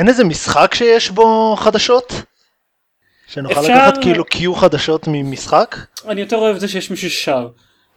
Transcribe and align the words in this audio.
אין 0.00 0.08
איזה 0.08 0.24
משחק 0.24 0.74
שיש 0.74 1.10
בו 1.10 1.56
חדשות? 1.58 2.12
שנוכל 3.26 3.60
אפשר- 3.60 3.72
לקחת 3.74 3.98
כאילו 4.02 4.24
קיו 4.24 4.54
חדשות 4.54 5.04
ממשחק? 5.08 5.76
אני 6.08 6.20
יותר 6.20 6.36
אוהב 6.36 6.54
את 6.54 6.60
זה 6.60 6.68
שיש 6.68 6.90
מישהו 6.90 7.10
ששר. 7.10 7.48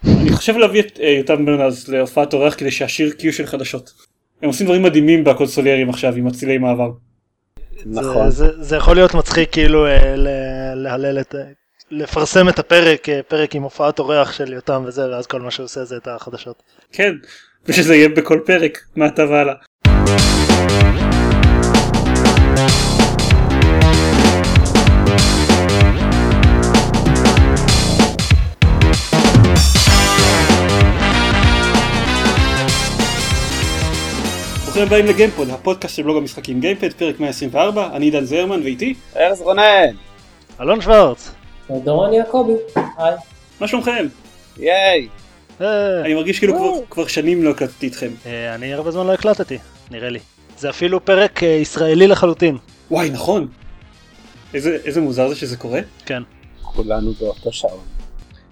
אני 0.07 0.31
חושב 0.33 0.57
להביא 0.57 0.79
את 0.81 0.99
אה, 0.99 1.09
יותם 1.09 1.45
ברנז 1.45 1.87
להופעת 1.89 2.33
אורח 2.33 2.55
כדי 2.57 2.71
שישיר 2.71 3.11
קיו 3.11 3.33
של 3.33 3.45
חדשות. 3.45 3.91
הם 4.41 4.47
עושים 4.47 4.65
דברים 4.67 4.83
מדהימים 4.83 5.23
בקונסוליירים 5.23 5.89
עכשיו 5.89 6.15
עם 6.15 6.25
מצילי 6.27 6.57
מעבר. 6.57 6.89
נכון. 7.85 8.29
זה, 8.29 8.45
זה, 8.45 8.63
זה 8.63 8.75
יכול 8.75 8.95
להיות 8.95 9.13
מצחיק 9.13 9.51
כאילו 9.51 9.85
אה, 9.87 10.15
ל- 10.15 10.73
להלל 10.75 11.19
את... 11.19 11.35
לפרסם 11.91 12.49
את 12.49 12.59
הפרק, 12.59 13.09
אה, 13.09 13.19
פרק 13.27 13.55
עם 13.55 13.63
הופעת 13.63 13.99
אורח 13.99 14.31
של 14.31 14.53
יותם 14.53 14.83
וזה, 14.87 15.09
ואז 15.11 15.27
כל 15.27 15.41
מה 15.41 15.51
שהוא 15.51 15.63
עושה 15.63 15.85
זה 15.85 15.97
את 15.97 16.07
החדשות. 16.07 16.63
כן, 16.91 17.13
ושזה 17.65 17.95
יהיה 17.95 18.09
בכל 18.09 18.39
פרק 18.45 18.79
מעתה 18.95 19.25
והלאה. 19.25 19.53
ברוכים 34.73 34.87
הבאים 34.87 35.05
לגיימפוד, 35.05 35.49
הפודקאסט 35.49 35.95
של 35.95 36.03
בלוג 36.03 36.17
המשחקים 36.17 36.59
גיימפד, 36.59 36.93
פרק 36.93 37.19
124, 37.19 37.89
אני 37.93 38.05
עידן 38.05 38.25
זרמן 38.25 38.61
ואיתי, 38.61 38.93
ארז 39.15 39.41
רונן, 39.41 39.95
אלון 40.61 40.81
שוורץ. 40.81 41.31
דורון 41.69 42.13
יעקבי, 42.13 42.53
היי. 42.97 43.15
מה 43.59 43.67
שלומכם? 43.67 44.07
ייי. 44.57 45.07
אני 45.59 46.13
מרגיש 46.13 46.39
כאילו 46.39 46.85
כבר, 46.89 47.07
שנים 47.07 47.43
לא 47.43 47.49
הקלטתי 47.49 47.85
איתכם. 47.85 48.09
אה, 48.25 48.55
אני 48.55 48.73
הרבה 48.73 48.91
זמן 48.91 49.07
לא 49.07 49.13
הקלטתי, 49.13 49.57
נראה 49.91 50.09
לי. 50.09 50.19
זה 50.57 50.69
אפילו 50.69 51.05
פרק 51.05 51.43
אה, 51.43 51.47
ישראלי 51.47 52.07
לחלוטין. 52.07 52.57
וואי 52.91 53.09
נכון. 53.09 53.47
איזה 54.53 55.01
מוזר 55.01 55.29
זה 55.29 55.35
שזה 55.35 55.57
קורה. 55.57 55.79
כן. 56.05 56.23
כולנו 56.61 57.13
באותו 57.13 57.53
שעון. 57.53 57.79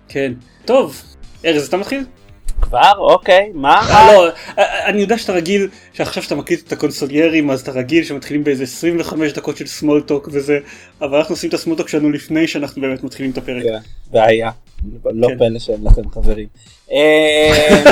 כן. 0.09 0.33
טוב, 0.65 1.01
ארז 1.45 1.67
אתה 1.67 1.77
מתחיל? 1.77 2.03
כבר? 2.61 2.91
אוקיי, 2.97 3.51
מה? 3.53 3.75
אה, 3.75 4.13
לא, 4.13 4.29
אה, 4.57 4.87
אני 4.87 5.01
יודע 5.01 5.17
שאתה 5.17 5.33
רגיל, 5.33 5.69
שעכשיו 5.93 6.23
שאתה 6.23 6.35
מקליט 6.35 6.67
את 6.67 6.71
הקונסוליירים 6.71 7.49
אז 7.49 7.61
אתה 7.61 7.71
רגיל 7.71 8.03
שמתחילים 8.03 8.43
באיזה 8.43 8.63
25 8.63 9.33
דקות 9.33 9.57
של 9.57 9.67
סמולטוק 9.67 10.29
וזה, 10.31 10.59
אבל 11.01 11.17
אנחנו 11.17 11.33
עושים 11.33 11.49
את 11.49 11.53
הסמולטוק 11.53 11.87
שלנו 11.87 12.11
לפני 12.11 12.47
שאנחנו 12.47 12.81
באמת 12.81 13.03
מתחילים 13.03 13.31
את 13.31 13.37
הפרק. 13.37 13.63
כן, 13.63 13.77
בעיה. 14.11 14.51
לא 15.05 15.27
כן. 15.27 15.37
פלא 15.37 15.59
שאין 15.59 15.83
לכם 15.83 16.09
חברים. 16.09 16.47
אה, 16.91 17.83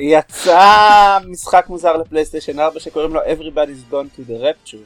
יצא 0.00 1.18
משחק 1.26 1.66
מוזר 1.68 1.96
לפלייסטיישן 1.96 2.58
4 2.58 2.80
שקוראים 2.80 3.14
לו 3.14 3.20
Everybody's 3.20 3.92
Gone 3.92 4.18
to 4.18 4.30
the 4.30 4.42
Rapture. 4.42 4.76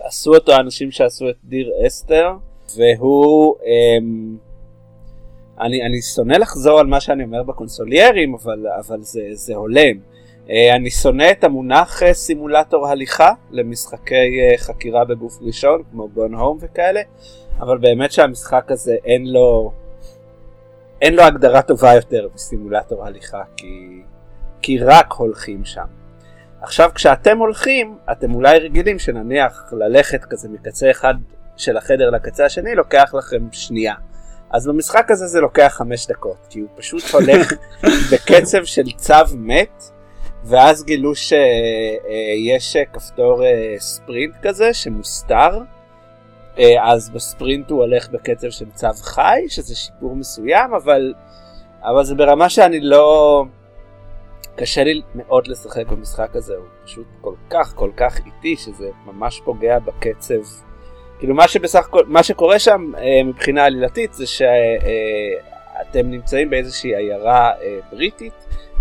עשו 0.00 0.34
אותו 0.34 0.52
האנשים 0.52 0.90
שעשו 0.90 1.28
את 1.28 1.36
דיר 1.44 1.70
אסתר, 1.86 2.32
והוא... 2.76 3.54
אני, 5.60 5.82
אני 5.82 6.02
שונא 6.02 6.32
לחזור 6.32 6.80
על 6.80 6.86
מה 6.86 7.00
שאני 7.00 7.24
אומר 7.24 7.42
בקונסוליירים, 7.42 8.34
אבל, 8.34 8.66
אבל 8.86 9.02
זה, 9.02 9.20
זה 9.32 9.54
הולם. 9.54 9.96
אה, 10.50 10.76
אני 10.76 10.90
שונא 10.90 11.30
את 11.30 11.44
המונח 11.44 12.02
אה, 12.02 12.14
סימולטור 12.14 12.88
הליכה 12.88 13.30
למשחקי 13.50 14.40
אה, 14.40 14.58
חקירה 14.58 15.04
בגוף 15.04 15.38
ראשון, 15.42 15.82
כמו 15.90 16.08
גון 16.08 16.34
הום 16.34 16.58
וכאלה, 16.60 17.00
אבל 17.60 17.78
באמת 17.78 18.12
שהמשחק 18.12 18.70
הזה 18.70 18.96
אין 19.04 19.26
לו, 19.26 19.72
אין 21.02 21.14
לו 21.14 21.22
הגדרה 21.22 21.62
טובה 21.62 21.94
יותר 21.94 22.28
מסימולטור 22.34 23.06
הליכה, 23.06 23.42
כי, 23.56 24.02
כי 24.62 24.78
רק 24.78 25.12
הולכים 25.12 25.64
שם. 25.64 25.86
עכשיו 26.60 26.90
כשאתם 26.94 27.38
הולכים, 27.38 27.98
אתם 28.12 28.34
אולי 28.34 28.58
רגילים 28.58 28.98
שנניח 28.98 29.72
ללכת 29.72 30.24
כזה 30.24 30.48
מקצה 30.48 30.90
אחד 30.90 31.14
של 31.56 31.76
החדר 31.76 32.10
לקצה 32.10 32.44
השני 32.44 32.74
לוקח 32.74 33.14
לכם 33.14 33.48
שנייה. 33.52 33.94
אז 34.50 34.66
במשחק 34.66 35.10
הזה 35.10 35.26
זה 35.26 35.40
לוקח 35.40 35.72
חמש 35.76 36.06
דקות, 36.06 36.46
כי 36.50 36.60
הוא 36.60 36.68
פשוט 36.76 37.02
הולך 37.12 37.52
בקצב 38.12 38.64
של 38.64 38.92
צו 38.96 39.14
מת, 39.36 39.82
ואז 40.44 40.84
גילו 40.84 41.14
שיש 41.14 42.76
כפתור 42.92 43.44
אה, 43.44 43.74
ספרינט 43.78 44.34
כזה 44.42 44.74
שמוסתר, 44.74 45.58
אה, 46.58 46.92
אז 46.92 47.10
בספרינט 47.10 47.70
הוא 47.70 47.80
הולך 47.80 48.08
בקצב 48.10 48.50
של 48.50 48.70
צו 48.74 48.88
חי, 49.02 49.44
שזה 49.48 49.74
שיפור 49.76 50.16
מסוים, 50.16 50.74
אבל, 50.74 51.14
אבל 51.82 52.04
זה 52.04 52.14
ברמה 52.14 52.48
שאני 52.48 52.80
לא... 52.80 53.44
קשה 54.56 54.84
לי 54.84 55.02
מאוד 55.14 55.46
לשחק 55.46 55.86
במשחק 55.86 56.36
הזה, 56.36 56.54
הוא 56.56 56.66
פשוט 56.84 57.06
כל 57.20 57.34
כך 57.50 57.72
כל 57.74 57.90
כך 57.96 58.18
איטי, 58.26 58.56
שזה 58.56 58.90
ממש 59.06 59.40
פוגע 59.44 59.78
בקצב. 59.78 60.67
כאילו 61.18 61.34
מה 61.34 61.48
שבסך 61.48 61.86
הכל, 61.86 62.02
מה 62.06 62.22
שקורה 62.22 62.58
שם 62.58 62.92
אה, 62.98 63.22
מבחינה 63.24 63.64
עלילתית 63.64 64.14
זה 64.14 64.26
שאתם 64.26 64.50
נמצאים 66.10 66.50
באיזושהי 66.50 66.96
עיירה 66.96 67.52
אה, 67.62 67.78
בריטית 67.92 68.32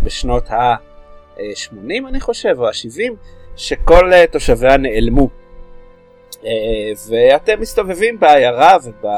בשנות 0.04 0.52
ה-80 0.52 2.08
אני 2.08 2.20
חושב, 2.20 2.56
או 2.58 2.68
ה-70, 2.68 3.14
שכל 3.56 4.14
אה, 4.14 4.28
תושביה 4.28 4.78
נעלמו. 4.78 5.30
אה, 6.46 6.52
ואתם 7.10 7.62
מסתובבים 7.62 8.20
בעיירה 8.20 8.78
וב... 8.84 9.06
אה, 9.06 9.12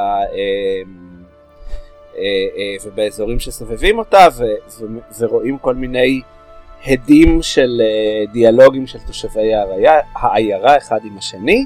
אה, 2.20 2.24
אה, 2.58 2.76
ובאזורים 2.86 3.40
שסובבים 3.40 4.00
אותה 4.00 4.28
ו- 4.38 4.44
ו- 4.80 5.00
ורואים 5.20 5.58
כל 5.58 5.76
מיני 5.76 6.22
הדים 6.86 7.42
של 7.42 7.82
אה, 7.82 8.32
דיאלוגים 8.32 8.88
של 8.88 9.00
תושבי 9.08 9.52
העיירה 10.16 10.78
אחד 10.78 11.00
עם 11.04 11.18
השני 11.18 11.66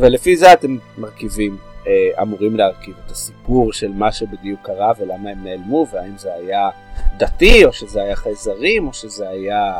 ולפי 0.00 0.36
זה 0.36 0.52
אתם 0.52 0.76
מרכיבים, 0.98 1.56
אה, 1.86 2.22
אמורים 2.22 2.56
להרכיב 2.56 2.94
את 3.06 3.10
הסיפור 3.10 3.72
של 3.72 3.92
מה 3.94 4.12
שבדיוק 4.12 4.60
קרה 4.62 4.92
ולמה 4.98 5.30
הם 5.30 5.44
נעלמו 5.44 5.86
והאם 5.92 6.18
זה 6.18 6.34
היה 6.34 6.70
דתי 7.16 7.64
או 7.64 7.72
שזה 7.72 8.02
היה 8.02 8.16
חייזרים 8.16 8.86
או 8.86 8.92
שזה 8.92 9.28
היה 9.28 9.72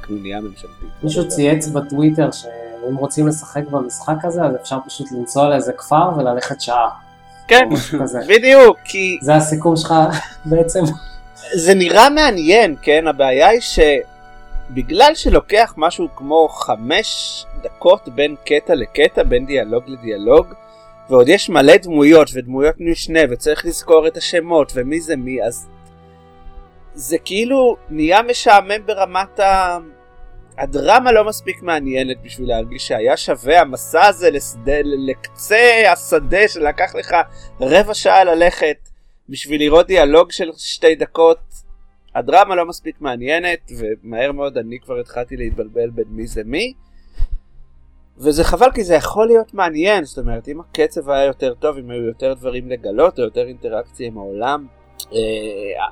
קנוניה 0.00 0.40
ממשלתית. 0.40 0.88
מישהו 1.02 1.28
צייץ 1.28 1.68
בטוויטר 1.68 2.30
שאם 2.30 2.96
רוצים 2.96 3.26
לשחק 3.28 3.62
במשחק 3.70 4.24
הזה 4.24 4.42
אז 4.42 4.54
אפשר 4.62 4.78
פשוט 4.86 5.12
לנסוע 5.12 5.48
לאיזה 5.48 5.72
כפר 5.72 6.10
וללכת 6.16 6.60
שעה. 6.60 6.88
כן. 7.48 7.68
בדיוק, 8.28 8.78
כי 8.84 9.18
זה 9.22 9.34
הסיכום 9.34 9.76
שלך 9.76 9.94
בעצם. 10.50 10.80
זה 11.54 11.74
נראה 11.74 12.10
מעניין, 12.10 12.76
כן? 12.82 13.06
הבעיה 13.06 13.48
היא 13.48 13.60
שבגלל 14.72 15.14
שלוקח 15.14 15.74
משהו 15.76 16.08
כמו 16.16 16.48
חמש 16.48 17.44
דקות 17.62 18.08
בין 18.08 18.36
קטע 18.46 18.74
לקטע, 18.74 19.22
בין 19.22 19.46
דיאלוג 19.46 19.82
לדיאלוג, 19.86 20.46
ועוד 21.10 21.28
יש 21.28 21.50
מלא 21.50 21.76
דמויות 21.76 22.28
ודמויות 22.34 22.74
משנה 22.78 23.20
וצריך 23.30 23.66
לזכור 23.66 24.06
את 24.06 24.16
השמות 24.16 24.72
ומי 24.74 25.00
זה 25.00 25.16
מי, 25.16 25.42
אז 25.42 25.68
זה 26.94 27.18
כאילו 27.18 27.76
נהיה 27.90 28.22
משעמם 28.22 28.86
ברמת 28.86 29.40
ה... 29.40 29.78
הדרמה 30.58 31.12
לא 31.12 31.24
מספיק 31.24 31.62
מעניינת 31.62 32.22
בשביל 32.22 32.48
להרגיש 32.48 32.88
שהיה 32.88 33.16
שווה 33.16 33.60
המסע 33.60 34.06
הזה 34.06 34.30
לשדה, 34.30 34.78
לקצה 34.84 35.82
השדה 35.92 36.48
שלקח 36.48 36.94
לך 36.94 37.16
רבע 37.60 37.94
שעה 37.94 38.24
ללכת 38.24 38.76
בשביל 39.28 39.60
לראות 39.60 39.86
דיאלוג 39.86 40.32
של 40.32 40.50
שתי 40.56 40.94
דקות. 40.94 41.51
הדרמה 42.14 42.54
לא 42.54 42.66
מספיק 42.66 43.00
מעניינת 43.00 43.72
ומהר 43.78 44.32
מאוד 44.32 44.58
אני 44.58 44.78
כבר 44.78 45.00
התחלתי 45.00 45.36
להתבלבל 45.36 45.90
בין 45.90 46.04
מי 46.08 46.26
זה 46.26 46.42
מי. 46.44 46.72
וזה 48.18 48.44
חבל 48.44 48.70
כי 48.74 48.84
זה 48.84 48.94
יכול 48.94 49.26
להיות 49.26 49.54
מעניין, 49.54 50.04
זאת 50.04 50.18
אומרת 50.18 50.48
אם 50.48 50.60
הקצב 50.60 51.10
היה 51.10 51.24
יותר 51.24 51.54
טוב, 51.54 51.78
אם 51.78 51.90
היו 51.90 52.02
יותר 52.02 52.34
דברים 52.34 52.68
לגלות 52.68 53.18
או 53.18 53.24
יותר 53.24 53.46
אינטראקציה 53.46 54.06
עם 54.06 54.18
העולם, 54.18 54.66
אה, 55.12 55.18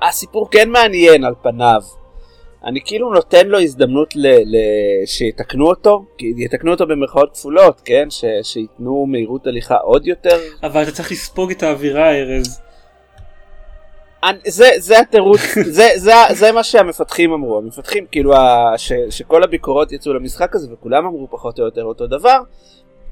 הסיפור 0.08 0.50
כן 0.50 0.70
מעניין 0.70 1.24
על 1.24 1.34
פניו. 1.42 1.80
אני 2.64 2.80
כאילו 2.84 3.12
נותן 3.14 3.46
לו 3.46 3.60
הזדמנות 3.60 4.16
ל- 4.16 4.56
ל- 4.56 5.06
שיתקנו 5.06 5.66
אותו, 5.66 6.04
יתקנו 6.18 6.70
אותו 6.70 6.86
במרכאות 6.86 7.32
כפולות, 7.32 7.80
כן? 7.84 8.10
ש- 8.10 8.24
שייתנו 8.42 9.06
מהירות 9.06 9.46
הליכה 9.46 9.76
עוד 9.76 10.06
יותר 10.06 10.38
אבל 10.62 10.82
אתה 10.82 10.90
צריך 10.92 11.12
לספוג 11.12 11.50
את 11.50 11.62
האווירה 11.62 12.14
ארז. 12.14 12.60
זה 14.46 14.70
זה 14.78 15.00
התירוץ 15.00 15.40
זה 15.76 15.88
זה 15.96 16.12
זה 16.32 16.52
מה 16.52 16.62
שהמפתחים 16.62 17.32
אמרו 17.32 17.58
המפתחים 17.58 18.06
כאילו 18.12 18.34
ה, 18.36 18.72
ש, 18.76 18.92
שכל 19.10 19.42
הביקורות 19.42 19.92
יצאו 19.92 20.12
למשחק 20.12 20.54
הזה 20.54 20.72
וכולם 20.72 21.06
אמרו 21.06 21.28
פחות 21.30 21.58
או 21.60 21.64
יותר 21.64 21.84
אותו 21.84 22.06
דבר 22.06 22.38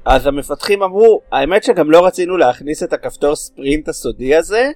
אז 0.05 0.27
המפתחים 0.27 0.83
אמרו 0.83 1.21
האמת 1.31 1.63
שגם 1.63 1.91
לא 1.91 2.05
רצינו 2.05 2.37
להכניס 2.37 2.83
את 2.83 2.93
הכפתור 2.93 3.35
ספרינט 3.35 3.87
הסודי 3.89 4.35
הזה 4.35 4.71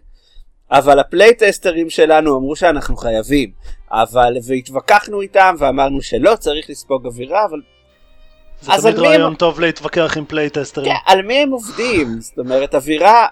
אבל 0.71 0.99
ה 0.99 1.07
playtesters 1.07 1.89
שלנו 1.89 2.37
אמרו 2.37 2.55
שאנחנו 2.55 2.97
חייבים 2.97 3.51
אבל 3.91 4.33
והתווכחנו 4.47 5.21
איתם 5.21 5.55
ואמרנו 5.59 6.01
שלא 6.01 6.35
צריך 6.35 6.69
לספוג 6.69 7.05
אווירה 7.05 7.45
אבל 7.45 7.59
זה 8.61 8.81
תמיד 8.81 8.99
רעיון 8.99 9.21
הם- 9.31 9.35
טוב 9.35 9.59
להתווכח 9.59 10.17
עם 10.17 10.25
playtesters. 10.25 10.87
כן, 10.91 10.97
על 11.05 11.21
מי 11.21 11.33
הם 11.37 11.49
עובדים? 11.51 12.21
זאת 12.21 12.39
אומרת, 12.39 12.75
אווירה, 12.75 13.27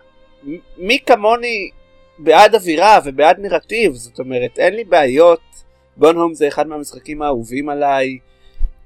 מי 0.78 1.00
כמוני 1.06 1.70
בעד 2.24 2.56
אווירה 2.56 3.00
ובעד 3.06 3.40
נרטיב, 3.40 3.94
זאת 3.94 4.20
אומרת, 4.20 4.60
אין 4.60 4.74
לי 4.74 4.84
בעיות. 4.84 5.40
גון 5.98 6.18
הום 6.18 6.34
זה 6.34 6.48
אחד 6.48 6.68
מהמשחקים 6.68 7.22
האהובים 7.22 7.70
עליי. 7.70 8.18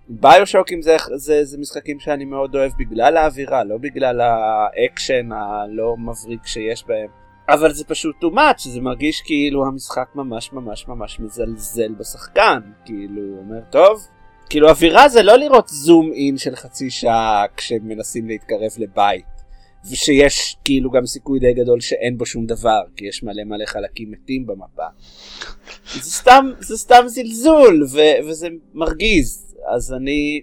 ביושוקים 0.09 0.81
זה, 0.81 0.97
זה, 1.15 1.45
זה 1.45 1.57
משחקים 1.57 1.99
שאני 1.99 2.25
מאוד 2.25 2.55
אוהב 2.55 2.71
בגלל 2.79 3.17
האווירה, 3.17 3.63
לא 3.63 3.77
בגלל 3.77 4.21
האקשן 4.21 5.29
הלא 5.31 5.95
מבריק 5.97 6.45
שיש 6.45 6.83
בהם. 6.87 7.09
אבל 7.49 7.73
זה 7.73 7.85
פשוט 7.85 8.15
too 8.23 8.35
much, 8.35 8.69
זה 8.69 8.81
מרגיש 8.81 9.21
כאילו 9.21 9.65
המשחק 9.65 10.07
ממש 10.15 10.53
ממש 10.53 10.87
ממש 10.87 11.19
מזלזל 11.19 11.93
בשחקן, 11.93 12.59
כאילו, 12.85 13.21
הוא 13.21 13.39
אומר, 13.39 13.61
טוב, 13.69 14.07
כאילו 14.49 14.69
אווירה 14.69 15.09
זה 15.09 15.23
לא 15.23 15.35
לראות 15.35 15.67
זום 15.67 16.11
אין 16.13 16.37
של 16.37 16.55
חצי 16.55 16.89
שעה 16.89 17.45
כשמנסים 17.57 18.27
להתקרב 18.27 18.71
לבית. 18.77 19.34
ושיש 19.91 20.57
כאילו 20.65 20.91
גם 20.91 21.05
סיכוי 21.05 21.39
די 21.39 21.53
גדול 21.53 21.81
שאין 21.81 22.17
בו 22.17 22.25
שום 22.25 22.45
דבר, 22.45 22.81
כי 22.95 23.05
יש 23.07 23.23
מלא 23.23 23.43
מלא 23.43 23.65
חלקים 23.65 24.11
מתים 24.11 24.45
במפה. 24.47 24.87
זה 25.93 26.11
סתם, 26.11 26.51
זה 26.59 26.77
סתם 26.77 27.03
זלזול, 27.07 27.83
ו- 27.91 28.29
וזה 28.29 28.47
מרגיז. 28.73 29.55
אז 29.75 29.93
אני... 29.93 30.41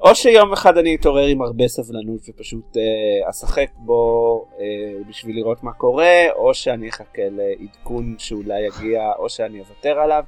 או 0.00 0.14
שיום 0.14 0.52
אחד 0.52 0.78
אני 0.78 0.94
אתעורר 0.94 1.26
עם 1.26 1.42
הרבה 1.42 1.68
סבלנות 1.68 2.20
ופשוט 2.28 2.76
אה, 2.76 3.30
אשחק 3.30 3.70
בו 3.76 4.44
אה, 4.60 4.64
בשביל 5.08 5.36
לראות 5.36 5.62
מה 5.62 5.72
קורה, 5.72 6.32
או 6.36 6.54
שאני 6.54 6.88
אחכה 6.88 7.22
לעדכון 7.30 8.14
שאולי 8.18 8.60
יגיע, 8.66 9.02
או 9.18 9.28
שאני 9.28 9.60
אוותר 9.60 9.98
עליו. 9.98 10.24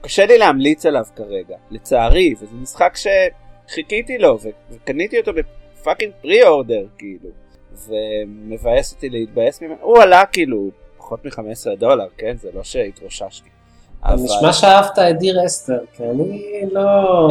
קשה 0.00 0.26
לי 0.26 0.38
להמליץ 0.38 0.86
עליו 0.86 1.04
כרגע, 1.16 1.56
לצערי, 1.70 2.34
וזה 2.40 2.54
משחק 2.54 2.94
שחיכיתי 2.96 4.18
לו, 4.18 4.38
וקניתי 4.70 5.18
אותו 5.20 5.32
בפאקינג 5.32 6.12
פרי 6.22 6.42
אורדר, 6.42 6.86
כאילו. 6.98 7.47
ומבאס 7.88 8.92
אותי 8.92 9.08
להתבאס 9.08 9.62
ממנו, 9.62 9.76
הוא 9.80 9.98
עלה 9.98 10.26
כאילו 10.26 10.70
פחות 10.98 11.24
מ-15 11.24 11.78
דולר, 11.78 12.06
כן? 12.18 12.36
זה 12.40 12.48
לא 12.54 12.62
שהתרוששתי. 12.62 13.48
אבל... 14.04 14.22
נשמע 14.22 14.52
שאהבת 14.52 14.98
את 14.98 15.18
דיר 15.18 15.46
אסתר, 15.46 15.78
כי 15.96 16.02
אני 16.02 16.42
לא... 16.72 16.80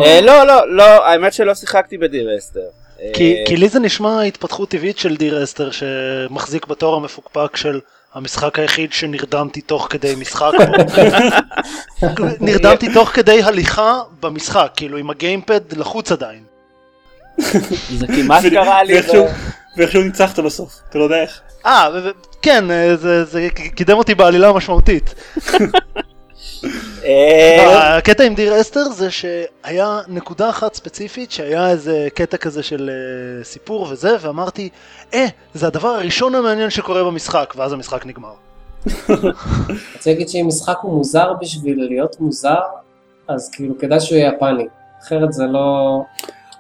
אה, 0.05 0.21
לא, 0.21 0.47
לא, 0.47 0.75
לא, 0.75 1.07
האמת 1.07 1.33
שלא 1.33 1.55
שיחקתי 1.55 1.97
בדיר 1.97 2.38
אסתר. 2.38 2.69
כי, 3.13 3.35
אה... 3.35 3.44
כי 3.47 3.57
לי 3.57 3.69
זה 3.69 3.79
נשמע 3.79 4.21
התפתחות 4.21 4.69
טבעית 4.69 4.97
של 4.97 5.15
דיר 5.15 5.44
אסתר 5.44 5.69
שמחזיק 5.71 6.67
בתואר 6.67 6.95
המפוקפק 6.95 7.55
של 7.55 7.79
המשחק 8.13 8.59
היחיד 8.59 8.94
שנרדמתי 8.94 9.61
תוך 9.61 9.88
כדי 9.89 10.15
משחק. 10.15 10.51
נרדמתי 12.39 12.94
תוך 12.94 13.09
כדי 13.09 13.44
הליכה 13.44 14.01
במשחק, 14.19 14.71
כאילו 14.75 14.97
עם 14.97 15.09
הגיימפד 15.09 15.73
לחוץ 15.77 16.11
עדיין. 16.11 16.44
זה 17.89 18.07
כמעט 18.07 18.44
קרה 18.45 18.83
לי. 18.83 18.94
ואיכשהו 19.77 20.01
ניצחת 20.01 20.39
בסוף, 20.39 20.79
אתה 20.89 20.97
לא 20.97 21.03
יודע 21.03 21.21
איך. 21.21 21.41
אה, 21.65 21.89
כן, 22.41 22.71
אה, 22.71 22.95
זה, 22.95 23.25
זה 23.25 23.47
קידם 23.75 23.97
אותי 23.97 24.15
בעלילה 24.15 24.53
משמעותית. 24.53 25.15
אה, 27.03 27.97
הקטע 27.97 28.24
עם 28.24 28.35
דיר 28.35 28.62
אסתר 28.62 28.83
זה 28.83 29.12
שהיה 29.12 30.00
נקודה 30.07 30.50
אחת 30.50 30.74
ספציפית 30.74 31.31
שהיה 31.31 31.69
איזה 31.69 32.07
קטע 32.13 32.38
כזה 32.38 32.63
של 32.63 32.89
סיפור 33.44 33.88
וזה 33.91 34.15
ואמרתי 34.21 34.69
אה 35.13 35.25
זה 35.53 35.68
הדבר 35.68 35.88
הראשון 35.88 36.35
המעניין 36.35 36.69
שקורה 36.69 37.03
במשחק 37.03 37.53
ואז 37.57 37.73
המשחק 37.73 38.06
נגמר. 38.06 38.33
רוצה 39.95 40.09
להגיד 40.12 40.30
שאם 40.30 40.45
משחק 40.47 40.77
הוא 40.81 40.94
מוזר 40.94 41.33
בשביל 41.41 41.88
להיות 41.89 42.19
מוזר 42.19 42.59
אז 43.27 43.50
כאילו 43.53 43.77
כדאי 43.80 44.00
שהוא 44.00 44.18
יהיה 44.18 44.31
יפני 44.35 44.68
אחרת 45.03 45.33
זה 45.33 45.44
לא 45.45 46.01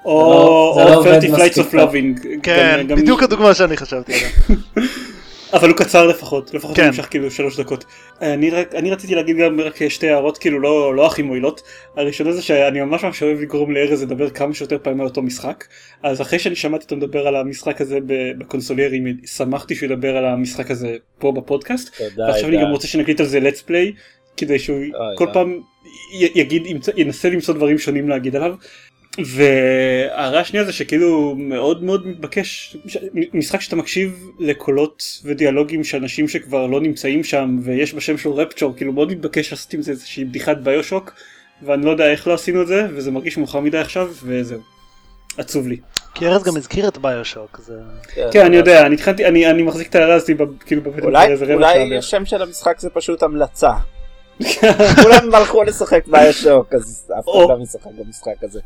או 0.07 1.03
30 1.03 1.31
לא 1.31 1.37
Flights 1.37 1.57
of 1.57 1.73
Loving. 1.73 2.29
כן, 2.43 2.87
בדיוק 2.89 3.23
הדוגמה 3.23 3.53
שאני 3.53 3.77
חשבתי 3.77 4.13
עליה. 4.13 4.29
אבל 5.53 5.69
הוא 5.69 5.77
קצר 5.77 6.07
לפחות, 6.07 6.53
לפחות 6.53 6.75
כן. 6.75 6.81
הוא 6.81 6.87
נמשך 6.87 7.07
כאילו 7.09 7.31
שלוש 7.31 7.59
דקות. 7.59 7.85
אני, 8.21 8.49
רק, 8.49 8.75
אני 8.75 8.91
רציתי 8.91 9.15
להגיד 9.15 9.37
גם 9.37 9.61
רק 9.61 9.87
שתי 9.87 10.09
הערות 10.09 10.37
כאילו 10.37 10.59
לא, 10.59 10.95
לא 10.95 11.07
הכי 11.07 11.21
מועילות. 11.21 11.61
הראשונה 11.97 12.31
זה 12.31 12.41
שאני 12.41 12.81
ממש 12.81 13.03
ממש 13.03 13.23
אוהב 13.23 13.41
לגרום 13.41 13.71
לארז 13.71 14.03
לדבר 14.03 14.29
כמה 14.29 14.53
שיותר 14.53 14.77
פעמים 14.81 15.01
על 15.01 15.07
אותו 15.07 15.21
משחק. 15.21 15.65
אז 16.03 16.21
אחרי 16.21 16.39
שאני 16.39 16.55
שמעתי 16.55 16.83
אותו 16.83 16.95
מדבר 16.95 17.27
על 17.27 17.35
המשחק 17.35 17.81
הזה 17.81 17.99
בקונסוליירים, 18.37 19.17
שמחתי 19.25 19.75
שהוא 19.75 19.91
ידבר 19.91 20.17
על 20.17 20.25
המשחק 20.25 20.71
הזה 20.71 20.95
פה 21.19 21.31
בפודקאסט. 21.31 21.95
תודה, 21.97 22.27
ועכשיו 22.27 22.49
אני 22.49 22.61
גם 22.61 22.71
רוצה 22.71 22.87
שנקליט 22.87 23.19
על 23.19 23.25
זה 23.25 23.39
let's 23.39 23.69
play, 23.69 23.99
כדי 24.37 24.59
שהוא 24.59 24.79
כל 25.15 25.27
פעם 25.33 25.59
יגיד, 26.13 26.63
ינסה 26.97 27.29
למצוא 27.29 27.53
דברים 27.53 27.77
שונים 27.77 28.09
להגיד 28.09 28.35
עליו. 28.35 28.55
וההערה 29.25 30.39
השנייה 30.39 30.65
זה 30.65 30.73
שכאילו 30.73 31.35
מאוד 31.37 31.83
מאוד 31.83 32.07
מתבקש 32.07 32.77
משחק 33.33 33.61
שאתה 33.61 33.75
מקשיב 33.75 34.29
לקולות 34.39 35.03
ודיאלוגים 35.23 35.83
של 35.83 35.97
אנשים 35.97 36.27
שכבר 36.27 36.67
לא 36.67 36.81
נמצאים 36.81 37.23
שם 37.23 37.59
ויש 37.63 37.93
בשם 37.93 38.17
של 38.17 38.29
רפצ'ור 38.29 38.73
כאילו 38.77 38.93
מאוד 38.93 39.11
מתבקש 39.11 39.51
לעשות 39.51 39.73
עם 39.73 39.81
זה 39.81 39.91
איזושהי 39.91 40.25
בדיחת 40.25 40.57
ביושוק 40.57 41.13
ואני 41.61 41.85
לא 41.85 41.91
יודע 41.91 42.11
איך 42.11 42.27
לא 42.27 42.33
עשינו 42.33 42.61
את 42.61 42.67
זה 42.67 42.87
וזה 42.93 43.11
מרגיש 43.11 43.37
מאוחר 43.37 43.59
מדי 43.59 43.77
עכשיו 43.77 44.11
וזהו. 44.23 44.59
עצוב 45.37 45.67
לי. 45.67 45.77
כי 46.13 46.27
ארז 46.27 46.43
גם 46.43 46.57
הזכיר 46.57 46.87
את 46.87 46.97
ביושוק. 46.97 47.59
זה... 47.63 47.73
כן, 48.15 48.29
כן 48.31 48.45
אני 48.45 48.55
יודע 48.55 48.85
אני 48.85 48.95
התחלתי 48.95 49.25
אני 49.25 49.49
אני 49.49 49.63
מחזיק 49.63 49.89
את 49.89 49.95
ההערה 49.95 50.15
הזאת 50.15 50.29
כאילו 50.65 50.81
בבית 50.81 51.03
אולי 51.03 51.97
השם 51.97 52.25
של 52.25 52.41
המשחק 52.41 52.79
זה 52.79 52.89
פשוט 52.89 53.23
המלצה. 53.23 53.71
כולם 55.03 55.35
הלכו 55.35 55.63
לשחק 55.63 56.07
ביושוק 56.07 56.73
אז 56.73 57.11
אף 57.19 57.23
אחד 57.23 57.49
לא 57.49 57.57
משחק 57.59 57.91
במשחק 57.97 58.43
הזה. 58.43 58.59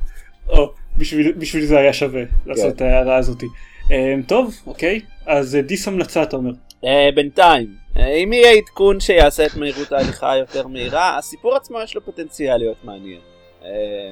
או, 0.49 0.73
בשביל, 0.97 1.31
בשביל 1.31 1.65
זה 1.65 1.79
היה 1.79 1.93
שווה 1.93 2.23
לעשות 2.45 2.65
כן. 2.65 2.71
את 2.75 2.81
ההערה 2.81 3.15
הזאתי. 3.15 3.45
Um, 3.87 3.91
טוב, 4.27 4.55
אוקיי, 4.67 4.99
אז 5.25 5.55
uh, 5.55 5.67
דיס 5.67 5.87
המלצה 5.87 6.23
אתה 6.23 6.35
אומר. 6.35 6.51
Uh, 6.83 6.87
בינתיים, 7.15 7.67
uh, 7.93 7.99
אם 7.99 8.33
יהיה 8.33 8.51
עדכון 8.51 8.99
שיעשה 8.99 9.45
את 9.45 9.55
מהירות 9.55 9.91
ההליכה 9.91 10.37
יותר 10.37 10.67
מהירה, 10.67 11.17
הסיפור 11.17 11.55
עצמו 11.55 11.81
יש 11.81 11.95
לו 11.95 12.05
פוטנציאל 12.05 12.57
להיות 12.57 12.77
מעניין. 12.83 13.19
אה, 13.61 13.65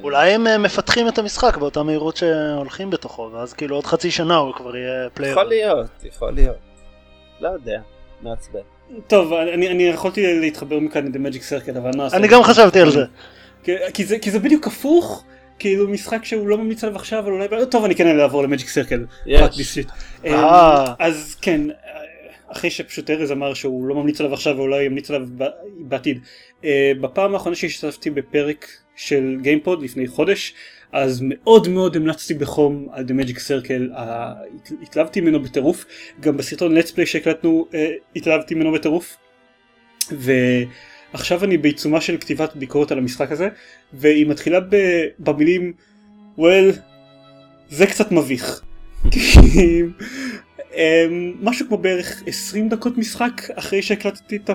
אולי 0.03 0.31
הם 0.31 0.47
אה, 0.47 0.57
מפתחים 0.57 1.07
את 1.07 1.17
המשחק 1.17 1.57
באותה 1.57 1.83
מהירות 1.83 2.17
שהולכים 2.17 2.89
בתוכו, 2.89 3.29
ואז 3.33 3.53
כאילו 3.53 3.75
עוד 3.75 3.85
חצי 3.85 4.11
שנה 4.11 4.35
הוא 4.37 4.53
כבר 4.53 4.77
יהיה 4.77 5.09
פלייר. 5.13 5.31
יכול 5.31 5.43
להיות, 5.43 5.89
יכול 6.03 6.31
להיות. 6.31 6.57
לא 7.41 7.49
יודע, 7.49 7.81
מעצבן. 8.21 8.59
טוב, 9.07 9.33
אני, 9.33 9.69
אני 9.69 9.83
יכולתי 9.83 10.39
להתחבר 10.39 10.79
מכאן 10.79 11.05
עם 11.05 11.11
The 11.13 11.29
Magic 11.29 11.41
Circle, 11.41 11.77
אבל 11.77 11.91
מה 11.97 12.07
אני 12.13 12.27
גם 12.27 12.43
חשבתי 12.43 12.79
על 12.79 12.91
זה. 12.91 13.03
כי, 13.63 13.71
כי, 13.93 14.05
זה, 14.05 14.19
כי 14.19 14.31
זה 14.31 14.39
בדיוק 14.39 14.67
הפוך. 14.67 15.23
כאילו 15.59 15.87
משחק 15.87 16.25
שהוא 16.25 16.47
לא 16.47 16.57
ממליץ 16.57 16.83
עליו 16.83 16.95
עכשיו 16.95 17.19
אבל 17.19 17.31
אולי 17.31 17.47
טוב 17.71 17.85
אני 17.85 17.95
כן 17.95 18.19
אעבור 18.19 18.43
ל 18.43 18.48
Magic 18.48 18.69
Circle. 18.69 19.05
אה. 20.25 20.93
אז 20.99 21.35
כן 21.41 21.61
אחרי 22.47 22.69
שפשוט 22.69 23.09
ארז 23.09 23.31
אמר 23.31 23.53
שהוא 23.53 23.87
לא 23.87 23.95
ממליץ 23.95 24.19
עליו 24.19 24.33
עכשיו 24.33 24.57
ואולי 24.57 24.83
ימליץ 24.83 25.11
עליו 25.11 25.27
בעתיד. 25.79 26.19
אה, 26.63 26.91
בפעם 27.01 27.33
האחרונה 27.33 27.55
שהשתתפתי 27.55 28.09
בפרק 28.09 28.67
של 28.95 29.37
גיימפוד 29.41 29.83
לפני 29.83 30.07
חודש 30.07 30.53
אז 30.91 31.19
מאוד 31.23 31.67
מאוד 31.67 31.95
המלצתי 31.95 32.33
בחום 32.33 32.87
על 32.91 33.05
The 33.05 33.23
Magic 33.23 33.37
Circle, 33.37 33.99
התלהבתי 34.81 35.21
ממנו 35.21 35.43
בטירוף, 35.43 35.85
גם 36.19 36.37
בסרטון 36.37 36.77
let's 36.77 36.91
play 36.91 37.05
שהקלטנו 37.05 37.67
אה, 37.73 37.89
התלהבתי 38.15 38.55
ממנו 38.55 38.71
בטירוף. 38.71 39.17
עכשיו 41.13 41.43
אני 41.43 41.57
בעיצומה 41.57 42.01
של 42.01 42.17
כתיבת 42.17 42.55
ביקורת 42.55 42.91
על 42.91 42.97
המשחק 42.97 43.31
הזה, 43.31 43.49
והיא 43.93 44.27
מתחילה 44.27 44.59
ב- 44.59 45.05
במילים, 45.19 45.73
well, 46.37 46.75
זה 47.69 47.87
קצת 47.87 48.11
מביך. 48.11 48.61
אמ, 50.75 51.33
משהו 51.41 51.67
כמו 51.67 51.77
בערך 51.77 52.23
20 52.27 52.69
דקות 52.69 52.97
משחק 52.97 53.41
אחרי 53.55 53.81
שהקלטתי 53.81 54.35
את 54.35 54.49
ה... 54.49 54.53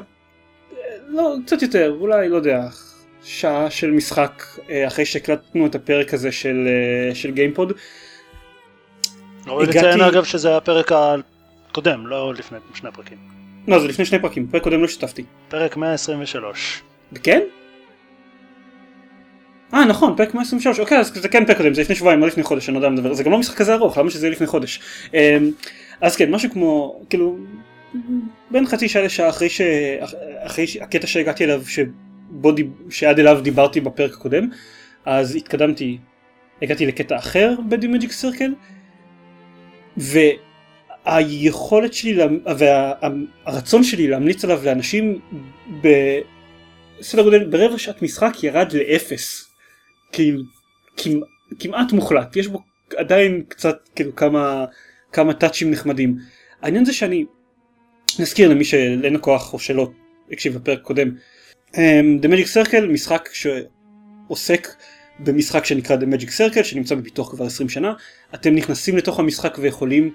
לא, 1.09 1.37
קצת 1.47 1.63
יותר, 1.63 1.97
אולי, 2.01 2.29
לא 2.29 2.37
יודע, 2.37 2.69
שעה 3.25 3.71
של 3.71 3.91
משחק 3.91 4.43
אה, 4.71 4.87
אחרי 4.87 5.07
שהקלטנו 5.07 5.67
את 5.67 5.75
הפרק 5.75 6.15
הזה 6.15 6.33
של, 6.33 6.69
אה, 6.69 7.15
של 7.15 7.31
גיימפוד. 7.31 7.73
ראוי 9.47 9.67
לציין 9.67 10.01
אגב 10.01 10.25
שזה 10.25 10.49
היה 10.49 10.57
הפרק 10.57 10.93
הקודם, 10.93 12.07
לא 12.07 12.35
לפני 12.35 12.59
שני 12.75 12.91
פרקים. 12.93 13.34
לא, 13.69 13.79
זה 13.79 13.89
לפני 13.89 14.05
שני 14.05 14.19
פרקים, 14.19 14.47
פרק 14.47 14.63
קודם 14.63 14.81
לא 14.81 14.85
השתתפתי. 14.85 15.25
פרק 15.49 15.77
123. 15.77 16.83
כן? 17.23 17.41
אה 19.75 19.85
נכון 19.85 20.15
פרק 20.17 20.35
123 20.35 20.81
אוקיי 20.81 20.99
אז 20.99 21.13
זה 21.15 21.29
כן 21.29 21.45
פרק 21.45 21.57
קודם 21.57 21.75
זה 21.75 21.81
לפני 21.81 21.95
שבועיים 21.95 22.21
לא 22.21 22.27
לפני 22.27 22.43
חודש 22.43 22.69
אני 22.69 22.75
לא 22.75 22.79
יודע 22.79 22.89
מדבר 22.89 23.15
זה 23.15 23.23
גם 23.23 23.31
לא 23.33 23.39
משחק 23.39 23.57
כזה 23.57 23.75
ארוך 23.75 23.99
למה 23.99 24.11
שזה 24.11 24.27
יהיה 24.27 24.33
לפני 24.33 24.47
חודש 24.47 24.81
אמ, 25.15 25.51
אז 26.01 26.17
כן 26.17 26.31
משהו 26.31 26.51
כמו 26.51 27.01
כאילו 27.11 27.39
בין 28.51 28.67
חצי 28.67 28.89
שעה 28.89 29.03
לשעה 29.03 29.29
אחרי 29.29 29.49
שאחרי 29.49 30.67
הקטע 30.81 31.07
שהגעתי 31.07 31.45
אליו 31.45 31.63
שבו 31.67 32.53
דיב... 32.53 32.67
שעד 32.91 33.19
אליו 33.19 33.41
דיברתי 33.43 33.81
בפרק 33.81 34.13
הקודם 34.13 34.49
אז 35.05 35.37
התקדמתי 35.37 35.99
הגעתי 36.63 36.87
לקטע 36.87 37.17
אחר 37.17 37.55
ב 37.69 37.74
The 37.74 37.88
Magic 37.88 38.13
Circle 38.13 38.55
היכולת 41.05 41.95
שלי 41.95 42.19
והרצון 42.59 43.85
שלי 43.85 44.07
להמליץ 44.09 44.45
עליו 44.45 44.61
לאנשים 44.65 45.21
בסדר 45.81 47.23
גודל 47.23 47.45
ברבע 47.45 47.79
שעת 47.79 48.03
משחק 48.03 48.33
ירד 48.43 48.73
לאפס. 48.73 49.51
כאילו 50.13 50.43
כמעט 51.59 51.93
מוחלט. 51.93 52.37
יש 52.37 52.47
בו 52.47 52.61
עדיין 52.97 53.43
קצת 53.49 53.89
כאילו 53.95 54.17
כמה 54.17 54.65
כמה 55.13 55.35
טאצ'ים 55.35 55.71
נחמדים. 55.71 56.19
העניין 56.63 56.85
זה 56.85 56.93
שאני 56.93 57.25
נזכיר 58.19 58.49
למי 58.49 58.65
שאין 58.65 59.17
הכוח 59.17 59.53
או 59.53 59.59
שלא 59.59 59.91
הקשיב 60.31 60.55
בפרק 60.55 60.81
קודם 60.83 61.11
um, 61.73 61.77
The 62.23 62.27
Magic 62.27 62.69
Circle 62.69 62.87
משחק 62.89 63.29
שעוסק 63.33 64.69
במשחק 65.19 65.65
שנקרא 65.65 65.97
The 65.97 66.15
Magic 66.15 66.29
Circle 66.29 66.65
שנמצא 66.65 66.95
בפיתוח 66.95 67.31
כבר 67.31 67.47
20 67.47 67.69
שנה. 67.69 67.93
אתם 68.35 68.55
נכנסים 68.55 68.97
לתוך 68.97 69.19
המשחק 69.19 69.57
ויכולים 69.61 70.15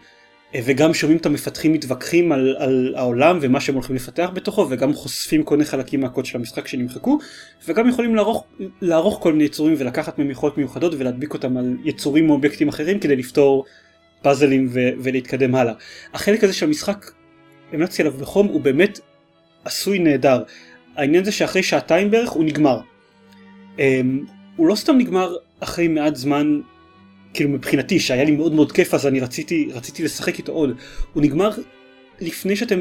וגם 0.55 0.93
שומעים 0.93 1.17
את 1.17 1.25
המפתחים 1.25 1.73
מתווכחים 1.73 2.31
על, 2.31 2.55
על 2.59 2.93
העולם 2.97 3.37
ומה 3.41 3.59
שהם 3.59 3.75
הולכים 3.75 3.95
לפתח 3.95 4.29
בתוכו 4.33 4.67
וגם 4.69 4.93
חושפים 4.93 5.43
כל 5.43 5.57
מיני 5.57 5.65
חלקים 5.65 6.01
מהקוד 6.01 6.25
של 6.25 6.37
המשחק 6.37 6.67
שנמחקו 6.67 7.19
וגם 7.67 7.89
יכולים 7.89 8.15
לערוך, 8.15 8.45
לערוך 8.81 9.19
כל 9.21 9.31
מיני 9.31 9.43
יצורים 9.43 9.75
ולקחת 9.77 10.17
מהם 10.19 10.31
יכולות 10.31 10.57
מיוחדות 10.57 10.93
ולהדביק 10.97 11.33
אותם 11.33 11.57
על 11.57 11.77
יצורים 11.83 12.29
או 12.29 12.35
אובייקטים 12.35 12.67
אחרים 12.67 12.99
כדי 12.99 13.15
לפתור 13.15 13.65
פאזלים 14.21 14.67
ו- 14.71 14.89
ולהתקדם 15.03 15.55
הלאה. 15.55 15.73
החלק 16.13 16.43
הזה 16.43 16.53
של 16.53 16.65
המשחק 16.65 17.11
המלצתי 17.73 18.01
עליו 18.01 18.13
בחום 18.13 18.47
הוא 18.47 18.61
באמת 18.61 18.99
עשוי 19.65 19.99
נהדר. 19.99 20.43
העניין 20.95 21.23
זה 21.23 21.31
שאחרי 21.31 21.63
שעתיים 21.63 22.11
בערך 22.11 22.29
הוא 22.29 22.43
נגמר. 22.43 22.79
Um, 23.77 23.81
הוא 24.55 24.67
לא 24.67 24.75
סתם 24.75 24.97
נגמר 24.97 25.35
אחרי 25.59 25.87
מעט 25.87 26.15
זמן 26.15 26.59
כאילו 27.33 27.49
מבחינתי 27.49 27.99
שהיה 27.99 28.23
לי 28.23 28.31
מאוד 28.31 28.53
מאוד 28.53 28.71
כיף 28.71 28.93
אז 28.93 29.07
אני 29.07 29.19
רציתי 29.19 29.69
רציתי 29.73 30.03
לשחק 30.03 30.37
איתו 30.37 30.51
עוד. 30.51 30.77
הוא 31.13 31.23
נגמר 31.23 31.49
לפני 32.19 32.55
שאתם 32.55 32.79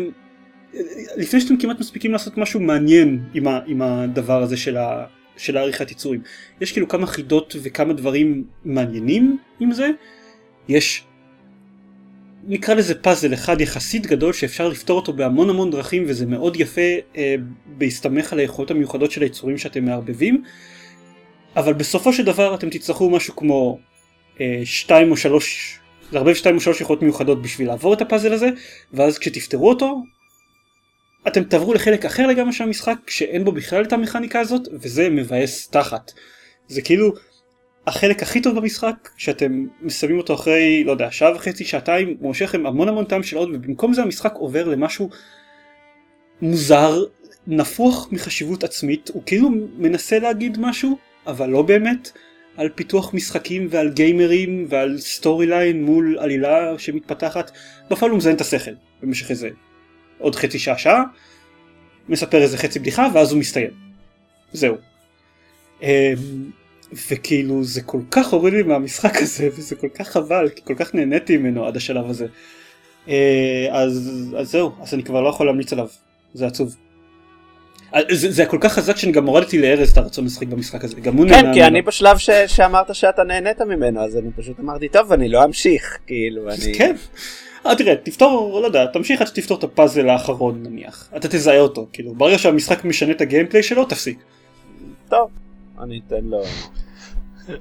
לפני 1.16 1.40
שאתם 1.40 1.56
כמעט 1.56 1.80
מספיקים 1.80 2.12
לעשות 2.12 2.38
משהו 2.38 2.60
מעניין 2.60 3.24
עם, 3.34 3.48
ה, 3.48 3.60
עם 3.66 3.82
הדבר 3.82 4.42
הזה 4.42 4.56
של, 4.56 4.76
ה, 4.76 5.06
של 5.36 5.56
העריכת 5.56 5.90
יצורים 5.90 6.20
יש 6.60 6.72
כאילו 6.72 6.88
כמה 6.88 7.06
חידות 7.06 7.56
וכמה 7.62 7.92
דברים 7.92 8.44
מעניינים 8.64 9.38
עם 9.60 9.72
זה. 9.72 9.90
יש 10.68 11.04
נקרא 12.44 12.74
לזה 12.74 12.94
פאזל 12.94 13.34
אחד 13.34 13.60
יחסית 13.60 14.06
גדול 14.06 14.32
שאפשר 14.32 14.68
לפתור 14.68 14.96
אותו 14.96 15.12
בהמון 15.12 15.50
המון 15.50 15.70
דרכים 15.70 16.04
וזה 16.06 16.26
מאוד 16.26 16.60
יפה 16.60 16.80
אה, 17.16 17.34
בהסתמך 17.66 18.32
על 18.32 18.38
היכולות 18.38 18.70
המיוחדות 18.70 19.10
של 19.10 19.22
היצורים 19.22 19.58
שאתם 19.58 19.84
מערבבים. 19.84 20.42
אבל 21.56 21.72
בסופו 21.72 22.12
של 22.12 22.24
דבר 22.24 22.54
אתם 22.54 22.70
תצטרכו 22.70 23.10
משהו 23.10 23.36
כמו 23.36 23.78
שתיים 24.64 25.10
או 25.10 25.16
שלוש, 25.16 25.78
לערבב 26.12 26.34
שתיים 26.34 26.54
או 26.54 26.60
שלוש 26.60 26.80
יכולות 26.80 27.02
מיוחדות 27.02 27.42
בשביל 27.42 27.68
לעבור 27.68 27.94
את 27.94 28.00
הפאזל 28.00 28.32
הזה, 28.32 28.48
ואז 28.92 29.18
כשתפתרו 29.18 29.68
אותו, 29.68 30.02
אתם 31.28 31.44
תעברו 31.44 31.74
לחלק 31.74 32.04
אחר 32.04 32.26
לגמרי 32.26 32.52
של 32.52 32.64
המשחק, 32.64 32.96
שאין 33.06 33.44
בו 33.44 33.52
בכלל 33.52 33.84
את 33.84 33.92
המכניקה 33.92 34.40
הזאת, 34.40 34.68
וזה 34.72 35.08
מבאס 35.08 35.68
תחת. 35.68 36.12
זה 36.68 36.82
כאילו 36.82 37.12
החלק 37.86 38.22
הכי 38.22 38.40
טוב 38.40 38.56
במשחק, 38.56 39.08
שאתם 39.16 39.66
מסיימים 39.82 40.18
אותו 40.18 40.34
אחרי, 40.34 40.84
לא 40.84 40.92
יודע, 40.92 41.10
שעה 41.10 41.34
וחצי, 41.34 41.64
שעתיים, 41.64 42.08
הוא 42.08 42.28
מושך 42.28 42.44
לכם 42.44 42.66
המון 42.66 42.88
המון 42.88 43.04
טעם 43.04 43.22
של 43.22 43.36
עוד, 43.36 43.48
ובמקום 43.54 43.92
זה 43.92 44.02
המשחק 44.02 44.34
עובר 44.34 44.68
למשהו 44.68 45.10
מוזר, 46.42 47.04
נפוח 47.46 48.08
מחשיבות 48.12 48.64
עצמית, 48.64 49.10
הוא 49.14 49.22
כאילו 49.26 49.50
מנסה 49.78 50.18
להגיד 50.18 50.58
משהו, 50.60 50.98
אבל 51.26 51.50
לא 51.50 51.62
באמת. 51.62 52.12
על 52.58 52.68
פיתוח 52.74 53.14
משחקים 53.14 53.66
ועל 53.70 53.90
גיימרים 53.90 54.66
ועל 54.68 54.98
story 54.98 55.46
line 55.46 55.84
מול 55.84 56.18
עלילה 56.18 56.78
שמתפתחת, 56.78 57.50
בפועל 57.90 58.10
הוא 58.10 58.18
מזיין 58.18 58.36
את 58.36 58.40
השכל 58.40 58.70
במשך 59.02 59.30
איזה 59.30 59.48
עוד 60.18 60.34
חצי 60.34 60.58
שעה 60.58 60.78
שעה, 60.78 61.02
מספר 62.08 62.42
איזה 62.42 62.58
חצי 62.58 62.78
בדיחה 62.78 63.08
ואז 63.14 63.32
הוא 63.32 63.40
מסתיים. 63.40 63.70
זהו. 64.52 64.76
אמ, 65.82 65.88
וכאילו 67.08 67.64
זה 67.64 67.82
כל 67.82 68.00
כך 68.10 68.28
הוריד 68.28 68.54
לי 68.54 68.62
מהמשחק 68.62 69.16
הזה 69.16 69.48
וזה 69.56 69.76
כל 69.76 69.88
כך 69.94 70.08
חבל 70.08 70.48
כי 70.48 70.62
כל 70.64 70.74
כך 70.74 70.94
נהניתי 70.94 71.36
ממנו 71.36 71.66
עד 71.66 71.76
השלב 71.76 72.10
הזה. 72.10 72.26
אה, 73.08 73.68
אז, 73.70 74.10
אז 74.38 74.50
זהו 74.50 74.72
אז 74.80 74.94
אני 74.94 75.02
כבר 75.02 75.20
לא 75.20 75.28
יכול 75.28 75.46
להמליץ 75.46 75.72
עליו 75.72 75.88
זה 76.34 76.46
עצוב. 76.46 76.76
אה, 77.94 78.00
זה, 78.10 78.30
זה 78.30 78.46
כל 78.46 78.58
כך 78.60 78.72
חזק 78.72 78.96
שאני 78.96 79.12
גם 79.12 79.26
הורדתי 79.26 79.58
לארז 79.58 79.90
את 79.90 79.98
הרצון 79.98 80.24
לשחק 80.24 80.46
במשחק 80.46 80.84
הזה, 80.84 81.00
גם 81.00 81.16
הוא 81.16 81.24
כן, 81.24 81.30
נהנה. 81.30 81.48
כן, 81.48 81.54
כי 81.54 81.64
אני 81.64 81.82
בשלב 81.82 82.18
ש, 82.18 82.30
שאמרת 82.30 82.94
שאתה 82.94 83.24
נהנית 83.24 83.60
ממנו, 83.60 84.00
אז 84.00 84.16
אני 84.16 84.30
פשוט 84.36 84.60
אמרתי, 84.60 84.88
טוב, 84.88 85.12
אני 85.12 85.28
לא 85.28 85.44
אמשיך, 85.44 85.98
כאילו, 86.06 86.48
אני... 86.48 86.74
כן. 86.78 86.94
אה, 87.66 87.76
תראה, 87.76 87.96
תפתור, 87.96 88.60
לא 88.60 88.66
יודע, 88.66 88.86
תמשיך 88.86 89.20
עד 89.20 89.26
שתפתור 89.26 89.58
את 89.58 89.64
הפאזל 89.64 90.08
האחרון 90.08 90.62
נניח, 90.62 91.08
אתה 91.16 91.28
תזהה 91.28 91.60
אותו, 91.60 91.86
כאילו, 91.92 92.14
ברגע 92.14 92.38
שהמשחק 92.38 92.84
משנה 92.84 93.12
את 93.12 93.20
הגיימפליי 93.20 93.62
שלו, 93.62 93.84
תפסיק. 93.84 94.18
טוב, 95.08 95.30
אני 95.82 96.00
אתן 96.06 96.24
לו... 96.24 96.42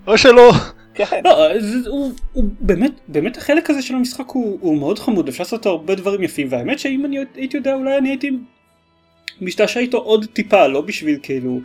או 0.08 0.18
שלא. 0.18 0.52
כן. 0.94 1.22
לא, 1.24 1.60
זה, 1.60 1.90
הוא, 1.90 2.12
הוא 2.34 2.44
באמת, 2.60 2.92
באמת 3.08 3.38
החלק 3.38 3.70
הזה 3.70 3.82
של 3.82 3.96
המשחק 3.96 4.30
הוא, 4.30 4.58
הוא 4.62 4.78
מאוד 4.78 5.00
חמוד, 5.00 5.28
אפשר 5.28 5.44
לעשות 5.44 5.66
הרבה 5.66 5.96
דברים 5.96 6.24
יפים, 6.24 6.48
והאמת 6.50 6.80
שאם 6.80 7.06
אני 7.06 7.18
הייתי 7.36 7.58
יודע 7.58 7.74
אולי 7.74 7.98
אני 7.98 8.10
הייתי 8.10 8.32
משתעשע 9.42 9.80
איתו 9.80 9.98
עוד 9.98 10.26
טיפה, 10.34 10.68
לא 10.68 10.82
בשביל 10.82 11.20
כאילו, 11.24 11.60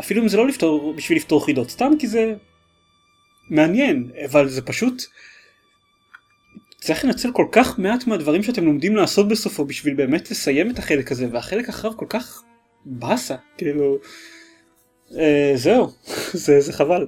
אפילו 0.00 0.22
אם 0.22 0.28
זה 0.28 0.36
לא 0.36 0.46
לפתור, 0.48 0.94
בשביל 0.94 1.18
לפתור 1.18 1.44
חידות, 1.44 1.70
סתם 1.70 1.92
כי 1.98 2.06
זה 2.06 2.34
מעניין, 3.50 4.10
אבל 4.24 4.48
זה 4.48 4.62
פשוט, 4.62 5.02
צריך 6.80 7.04
לנצל 7.04 7.32
כל 7.32 7.46
כך 7.52 7.78
מעט 7.78 8.06
מהדברים 8.06 8.42
שאתם 8.42 8.64
לומדים 8.64 8.96
לעשות 8.96 9.28
בסופו 9.28 9.64
בשביל 9.64 9.94
באמת 9.94 10.30
לסיים 10.30 10.70
את 10.70 10.78
החלק 10.78 11.12
הזה, 11.12 11.26
והחלק 11.32 11.68
אחריו 11.68 11.96
כל 11.96 12.06
כך 12.08 12.42
באסה, 12.84 13.36
כאילו, 13.58 13.98
אה, 15.18 15.52
זהו, 15.54 15.90
זה, 16.44 16.60
זה 16.60 16.72
חבל, 16.72 17.06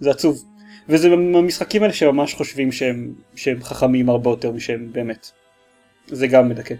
זה 0.00 0.10
עצוב. 0.10 0.44
וזה 0.88 1.08
המשחקים 1.12 1.82
האלה 1.82 1.94
שממש 1.94 2.34
חושבים 2.34 2.72
שהם, 2.72 3.14
שהם 3.36 3.62
חכמים 3.62 4.08
הרבה 4.08 4.30
יותר 4.30 4.50
משהם 4.50 4.92
באמת. 4.92 5.30
זה 6.06 6.26
גם 6.26 6.48
מדכא. 6.48 6.74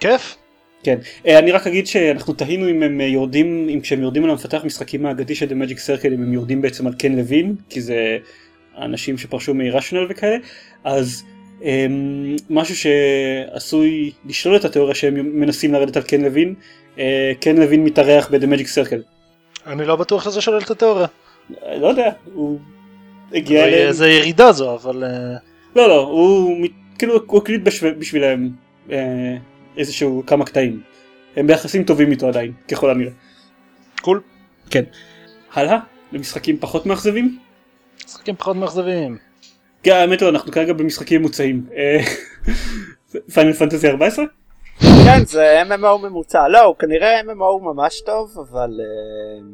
כיף. 0.00 0.36
כן, 0.82 0.98
אה, 1.26 1.38
אני 1.38 1.52
רק 1.52 1.66
אגיד 1.66 1.86
שאנחנו 1.86 2.32
תהינו 2.32 2.70
אם 2.70 2.82
הם 2.82 3.00
יורדים, 3.00 3.68
אם 3.74 3.80
כשהם 3.80 4.02
יורדים 4.02 4.24
על 4.24 4.30
המפתח 4.30 4.64
משחקים 4.64 5.06
האגדי 5.06 5.34
של 5.34 5.46
The 5.46 5.68
Magic 5.68 5.76
Circle, 5.76 6.06
אם 6.06 6.22
הם 6.22 6.32
יורדים 6.32 6.62
בעצם 6.62 6.86
על 6.86 6.94
קן 6.94 7.12
לוין, 7.12 7.54
כי 7.68 7.80
זה 7.80 8.18
אנשים 8.78 9.18
שפרשו 9.18 9.54
מ-Rational 9.54 10.06
וכאלה, 10.10 10.36
אז 10.84 11.24
um, 11.60 11.64
משהו 12.50 12.76
שעשוי 12.76 14.10
לשלול 14.26 14.56
את 14.56 14.64
התיאוריה 14.64 14.94
שהם 14.94 15.40
מנסים 15.40 15.72
לרדת 15.72 15.96
על 15.96 16.02
קן 16.02 16.20
לוין, 16.20 16.54
uh, 16.96 17.00
קן 17.40 17.56
לוין 17.56 17.84
מתארח 17.84 18.30
ב-The 18.30 18.46
Magic 18.46 18.66
Circle. 18.66 19.02
אני 19.66 19.86
לא 19.86 19.96
בטוח 19.96 20.24
שזה 20.24 20.40
שולל 20.40 20.58
את 20.58 20.70
התיאוריה. 20.70 21.06
לא 21.80 21.86
יודע, 21.86 22.10
הוא 22.34 22.58
הגיע 23.32 23.64
אליהם. 23.64 23.92
זה 23.92 24.08
ירידה 24.08 24.52
זו, 24.52 24.74
אבל... 24.74 25.04
לא, 25.76 25.88
לא, 25.88 26.00
הוא 26.00 26.66
כאילו 26.98 27.14
הוא 27.26 27.38
הקליט 27.38 27.60
בשבילם. 27.98 28.50
איזשהו 29.76 30.22
כמה 30.26 30.44
קטעים. 30.44 30.82
הם 31.36 31.46
ביחסים 31.46 31.84
טובים 31.84 32.10
איתו 32.10 32.28
עדיין, 32.28 32.52
ככל 32.70 32.90
הנראה. 32.90 33.12
Cool. 34.00 34.20
כן. 34.70 34.84
הלאה, 35.52 35.78
למשחקים 36.12 36.58
פחות 36.58 36.86
מאכזבים? 36.86 37.38
משחקים 38.06 38.36
פחות 38.36 38.56
מאכזבים. 38.56 39.18
כן, 39.82 39.92
האמת 39.92 40.22
לא, 40.22 40.28
אנחנו 40.28 40.52
כרגע 40.52 40.72
במשחקים 40.72 41.22
מאכזבים. 41.22 41.66
פיינל 43.34 43.52
פנטזי 43.52 43.88
14? 43.88 44.24
כן, 44.80 45.24
זה 45.24 45.62
MMO 45.62 45.98
ממוצע. 46.02 46.48
לא, 46.48 46.62
הוא 46.62 46.76
כנראה 46.76 47.20
MMO 47.20 47.62
ממש 47.62 48.00
טוב, 48.00 48.38
אבל... 48.38 48.80
אה, 48.80 49.44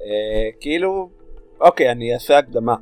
אה, 0.00 0.50
כאילו... 0.60 1.08
אוקיי, 1.60 1.90
אני 1.90 2.14
אעשה 2.14 2.38
הקדמה. 2.38 2.74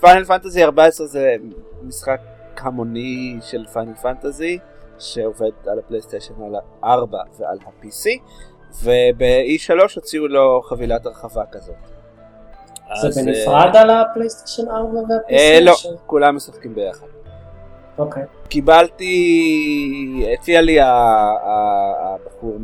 פיינל 0.00 0.24
פנטזי 0.24 0.64
14 0.64 1.06
זה 1.06 1.36
משחק 1.82 2.20
המוני 2.62 3.38
של 3.42 3.66
פיינל 3.66 3.94
פנטזי 3.94 4.58
שעובד 4.98 5.50
על 5.66 5.78
הפלייסטיישן 5.78 6.34
על 6.44 6.54
ה-4 6.54 7.14
ועל 7.38 7.58
ה-PC 7.66 8.08
וב-E3 8.82 9.94
הוציאו 9.96 10.28
לו 10.28 10.62
חבילת 10.62 11.06
הרחבה 11.06 11.42
כזאת. 11.52 11.74
זה 13.00 13.22
בנפרד 13.22 13.76
על 13.76 13.90
הפלייסטיישן 13.90 14.68
4 14.70 14.98
וה-PC? 14.98 15.32
אה, 15.32 15.58
לא, 15.62 15.74
כולם 16.06 16.36
משחקים 16.36 16.74
ביחד. 16.74 17.06
אוקיי. 17.98 18.22
קיבלתי, 18.48 19.06
הציע 20.32 20.60
לי 20.60 20.78
הבחור 20.80 22.58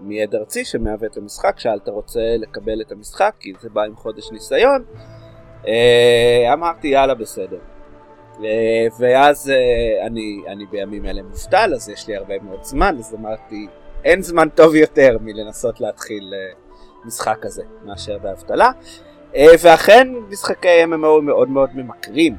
מיד 0.00 0.34
ארצי 0.34 0.64
שמהווה 0.64 1.08
את 1.08 1.16
המשחק, 1.16 1.58
שאל 1.58 1.78
אתה 1.82 1.90
רוצה 1.90 2.20
לקבל 2.38 2.80
את 2.80 2.92
המשחק 2.92 3.34
כי 3.40 3.52
זה 3.60 3.68
בא 3.70 3.82
עם 3.82 3.96
חודש 3.96 4.32
ניסיון. 4.32 4.84
אה, 5.66 6.50
אמרתי 6.52 6.88
יאללה 6.88 7.14
בסדר. 7.14 7.58
ואז 8.98 9.50
אה, 9.50 10.06
אני, 10.06 10.40
אני 10.46 10.66
בימים 10.66 11.06
אלה 11.06 11.22
מובטל, 11.22 11.72
אז 11.74 11.88
יש 11.88 12.08
לי 12.08 12.16
הרבה 12.16 12.34
מאוד 12.38 12.64
זמן, 12.64 12.96
אז 12.98 13.14
אמרתי, 13.14 13.66
אין 14.04 14.22
זמן 14.22 14.48
טוב 14.48 14.74
יותר 14.74 15.16
מלנסות 15.20 15.80
להתחיל 15.80 16.34
אה, 16.34 16.54
משחק 17.04 17.36
כזה 17.42 17.62
מאשר 17.84 18.18
באבטלה. 18.18 18.70
אה, 19.36 19.46
ואכן 19.62 20.08
משחקי 20.28 20.84
MMO 20.84 21.22
מאוד 21.22 21.48
מאוד 21.48 21.70
ממכרים. 21.74 22.36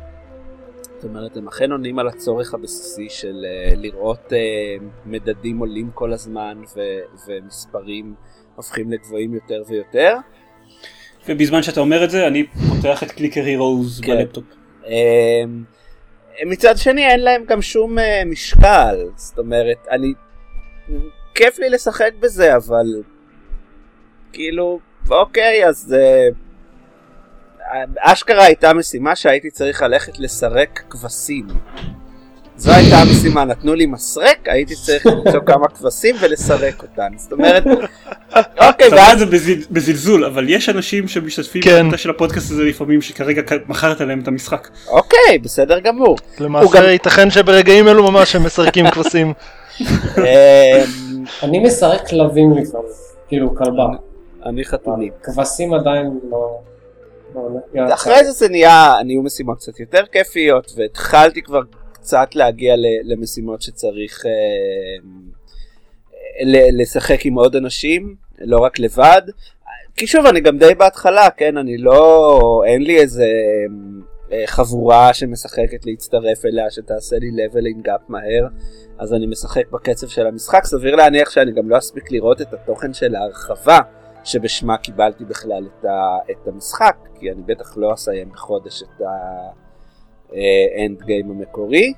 זאת 0.82 1.04
אומרת, 1.04 1.38
הם 1.38 1.48
אכן 1.48 1.72
עונים 1.72 2.00
על 2.00 2.08
הצורך 2.08 2.54
הבסיסי 2.54 3.10
של 3.10 3.46
לראות 3.76 4.34
מדדים 5.06 5.60
עולים 5.60 5.90
כל 5.94 6.14
הזמן 6.14 6.62
ו- 6.76 7.28
ומספרים 7.28 8.14
הופכים 8.56 8.92
לגבוהים 8.92 9.34
יותר 9.34 9.64
ויותר. 9.68 10.18
ובזמן 11.28 11.64
שאתה 11.64 11.80
אומר 11.80 12.04
את 12.04 12.10
זה, 12.10 12.28
אני 12.28 12.46
פותח 12.48 13.04
את 13.04 13.12
קליקר 13.12 13.44
הירוז 13.44 14.02
כן. 14.02 14.16
בלפטופ. 14.18 14.44
מצד 16.46 16.78
שני 16.78 17.08
אין 17.08 17.20
להם 17.20 17.46
גם 17.46 17.62
שום 17.62 17.98
uh, 17.98 18.02
משקל, 18.26 19.06
זאת 19.16 19.38
אומרת, 19.38 19.88
אני... 19.92 20.14
כיף 21.36 21.60
לי 21.60 21.70
לשחק 21.70 22.12
בזה, 22.20 22.56
אבל 22.56 22.86
כאילו, 24.34 24.80
אוקיי, 25.10 25.68
אז 25.68 25.96
אה, 25.98 26.28
אשכרה 28.00 28.44
הייתה 28.44 28.74
משימה 28.74 29.16
שהייתי 29.16 29.52
צריך 29.52 29.82
ללכת 29.82 30.20
לסרק 30.20 30.84
כבשים. 30.90 31.48
זו 32.60 32.72
הייתה 32.72 32.96
המשימה, 32.96 33.46
נתנו 33.46 33.76
לי 33.76 33.86
מסרק, 33.86 34.38
הייתי 34.46 34.76
צריך 34.76 35.06
למצוא 35.06 35.40
כמה 35.46 35.68
כבשים 35.68 36.16
ולסרק 36.20 36.84
אותן. 36.84 37.08
זאת 37.18 37.32
אומרת, 37.32 37.64
אוקיי, 38.36 38.60
ואז... 38.62 38.82
אתה 38.82 38.96
אומר 38.96 39.14
את 39.14 39.20
זה 39.20 39.54
בזלזול, 39.72 40.26
אבל 40.26 40.50
יש 40.50 40.70
אנשים 40.70 41.08
שמשתתפים 41.08 41.62
כן. 41.62 41.86
בקטע 41.86 41.98
של 41.98 42.10
הפודקאסט 42.10 42.52
הזה 42.52 42.64
לפעמים 42.64 43.02
שכרגע 43.02 43.42
מכרת 43.68 44.02
להם 44.02 44.20
את 44.20 44.28
המשחק. 44.28 44.68
אוקיי, 44.88 45.40
בסדר 45.44 45.80
גמור. 45.80 46.18
למעשה 46.40 46.92
ייתכן 46.92 47.32
שברגעים 47.32 47.88
אלו 47.88 48.12
ממש 48.12 48.36
הם 48.36 48.44
מסרקים 48.44 48.90
כבשים. 48.94 49.34
אני 51.44 51.60
מסרק 51.60 52.08
כלבים 52.08 52.52
לפעמים, 52.52 52.88
כאילו 53.28 53.56
כלבה. 53.56 53.88
אני 54.46 54.66
חתולים. 54.66 55.12
כבשים 55.24 55.74
עדיין 55.74 56.20
לא... 56.32 56.60
אחרי 57.94 58.26
זה 58.26 58.32
זה 58.32 58.50
נהיה, 58.50 58.94
נהיו 59.06 59.22
משימות 59.22 59.58
קצת 59.58 59.80
יותר 59.80 60.04
כיפיות, 60.12 60.72
והתחלתי 60.78 61.42
כבר 61.42 61.62
קצת 62.10 62.36
להגיע 62.36 62.76
למשימות 63.04 63.62
שצריך 63.62 64.26
אה, 64.26 64.32
לשחק 66.72 67.26
עם 67.26 67.34
עוד 67.34 67.56
אנשים, 67.56 68.16
לא 68.40 68.58
רק 68.58 68.80
לבד. 68.80 69.22
כי 69.96 70.08
שוב, 70.08 70.26
אני 70.26 70.42
גם 70.42 70.58
די 70.58 70.76
בהתחלה, 70.76 71.30
כן, 71.38 71.58
אני 71.58 71.78
לא, 71.78 72.64
אין 72.66 72.82
לי 72.82 73.00
איזה 73.00 73.26
אה, 74.32 74.44
חבורה 74.46 75.14
שמשחקת 75.14 75.86
להצטרף 75.86 76.46
אליה, 76.46 76.72
שתעשה 76.72 77.16
לי 77.20 77.28
leveling 77.28 77.88
up 77.88 78.02
מהר, 78.08 78.48
אז 78.98 79.14
אני 79.14 79.28
משחק 79.28 79.70
בקצב 79.72 80.08
של 80.08 80.28
המשחק, 80.28 80.66
סביר 80.66 80.96
להניח 80.96 81.30
שאני 81.30 81.52
גם 81.52 81.70
לא 81.70 81.78
אספיק 81.78 82.12
לראות 82.12 82.42
את 82.42 82.54
התוכן 82.54 82.94
של 82.94 83.16
ההרחבה. 83.16 83.80
שבשמה 84.24 84.78
קיבלתי 84.78 85.26
בכלל 85.26 85.68
את, 85.68 85.86
ה, 85.86 86.18
את 86.32 86.48
המשחק, 86.48 86.96
כי 87.20 87.32
אני 87.32 87.42
בטח 87.46 87.78
לא 87.78 87.94
אסיים 87.94 88.30
בחודש 88.30 88.84
את 88.84 89.02
האנד 90.34 91.02
גיים 91.02 91.32
המקורי, 91.32 91.94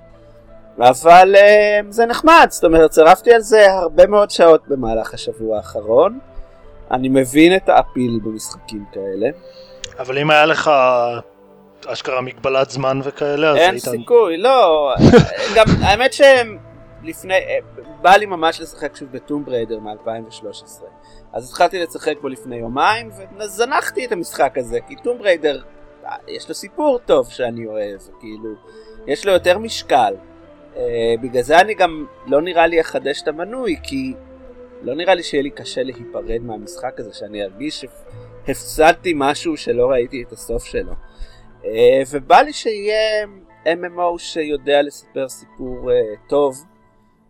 אבל 0.80 1.36
אה, 1.36 1.80
זה 1.90 2.06
נחמד, 2.06 2.48
זאת 2.50 2.64
אומרת, 2.64 2.90
צירפתי 2.92 3.34
על 3.34 3.42
זה 3.42 3.72
הרבה 3.72 4.08
מאוד 4.08 4.30
שעות 4.30 4.68
במהלך 4.68 5.14
השבוע 5.14 5.58
האחרון. 5.58 6.20
אני 6.92 7.10
מבין 7.10 7.56
את 7.56 7.70
ה 7.70 7.77
appeal 7.77 8.20
במשחקים 8.24 8.86
כאלה. 8.94 9.30
אבל 10.00 10.18
אם 10.18 10.32
היה 10.32 10.46
לך 10.46 10.72
אשכרה 11.88 12.22
מגבלת 12.22 12.70
זמן 12.70 13.00
וכאלה, 13.04 13.50
אז 13.50 13.56
היית... 13.56 13.68
אין 13.68 13.80
סיכוי, 13.80 14.38
לא. 14.38 14.94
גם 15.56 15.66
האמת 15.82 16.14
שהם 16.14 16.58
לפני, 17.04 17.34
אה, 17.34 17.58
בא 18.02 18.16
לי 18.16 18.26
ממש 18.26 18.62
לשחק 18.62 18.96
שוב 18.96 19.12
בטום 19.12 19.46
בריידר 19.46 19.80
מ-2013. 19.80 20.84
אז 21.34 21.50
התחלתי 21.50 21.80
לשחק 21.80 22.14
בו 22.22 22.28
לפני 22.28 22.56
יומיים, 22.56 23.10
וזנחתי 23.40 24.06
את 24.06 24.12
המשחק 24.12 24.58
הזה, 24.58 24.80
כי 24.88 24.96
טום 24.96 25.18
בריידר, 25.18 25.56
אה, 25.58 25.81
יש 26.27 26.50
לו 26.50 26.56
סיפור 26.56 27.00
טוב 27.06 27.30
שאני 27.30 27.65
אוהב, 27.65 28.00
כאילו, 28.20 28.50
יש 29.08 29.25
לו 29.25 29.34
יותר 29.34 29.58
משקל. 29.58 30.13
אה, 30.75 30.78
בגלל 31.22 31.41
זה 31.41 31.60
אני 31.60 31.74
גם 31.74 32.06
לא 32.27 32.41
נראה 32.41 32.68
לי 32.68 32.82
אחדש 32.82 33.22
את 33.22 33.27
המנוי, 33.27 33.75
כי 33.84 34.13
לא 34.82 34.96
נראה 34.96 35.15
לי 35.15 35.24
שיהיה 35.24 35.44
לי 35.44 35.50
קשה 35.50 35.84
להיפרד 35.84 36.41
מהמשחק 36.41 37.00
הזה, 37.00 37.13
שאני 37.13 37.44
ארגיש 37.44 37.86
שהפסדתי 38.46 39.13
משהו 39.15 39.58
שלא 39.58 39.86
ראיתי 39.86 40.24
את 40.27 40.32
הסוף 40.32 40.65
שלו. 40.65 40.94
Uh, 41.62 41.65
ובא 42.12 42.41
לי 42.41 42.53
שיהיה 42.53 43.25
MMO 43.65 44.18
שיודע 44.18 44.82
לספר 44.82 45.30
סיפור 45.30 45.91
uh, 45.91 46.30
טוב, 46.30 46.65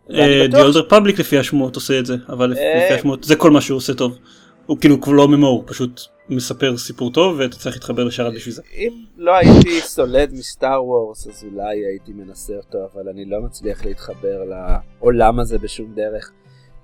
The 0.08 0.54
Old 0.54 0.76
Republic 0.76 1.20
לפי 1.20 1.38
השמועות 1.38 1.76
עושה 1.76 1.98
את 1.98 2.06
זה, 2.06 2.14
אבל 2.28 2.50
לפי 2.50 2.94
השמועות 2.94 3.24
זה 3.24 3.36
כל 3.36 3.50
מה 3.50 3.60
שהוא 3.60 3.76
עושה 3.76 3.94
טוב. 3.94 4.18
הוא 4.66 4.78
כאילו 4.78 5.00
כבר 5.00 5.12
לא 5.12 5.28
ממו, 5.28 5.46
הוא 5.46 5.64
פשוט 5.66 6.00
מספר 6.28 6.76
סיפור 6.76 7.12
טוב 7.12 7.36
ואתה 7.38 7.56
צריך 7.56 7.76
להתחבר 7.76 8.04
לשרת 8.04 8.34
בשביל 8.34 8.54
זה. 8.54 8.62
אם 8.74 8.92
לא 9.16 9.36
הייתי 9.36 9.80
סולד 9.80 10.32
מסטאר 10.32 10.84
וורס 10.84 11.26
אז 11.26 11.44
אולי 11.44 11.86
הייתי 11.86 12.12
מנסה 12.12 12.56
אותו, 12.56 12.78
אבל 12.92 13.08
אני 13.08 13.24
לא 13.24 13.40
מצליח 13.40 13.84
להתחבר 13.84 14.42
לעולם 14.44 15.40
הזה 15.40 15.58
בשום 15.58 15.94
דרך. 15.94 16.32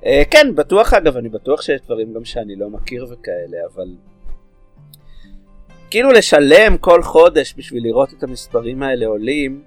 אה, 0.07 0.23
כן, 0.31 0.55
בטוח 0.55 0.93
אגב, 0.95 1.17
אני 1.17 1.29
בטוח 1.29 1.63
שיש 1.63 1.81
דברים 1.81 2.15
גם 2.15 2.25
שאני 2.25 2.57
לא 2.57 2.71
מכיר 2.71 3.05
וכאלה, 3.05 3.59
אבל... 3.75 3.89
כאילו 5.91 6.11
לשלם 6.11 6.77
כל 6.77 7.03
חודש 7.03 7.55
בשביל 7.57 7.83
לראות 7.85 8.13
את 8.19 8.23
המספרים 8.23 8.83
האלה 8.83 9.07
עולים, 9.07 9.63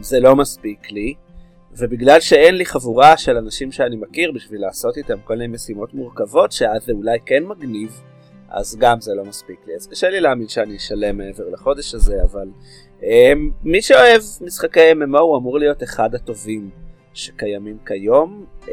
זה 0.00 0.20
לא 0.20 0.36
מספיק 0.36 0.90
לי. 0.90 1.14
ובגלל 1.78 2.20
שאין 2.20 2.54
לי 2.54 2.66
חבורה 2.66 3.16
של 3.16 3.36
אנשים 3.36 3.72
שאני 3.72 3.96
מכיר 3.96 4.32
בשביל 4.32 4.60
לעשות 4.60 4.96
איתם 4.96 5.18
כל 5.24 5.36
מיני 5.36 5.46
משימות 5.46 5.94
מורכבות 5.94 6.52
שאז 6.52 6.84
זה 6.84 6.92
אולי 6.92 7.18
כן 7.26 7.44
מגניב, 7.44 8.00
אז 8.48 8.76
גם 8.76 9.00
זה 9.00 9.14
לא 9.14 9.24
מספיק 9.24 9.60
לי. 9.66 9.74
אז 9.74 9.86
קשה 9.86 10.10
לי 10.10 10.20
להאמין 10.20 10.48
שאני 10.48 10.76
אשלם 10.76 11.18
מעבר 11.18 11.48
לחודש 11.48 11.94
הזה, 11.94 12.22
אבל 12.22 12.48
um, 13.00 13.04
מי 13.64 13.82
שאוהב 13.82 14.22
משחקי 14.40 14.92
MMO 14.92 15.18
הוא 15.18 15.38
אמור 15.38 15.58
להיות 15.58 15.82
אחד 15.82 16.14
הטובים 16.14 16.70
שקיימים 17.14 17.78
כיום, 17.86 18.46
uh, 18.62 18.68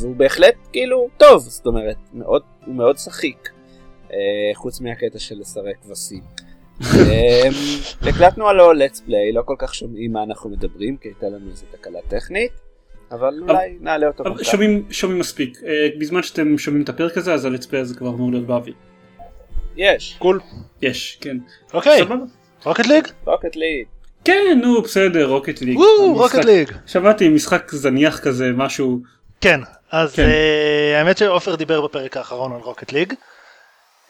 והוא 0.00 0.16
בהחלט 0.16 0.54
כאילו 0.72 1.08
טוב, 1.16 1.42
זאת 1.42 1.66
אומרת, 1.66 1.96
מאוד, 2.12 2.42
הוא 2.66 2.74
מאוד 2.74 2.98
שחיק, 2.98 3.50
uh, 4.08 4.12
חוץ 4.54 4.80
מהקטע 4.80 5.18
של 5.18 5.38
לסרק 5.38 5.76
כבשים. 5.82 6.22
אמ, 6.82 7.52
הקלטנו 8.02 8.48
הלו 8.48 8.72
let's 8.72 9.00
play, 9.08 9.34
לא 9.34 9.42
כל 9.44 9.54
כך 9.58 9.74
שומעים 9.74 10.12
מה 10.12 10.22
אנחנו 10.22 10.50
מדברים, 10.50 10.96
כי 10.96 11.08
הייתה 11.08 11.26
לנו 11.26 11.50
איזו 11.50 11.64
תקלה 11.70 11.98
טכנית, 12.08 12.52
אבל 13.10 13.34
אולי 13.48 13.76
נעלה 13.80 14.06
אותו. 14.06 14.24
שומעים 14.90 15.18
מספיק, 15.18 15.58
אה, 15.66 15.88
בזמן 15.98 16.22
שאתם 16.22 16.58
שומעים 16.58 16.84
את 16.84 16.88
הפרק 16.88 17.16
הזה, 17.16 17.34
אז 17.34 17.44
ה-let's 17.44 17.64
play 17.64 17.76
הזה 17.76 17.94
כבר 17.94 18.08
אמור 18.08 18.30
להיות 18.30 18.46
באוויר. 18.46 18.74
יש. 19.76 20.16
Cool. 20.18 20.40
יש, 20.82 21.18
כן. 21.20 21.36
אוקיי. 21.74 22.00
רוקט 22.64 22.86
ליג? 22.86 23.08
רוקט 23.24 23.56
ליג. 23.56 23.86
כן, 24.24 24.58
נו, 24.62 24.82
בסדר, 24.82 25.28
רוקט 25.28 25.60
ליג. 25.60 25.76
וואו, 25.76 26.14
רוקט 26.14 26.44
ליג. 26.44 26.70
שמעתי 26.86 27.28
משחק 27.28 27.70
זניח 27.72 28.20
כזה, 28.20 28.50
משהו. 28.54 29.00
כן, 29.40 29.60
אז 29.90 30.14
כן. 30.14 30.22
אה, 30.22 30.98
האמת 30.98 31.18
שעופר 31.18 31.54
דיבר 31.54 31.86
בפרק 31.86 32.16
האחרון 32.16 32.52
על 32.52 32.60
רוקט 32.60 32.92
ליג. 32.92 33.12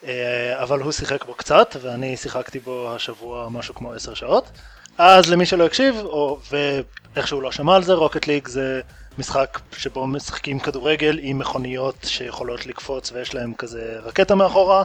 אה, 0.07 0.63
אבל 0.63 0.81
הוא 0.81 0.93
שיחק 0.93 1.25
בו 1.25 1.35
קצת, 1.35 1.77
ואני 1.81 2.17
שיחקתי 2.17 2.59
בו 2.59 2.95
השבוע 2.95 3.49
משהו 3.51 3.75
כמו 3.75 3.93
עשר 3.93 4.15
שעות. 4.15 4.51
אז 4.99 5.31
למי 5.31 5.47
שלא 5.47 5.67
הקשיב, 5.67 5.97
או, 6.05 6.39
ואיכשהו 6.51 7.41
לא 7.41 7.53
שמע 7.53 7.77
על 7.77 7.83
זה, 7.83 7.93
רוקט 7.93 8.27
ליג 8.27 8.49
זה 8.49 8.81
משחק 9.19 9.59
שבו 9.77 10.07
משחקים 10.07 10.59
כדורגל 10.59 11.19
עם 11.23 11.39
מכוניות 11.39 11.97
שיכולות 12.03 12.67
לקפוץ 12.67 13.13
ויש 13.13 13.35
להם 13.35 13.53
כזה 13.59 13.97
רקטה 14.03 14.35
מאחורה. 14.35 14.83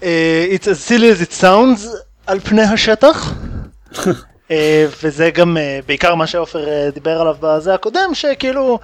Uh, 0.00 0.04
it's 0.54 0.66
as 0.66 0.80
silly 0.88 1.10
as 1.10 1.22
it 1.28 1.42
sounds 1.42 1.86
על 2.26 2.40
פני 2.40 2.62
השטח. 2.62 3.32
אה, 3.92 4.08
וזה 5.02 5.30
גם 5.30 5.56
אה, 5.56 5.86
בעיקר 5.86 6.14
מה 6.14 6.26
שעופר 6.26 6.64
אה, 6.64 6.94
דיבר 6.94 7.20
עליו 7.20 7.36
בזה 7.40 7.74
הקודם, 7.74 8.10
שכאילו 8.14 8.78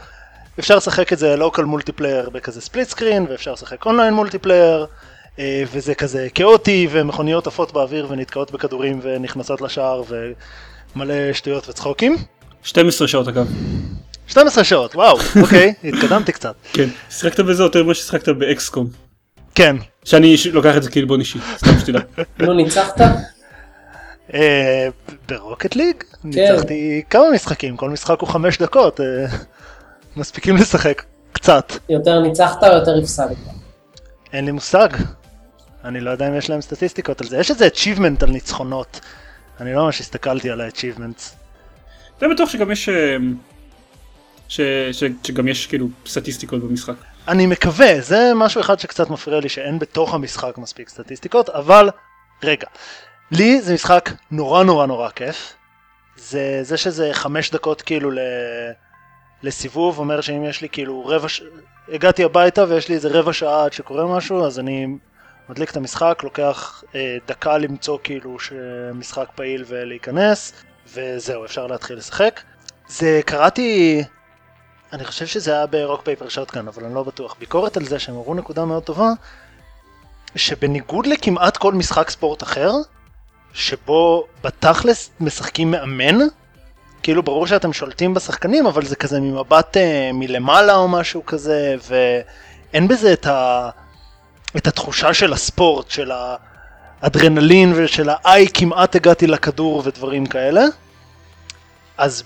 אפשר 0.58 0.76
לשחק 0.76 1.12
את 1.12 1.18
זה 1.18 1.36
local 1.36 1.64
multiplayer 1.64 2.30
בכזה 2.30 2.60
split 2.60 2.88
screen, 2.88 3.26
ואפשר 3.30 3.52
לשחק 3.52 3.86
online 3.86 4.14
multiplayer, 4.14 4.86
אה, 5.38 5.62
וזה 5.72 5.94
כזה 5.94 6.28
כאוטי, 6.34 6.88
ומכוניות 6.90 7.46
עפות 7.46 7.72
באוויר 7.72 8.06
ונתקעות 8.10 8.50
בכדורים 8.50 9.00
ונכנסות 9.02 9.60
לשער, 9.60 10.02
ומלא 10.08 11.32
שטויות 11.32 11.68
וצחוקים. 11.68 12.16
12 12.62 13.08
שעות 13.08 13.28
אגב. 13.28 13.46
12 14.28 14.64
שעות, 14.64 14.94
וואו, 14.94 15.18
אוקיי, 15.42 15.74
התקדמתי 15.84 16.32
קצת. 16.32 16.54
כן, 16.72 16.88
שיחקת 17.10 17.40
בזה 17.40 17.62
יותר 17.62 17.84
ממה 17.84 17.94
ששיחקת 17.94 18.28
באקסקום. 18.28 18.86
כן. 19.54 19.76
שאני 20.04 20.36
לוקח 20.52 20.76
את 20.76 20.82
זה 20.82 20.90
כעלבון 20.90 21.20
אישי, 21.20 21.38
סתם 21.56 21.78
שתדע. 21.80 22.00
לא 22.38 22.54
ניצחת? 22.54 23.00
אה, 24.34 24.88
ברוקט 25.28 25.76
ליג? 25.76 25.96
כן. 26.22 26.28
ניצחתי 26.28 27.02
כמה 27.10 27.30
משחקים, 27.34 27.76
כל 27.76 27.90
משחק 27.90 28.20
הוא 28.20 28.28
5 28.28 28.58
דקות. 28.58 29.00
מספיקים 30.16 30.56
לשחק, 30.56 31.02
קצת. 31.32 31.72
יותר 31.88 32.20
ניצחת 32.20 32.64
או 32.64 32.72
יותר 32.72 32.98
הפסדת? 33.02 33.36
אין 34.32 34.44
לי 34.44 34.52
מושג. 34.52 34.88
אני 35.84 36.00
לא 36.00 36.10
יודע 36.10 36.28
אם 36.28 36.34
יש 36.36 36.50
להם 36.50 36.60
סטטיסטיקות 36.60 37.20
על 37.20 37.26
זה. 37.26 37.38
יש 37.38 37.50
איזה 37.50 37.68
achievement 37.68 38.24
על 38.24 38.30
ניצחונות. 38.30 39.00
אני 39.60 39.74
לא 39.74 39.84
ממש 39.84 40.00
הסתכלתי 40.00 40.50
על 40.50 40.60
ה-achievements. 40.60 41.22
אתה 42.18 42.26
בטוח 42.28 42.48
שגם 42.48 42.70
יש... 42.70 42.88
אה, 42.88 43.16
ש... 44.48 44.60
ש... 44.92 45.04
שגם 45.24 45.48
יש 45.48 45.66
כאילו 45.66 45.88
סטטיסטיקות 46.06 46.62
במשחק. 46.62 46.94
אני 47.28 47.46
מקווה, 47.46 48.00
זה 48.00 48.32
משהו 48.34 48.60
אחד 48.60 48.80
שקצת 48.80 49.10
מפריע 49.10 49.40
לי 49.40 49.48
שאין 49.48 49.78
בתוך 49.78 50.14
המשחק 50.14 50.58
מספיק 50.58 50.88
סטטיסטיקות, 50.88 51.48
אבל 51.48 51.90
רגע, 52.42 52.66
לי 53.30 53.62
זה 53.62 53.74
משחק 53.74 54.10
נורא 54.30 54.64
נורא 54.64 54.86
נורא 54.86 55.08
כיף. 55.10 55.54
זה, 56.16 56.60
זה 56.62 56.76
שזה 56.76 57.10
חמש 57.12 57.50
דקות 57.50 57.82
כאילו 57.82 58.10
ל... 58.10 58.18
לסיבוב, 59.42 59.98
אומר 59.98 60.20
שאם 60.20 60.44
יש 60.44 60.60
לי 60.60 60.68
כאילו 60.68 61.06
רבע, 61.06 61.28
ש... 61.28 61.42
הגעתי 61.88 62.24
הביתה 62.24 62.64
ויש 62.68 62.88
לי 62.88 62.94
איזה 62.94 63.08
רבע 63.08 63.32
שעה 63.32 63.64
עד 63.64 63.72
שקורה 63.72 64.16
משהו, 64.16 64.44
אז 64.44 64.58
אני 64.58 64.86
מדליק 65.48 65.70
את 65.70 65.76
המשחק, 65.76 66.20
לוקח 66.22 66.84
אה, 66.94 67.16
דקה 67.26 67.58
למצוא 67.58 67.98
כאילו 68.04 68.38
שמשחק 68.38 69.26
פעיל 69.34 69.64
ולהיכנס, 69.68 70.52
וזהו, 70.94 71.44
אפשר 71.44 71.66
להתחיל 71.66 71.96
לשחק. 71.96 72.40
זה, 72.88 73.20
קראתי 73.26 74.02
אני 74.92 75.04
חושב 75.04 75.26
שזה 75.26 75.52
היה 75.52 75.66
ברוק 75.66 76.02
פייפר 76.02 76.28
שוטקן, 76.28 76.68
אבל 76.68 76.84
אני 76.84 76.94
לא 76.94 77.02
בטוח. 77.02 77.36
ביקורת 77.38 77.76
על 77.76 77.84
זה 77.84 77.98
שהם 77.98 78.14
אמרו 78.14 78.34
נקודה 78.34 78.64
מאוד 78.64 78.82
טובה, 78.82 79.08
שבניגוד 80.36 81.06
לכמעט 81.06 81.56
כל 81.56 81.74
משחק 81.74 82.10
ספורט 82.10 82.42
אחר, 82.42 82.72
שבו 83.52 84.26
בתכלס 84.44 85.10
משחקים 85.20 85.70
מאמן, 85.70 86.18
כאילו 87.02 87.22
ברור 87.22 87.46
שאתם 87.46 87.72
שולטים 87.72 88.14
בשחקנים, 88.14 88.66
אבל 88.66 88.84
זה 88.84 88.96
כזה 88.96 89.20
ממבט 89.20 89.76
אה, 89.76 90.10
מלמעלה 90.12 90.74
או 90.74 90.88
משהו 90.88 91.26
כזה, 91.26 91.76
ואין 91.88 92.88
בזה 92.88 93.12
את, 93.12 93.26
ה, 93.26 93.70
את 94.56 94.66
התחושה 94.66 95.14
של 95.14 95.32
הספורט, 95.32 95.90
של 95.90 96.10
האדרנלין 97.02 97.72
ושל 97.76 98.08
האיי 98.10 98.46
כמעט 98.54 98.96
הגעתי 98.96 99.26
לכדור 99.26 99.82
ודברים 99.84 100.26
כאלה. 100.26 100.62
אז 101.98 102.22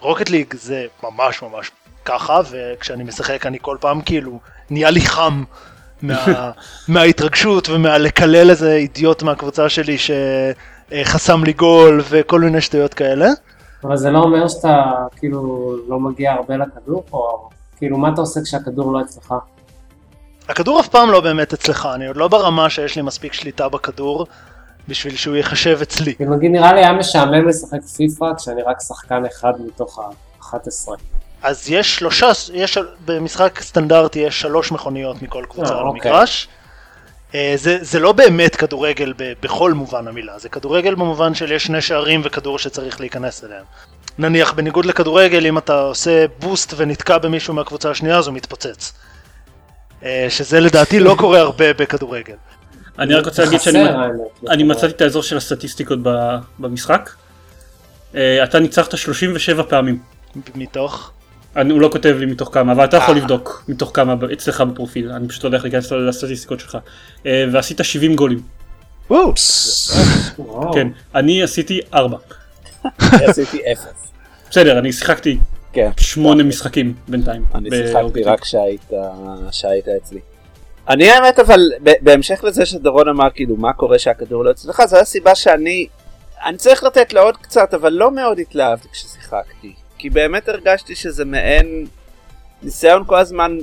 ברוקט 0.00 0.30
ליג 0.30 0.54
זה 0.54 0.86
ממש 1.02 1.42
ממש 1.42 1.70
ככה, 2.04 2.40
וכשאני 2.50 3.04
משחק 3.04 3.46
אני 3.46 3.58
כל 3.60 3.76
פעם 3.80 4.00
כאילו 4.00 4.40
נהיה 4.70 4.90
לי 4.90 5.00
חם 5.00 5.44
מה, 6.02 6.50
מההתרגשות 6.88 7.68
ומהלקלל 7.68 8.50
איזה 8.50 8.74
אידיוט 8.74 9.22
מהקבוצה 9.22 9.68
שלי 9.68 9.96
שחסם 9.98 11.44
לי 11.44 11.52
גול 11.52 12.02
וכל 12.08 12.40
מיני 12.40 12.60
שטויות 12.60 12.94
כאלה. 12.94 13.28
אבל 13.84 13.96
זה 13.96 14.10
לא 14.10 14.18
אומר 14.18 14.48
שאתה 14.48 14.92
כאילו 15.16 15.74
לא 15.88 16.00
מגיע 16.00 16.32
הרבה 16.32 16.56
לכדור, 16.56 17.04
או 17.12 17.48
כאילו 17.76 17.98
מה 17.98 18.08
אתה 18.12 18.20
עושה 18.20 18.40
כשהכדור 18.44 18.92
לא 18.92 19.00
אצלך? 19.00 19.34
הכדור 20.48 20.80
אף 20.80 20.88
פעם 20.88 21.10
לא 21.10 21.20
באמת 21.20 21.52
אצלך, 21.52 21.88
אני 21.94 22.06
עוד 22.06 22.16
לא 22.16 22.28
ברמה 22.28 22.70
שיש 22.70 22.96
לי 22.96 23.02
מספיק 23.02 23.32
שליטה 23.32 23.68
בכדור 23.68 24.26
בשביל 24.88 25.16
שהוא 25.16 25.36
ייחשב 25.36 25.78
אצלי. 25.82 26.14
נגיד 26.20 26.50
נראה 26.50 26.72
לי 26.72 26.80
היה 26.80 26.92
משעמם 26.92 27.48
לשחק 27.48 27.82
פיפא 27.96 28.26
כשאני 28.36 28.62
רק 28.62 28.80
שחקן 28.80 29.22
אחד 29.26 29.52
מתוך 29.66 29.98
ה-11. 29.98 30.88
אז 31.42 31.70
יש 31.70 31.96
שלושה, 31.96 32.30
יש 32.52 32.78
במשחק 33.04 33.60
סטנדרטי 33.60 34.18
יש 34.18 34.40
שלוש 34.40 34.72
מכוניות 34.72 35.22
מכל 35.22 35.44
קבוצה 35.48 35.74
אה, 35.74 35.80
על 35.80 35.86
אוקיי. 35.86 36.10
המגרש. 36.10 36.48
זה, 37.56 37.78
זה 37.80 37.98
לא 38.00 38.12
באמת 38.12 38.56
כדורגל 38.56 39.12
ב, 39.16 39.32
בכל 39.42 39.72
מובן 39.72 40.08
המילה, 40.08 40.38
זה 40.38 40.48
כדורגל 40.48 40.94
במובן 40.94 41.34
של 41.34 41.52
יש 41.52 41.64
שני 41.64 41.80
שערים 41.80 42.20
וכדור 42.24 42.58
שצריך 42.58 43.00
להיכנס 43.00 43.44
אליהם. 43.44 43.64
נניח 44.18 44.52
בניגוד 44.52 44.84
לכדורגל 44.84 45.46
אם 45.46 45.58
אתה 45.58 45.80
עושה 45.80 46.24
בוסט 46.38 46.74
ונתקע 46.76 47.18
במישהו 47.18 47.54
מהקבוצה 47.54 47.90
השנייה 47.90 48.18
אז 48.18 48.26
הוא 48.26 48.34
מתפוצץ. 48.34 48.92
אה, 50.04 50.26
שזה 50.28 50.60
לדעתי 50.60 51.00
לא 51.00 51.14
קורה 51.18 51.40
הרבה 51.40 51.72
בכדורגל. 51.72 52.34
אני 52.98 53.14
רק 53.14 53.26
רוצה 53.26 53.44
להגיד 53.44 53.60
שאני 53.60 53.84
לא 54.62 54.74
מצאתי 54.74 54.92
את 54.92 55.00
האזור 55.00 55.22
של 55.22 55.36
הסטטיסטיקות 55.36 55.98
ב- 56.02 56.36
במשחק. 56.58 57.10
אה, 58.14 58.44
אתה 58.44 58.58
ניצחת 58.58 58.96
37 58.96 59.62
פעמים. 59.62 59.98
מתוך. 60.54 61.10
אני, 61.56 61.72
הוא 61.72 61.80
לא 61.80 61.88
כותב 61.92 62.16
לי 62.18 62.26
מתוך 62.26 62.48
כמה, 62.52 62.72
אבל 62.72 62.84
אתה 62.84 62.96
יכול 62.96 63.14
אה. 63.14 63.20
לבדוק 63.20 63.64
מתוך 63.68 63.90
כמה 63.94 64.14
אצלך 64.32 64.60
בפרופיל, 64.60 65.10
אני 65.10 65.28
פשוט 65.28 65.44
לא 65.44 65.48
יודע 65.48 65.56
איך 65.56 65.64
להיכנס 65.64 65.92
לסטטיסטיקות 65.92 66.60
שלך. 66.60 66.78
אה, 67.26 67.44
ועשית 67.52 67.80
70 67.82 68.16
גולים. 68.16 68.40
וואו. 69.10 69.32
כן, 70.74 70.88
אני 71.14 71.42
עשיתי 71.42 71.80
4. 71.94 72.16
עשיתי 73.28 73.60
אפס. 73.72 74.12
בסדר, 74.50 74.78
אני 74.78 74.92
שיחקתי 74.92 75.38
כן. 75.72 75.90
8 75.96 76.42
משחקים 76.42 76.94
בינתיים. 77.08 77.44
אני 77.54 77.70
שיחקתי 77.70 78.22
רק 78.22 78.40
כשהיית 78.40 79.88
אצלי. 79.88 80.20
אני 80.88 81.10
האמת 81.10 81.38
אבל 81.38 81.60
בהמשך 81.80 82.44
לזה 82.44 82.66
שדורון 82.66 83.08
אמר 83.08 83.30
כאילו 83.34 83.56
מה 83.56 83.72
קורה 83.72 83.98
שהכדור 83.98 84.44
לא 84.44 84.50
אצלך 84.50 84.82
זו 84.86 84.96
הסיבה 84.96 85.34
שאני 85.34 85.86
אני 86.44 86.56
צריך 86.56 86.84
לתת 86.84 87.12
לו 87.12 87.20
עוד 87.20 87.36
קצת 87.36 87.74
אבל 87.74 87.92
לא 87.92 88.10
מאוד 88.10 88.38
התלהבתי 88.38 88.88
כששיחקתי 88.92 89.72
כי 89.98 90.10
באמת 90.10 90.48
הרגשתי 90.48 90.94
שזה 90.94 91.24
מעין 91.24 91.86
ניסיון 92.62 93.02
כל 93.06 93.16
הזמן 93.16 93.58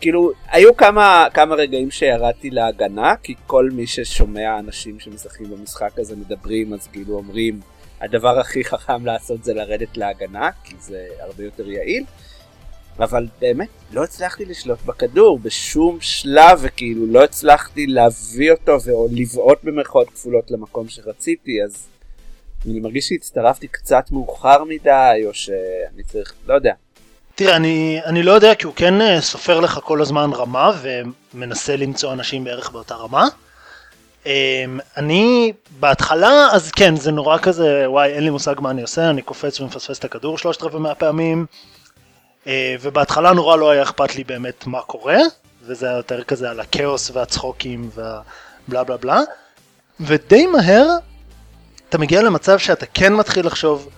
כאילו 0.00 0.32
היו 0.50 0.76
כמה 0.76 1.26
כמה 1.34 1.54
רגעים 1.54 1.90
שירדתי 1.90 2.50
להגנה 2.50 3.14
כי 3.22 3.34
כל 3.46 3.70
מי 3.72 3.86
ששומע 3.86 4.58
אנשים 4.58 5.00
שמשחקים 5.00 5.50
במשחק 5.50 5.98
הזה 5.98 6.16
מדברים 6.16 6.72
אז 6.72 6.88
כאילו 6.92 7.14
אומרים 7.14 7.60
הדבר 8.00 8.38
הכי 8.38 8.64
חכם 8.64 9.06
לעשות 9.06 9.44
זה 9.44 9.54
לרדת 9.54 9.96
להגנה 9.96 10.50
כי 10.64 10.74
זה 10.80 11.06
הרבה 11.20 11.44
יותר 11.44 11.68
יעיל. 11.68 12.04
אבל 12.98 13.26
באמת 13.40 13.68
לא 13.92 14.04
הצלחתי 14.04 14.44
לשלוט 14.44 14.78
בכדור 14.86 15.38
בשום 15.38 15.98
שלב 16.00 16.58
וכאילו 16.62 17.06
לא 17.06 17.24
הצלחתי 17.24 17.86
להביא 17.86 18.52
אותו 18.52 18.76
או 18.90 19.08
לבעוט 19.12 19.58
במרכאות 19.64 20.10
כפולות 20.10 20.50
למקום 20.50 20.88
שרציתי 20.88 21.62
אז 21.64 21.86
אני 22.66 22.80
מרגיש 22.80 23.08
שהצטרפתי 23.08 23.68
קצת 23.68 24.10
מאוחר 24.10 24.64
מדי 24.64 25.22
או 25.26 25.34
שאני 25.34 26.02
צריך 26.06 26.34
לא 26.46 26.54
יודע 26.54 26.72
תראה, 27.38 27.56
אני, 27.56 28.00
אני 28.04 28.22
לא 28.22 28.32
יודע 28.32 28.54
כי 28.54 28.66
הוא 28.66 28.74
כן 28.76 29.00
אה, 29.00 29.20
סופר 29.20 29.60
לך 29.60 29.80
כל 29.84 30.02
הזמן 30.02 30.30
רמה 30.32 30.70
ומנסה 30.82 31.76
למצוא 31.76 32.12
אנשים 32.12 32.44
בערך 32.44 32.70
באותה 32.70 32.94
רמה. 32.94 33.28
אמ, 34.26 34.30
אני 34.96 35.52
בהתחלה, 35.80 36.48
אז 36.52 36.70
כן, 36.70 36.96
זה 36.96 37.12
נורא 37.12 37.38
כזה, 37.38 37.84
וואי, 37.86 38.12
אין 38.12 38.24
לי 38.24 38.30
מושג 38.30 38.54
מה 38.60 38.70
אני 38.70 38.82
עושה, 38.82 39.10
אני 39.10 39.22
קופץ 39.22 39.60
ומפספס 39.60 39.98
את 39.98 40.04
הכדור 40.04 40.38
שלושת 40.38 40.62
רבעי 40.62 40.80
מהפעמים. 40.80 41.46
אה, 42.46 42.76
ובהתחלה 42.80 43.32
נורא 43.32 43.56
לא 43.56 43.70
היה 43.70 43.82
אכפת 43.82 44.16
לי 44.16 44.24
באמת 44.24 44.66
מה 44.66 44.80
קורה, 44.80 45.18
וזה 45.62 45.86
היה 45.86 45.96
יותר 45.96 46.24
כזה 46.24 46.50
על 46.50 46.60
הכאוס 46.60 47.10
והצחוקים 47.10 47.90
והבלה 47.94 48.84
בלה 48.84 48.96
בלה. 48.96 49.20
ודי 50.00 50.46
מהר 50.46 50.86
אתה 51.88 51.98
מגיע 51.98 52.22
למצב 52.22 52.58
שאתה 52.58 52.86
כן 52.86 53.14
מתחיל 53.14 53.46
לחשוב, 53.46 53.88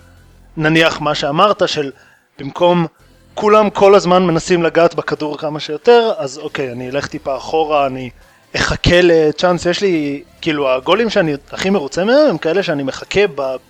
נניח 0.57 1.01
מה 1.01 1.15
שאמרת, 1.15 1.69
של 1.69 1.91
במקום 2.39 2.87
כולם 3.35 3.69
כל 3.69 3.95
הזמן 3.95 4.23
מנסים 4.23 4.63
לגעת 4.63 4.95
בכדור 4.95 5.37
כמה 5.37 5.59
שיותר, 5.59 6.13
אז 6.17 6.37
אוקיי, 6.37 6.71
אני 6.71 6.89
אלך 6.89 7.07
טיפה 7.07 7.37
אחורה, 7.37 7.85
אני 7.85 8.09
אחכה 8.55 9.01
לצ'אנס, 9.01 9.65
יש 9.65 9.81
לי, 9.81 10.23
כאילו 10.41 10.69
הגולים 10.71 11.09
שאני 11.09 11.33
הכי 11.51 11.69
מרוצה 11.69 12.03
מהם 12.03 12.29
הם 12.29 12.37
כאלה 12.37 12.63
שאני 12.63 12.83
מחכה 12.83 13.21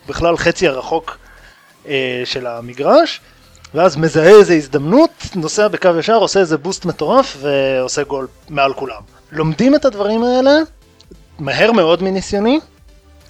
בכלל 0.07 0.37
חצי 0.37 0.67
הרחוק 0.67 1.17
אה, 1.87 2.21
של 2.25 2.47
המגרש, 2.47 3.21
ואז 3.73 3.97
מזהה 3.97 4.29
איזה 4.29 4.53
הזדמנות, 4.53 5.09
נוסע 5.35 5.67
בקו 5.67 5.89
ישר, 5.99 6.15
עושה 6.15 6.39
איזה 6.39 6.57
בוסט 6.57 6.85
מטורף 6.85 7.37
ועושה 7.39 8.03
גול 8.03 8.27
מעל 8.49 8.73
כולם. 8.73 9.01
לומדים 9.31 9.75
את 9.75 9.85
הדברים 9.85 10.23
האלה 10.23 10.51
מהר 11.39 11.71
מאוד 11.71 12.03
מניסיוני, 12.03 12.59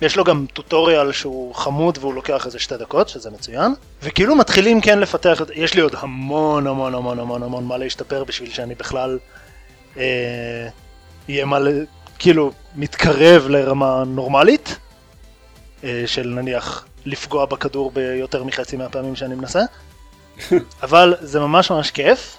יש 0.01 0.15
לו 0.15 0.23
גם 0.23 0.45
טוטוריאל 0.53 1.11
שהוא 1.11 1.55
חמוד 1.55 1.97
והוא 2.01 2.13
לוקח 2.13 2.45
איזה 2.45 2.59
שתי 2.59 2.77
דקות, 2.77 3.09
שזה 3.09 3.29
מצוין. 3.29 3.73
וכאילו 4.03 4.35
מתחילים 4.35 4.81
כן 4.81 4.99
לפתח, 4.99 5.41
יש 5.53 5.73
לי 5.73 5.81
עוד 5.81 5.95
המון 5.97 6.67
המון 6.67 6.95
המון 6.95 7.19
המון 7.19 7.43
המון 7.43 7.65
מה 7.65 7.77
להשתפר 7.77 8.23
בשביל 8.23 8.49
שאני 8.51 8.75
בכלל 8.75 9.19
אה, 9.97 10.67
יהיה 11.27 11.45
מה, 11.45 11.57
כאילו 12.19 12.51
מתקרב 12.75 13.47
לרמה 13.49 14.03
נורמלית, 14.07 14.77
אה, 15.83 16.03
של 16.05 16.27
נניח 16.27 16.85
לפגוע 17.05 17.45
בכדור 17.45 17.91
ביותר 17.91 18.43
מחצי 18.43 18.77
מהפעמים 18.77 19.15
שאני 19.15 19.35
מנסה. 19.35 19.61
אבל 20.83 21.15
זה 21.21 21.39
ממש 21.39 21.71
ממש 21.71 21.91
כיף. 21.91 22.37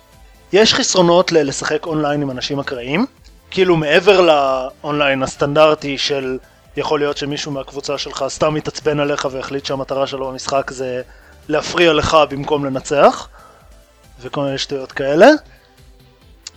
יש 0.53 0.75
חסרונות 0.75 1.33
ל- 1.33 1.43
לשחק 1.43 1.87
אונליין 1.87 2.23
עם 2.23 2.31
אנשים 2.31 2.61
אקראיים, 2.61 3.07
כאילו 3.51 3.77
מעבר 3.77 4.21
לאונליין 4.21 5.23
הסטנדרטי 5.23 5.99
של 5.99 6.39
יכול 6.77 7.01
להיות 7.01 7.17
שמישהו 7.17 7.53
מהקבוצה 7.53 7.99
שלך 7.99 8.25
סתם 8.29 8.57
התעצבן 8.57 9.01
עליך 9.01 9.29
והחליט 9.31 9.65
שהמטרה 9.65 10.07
שלו 10.07 10.31
במשחק 10.31 10.71
זה 10.71 11.03
להפריע 11.49 11.93
לך 11.93 12.17
במקום 12.31 12.65
לנצח 12.65 13.29
וכל 14.21 14.45
מיני 14.45 14.59
שטויות 14.59 14.93
כאלה. 14.93 15.27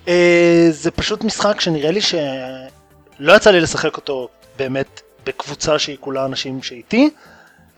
אה, 0.07 0.67
זה 0.71 0.91
פשוט 0.91 1.23
משחק 1.23 1.61
שנראה 1.61 1.91
לי 1.91 2.01
שלא 2.01 3.33
יצא 3.35 3.51
לי 3.51 3.59
לשחק 3.61 3.97
אותו 3.97 4.29
באמת 4.57 5.01
בקבוצה 5.25 5.79
שהיא 5.79 5.97
כולה 5.99 6.25
אנשים 6.25 6.63
שאיתי 6.63 7.09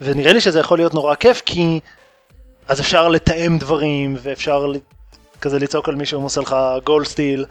ונראה 0.01 0.33
לי 0.33 0.41
שזה 0.41 0.59
יכול 0.59 0.77
להיות 0.77 0.93
נורא 0.93 1.15
כיף 1.15 1.41
כי 1.45 1.79
אז 2.67 2.79
אפשר 2.81 3.07
לתאם 3.07 3.57
דברים 3.57 4.15
ואפשר 4.21 4.71
כזה 5.41 5.59
לצעוק 5.59 5.89
על 5.89 5.95
מישהו 5.95 6.19
אם 6.19 6.23
עושה 6.23 6.41
לך 6.41 6.55
גול 6.83 7.05
סטיל 7.05 7.45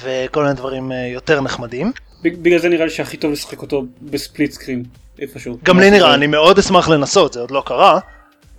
וכל 0.00 0.42
מיני 0.42 0.54
דברים 0.54 0.92
אה, 0.92 1.06
יותר 1.06 1.40
נחמדים. 1.40 1.92
בגלל 2.22 2.58
זה 2.58 2.68
נראה 2.68 2.84
לי 2.84 2.90
שהכי 2.90 3.16
טוב 3.16 3.32
לשחק 3.32 3.62
אותו 3.62 3.84
בספליט 4.02 4.52
סקרין 4.52 4.82
איפשהו. 5.18 5.58
גם 5.62 5.80
לי 5.80 5.90
נראה, 5.90 6.14
אני 6.14 6.26
מאוד 6.26 6.58
אשמח 6.58 6.88
לנסות, 6.88 7.32
זה 7.32 7.40
עוד 7.40 7.50
לא 7.50 7.62
קרה. 7.66 7.98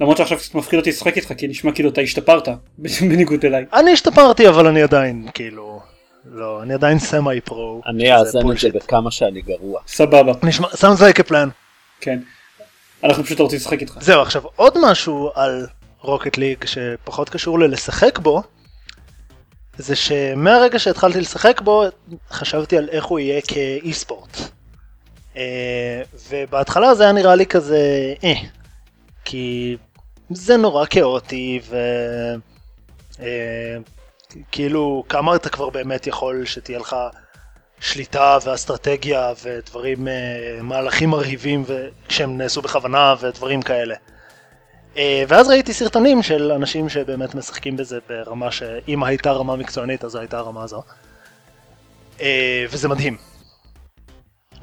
למרות 0.01 0.17
שעכשיו 0.17 0.37
קצת 0.37 0.55
מפחיד 0.55 0.79
אותי 0.79 0.89
לשחק 0.89 1.17
איתך 1.17 1.33
כי 1.37 1.47
נשמע 1.47 1.71
כאילו 1.71 1.89
אתה 1.89 2.01
השתפרת 2.01 2.47
בניגוד 3.09 3.45
אליי. 3.45 3.65
אני 3.73 3.91
השתפרתי 3.91 4.49
אבל 4.49 4.67
אני 4.67 4.83
עדיין 4.83 5.27
כאילו, 5.33 5.81
לא, 6.31 6.63
אני 6.63 6.73
עדיין 6.73 6.99
סמי 6.99 7.41
פרו. 7.41 7.81
אני 7.87 8.15
אאזן 8.15 8.51
את 8.51 8.57
זה 8.57 8.69
בכמה 8.69 9.11
שאני 9.11 9.41
גרוע 9.41 9.81
סבבה 9.87 10.33
נשמע, 10.43 10.67
sounds 10.67 10.99
like 10.99 11.19
a 11.19 11.29
plan. 11.29 11.49
כן. 12.01 12.19
אנחנו 13.03 13.23
פשוט 13.23 13.39
רוצים 13.39 13.57
לשחק 13.59 13.81
איתך. 13.81 13.97
זהו, 14.01 14.21
עכשיו 14.21 14.41
עוד 14.55 14.77
משהו 14.81 15.31
על 15.35 15.67
רוקט 16.01 16.37
ליג 16.37 16.65
שפחות 16.65 17.29
קשור 17.29 17.59
ללשחק 17.59 18.19
בו, 18.19 18.43
זה 19.79 19.95
שמהרגע 19.95 20.79
שהתחלתי 20.79 21.21
לשחק 21.21 21.61
בו, 21.61 21.83
חשבתי 22.31 22.77
על 22.77 22.89
איך 22.89 23.05
הוא 23.05 23.19
יהיה 23.19 23.41
כאי 23.41 23.93
ספורט. 23.93 24.37
אה, 25.37 26.01
ובהתחלה 26.29 26.95
זה 26.95 27.03
היה 27.03 27.11
נראה 27.11 27.35
לי 27.35 27.45
כזה, 27.45 28.13
אה, 28.23 28.33
כי 29.25 29.77
זה 30.29 30.57
נורא 30.57 30.85
כאוטי 30.89 31.59
ו... 31.69 31.77
כאילו 34.51 35.03
כמה 35.09 35.35
אתה 35.35 35.49
כבר 35.49 35.69
באמת 35.69 36.07
יכול 36.07 36.45
שתהיה 36.45 36.79
לך 36.79 36.95
שליטה 37.79 38.37
ואסטרטגיה 38.45 39.33
ודברים, 39.43 40.07
מהלכים 40.61 41.09
מרהיבים 41.09 41.65
כשהם 42.07 42.37
נעשו 42.37 42.61
בכוונה 42.61 43.15
ודברים 43.19 43.61
כאלה. 43.61 43.95
ואז 44.95 45.49
ראיתי 45.49 45.73
סרטונים 45.73 46.23
של 46.23 46.51
אנשים 46.51 46.89
שבאמת 46.89 47.35
משחקים 47.35 47.77
בזה 47.77 47.99
ברמה 48.09 48.51
שאם 48.51 49.03
הייתה 49.03 49.31
רמה 49.31 49.55
מקצוענית 49.55 50.03
אז 50.03 50.15
הייתה 50.15 50.37
הרמה 50.37 50.63
הזו. 50.63 50.83
וזה 52.69 52.87
מדהים. 52.87 53.17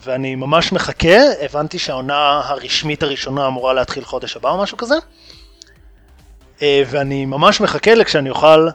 ואני 0.01 0.35
ממש 0.35 0.73
מחכה, 0.73 1.17
הבנתי 1.41 1.79
שהעונה 1.79 2.41
הרשמית 2.45 3.03
הראשונה 3.03 3.47
אמורה 3.47 3.73
להתחיל 3.73 4.05
חודש 4.05 4.37
הבא 4.37 4.51
או 4.51 4.63
משהו 4.63 4.77
כזה. 4.77 4.95
ואני 6.63 7.27
ממש 7.27 7.61
מחכה 7.61 7.95
לכשאני 7.95 8.31
אוכל 8.31 8.69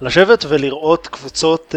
לשבת 0.00 0.44
ולראות 0.48 1.06
קבוצות 1.06 1.74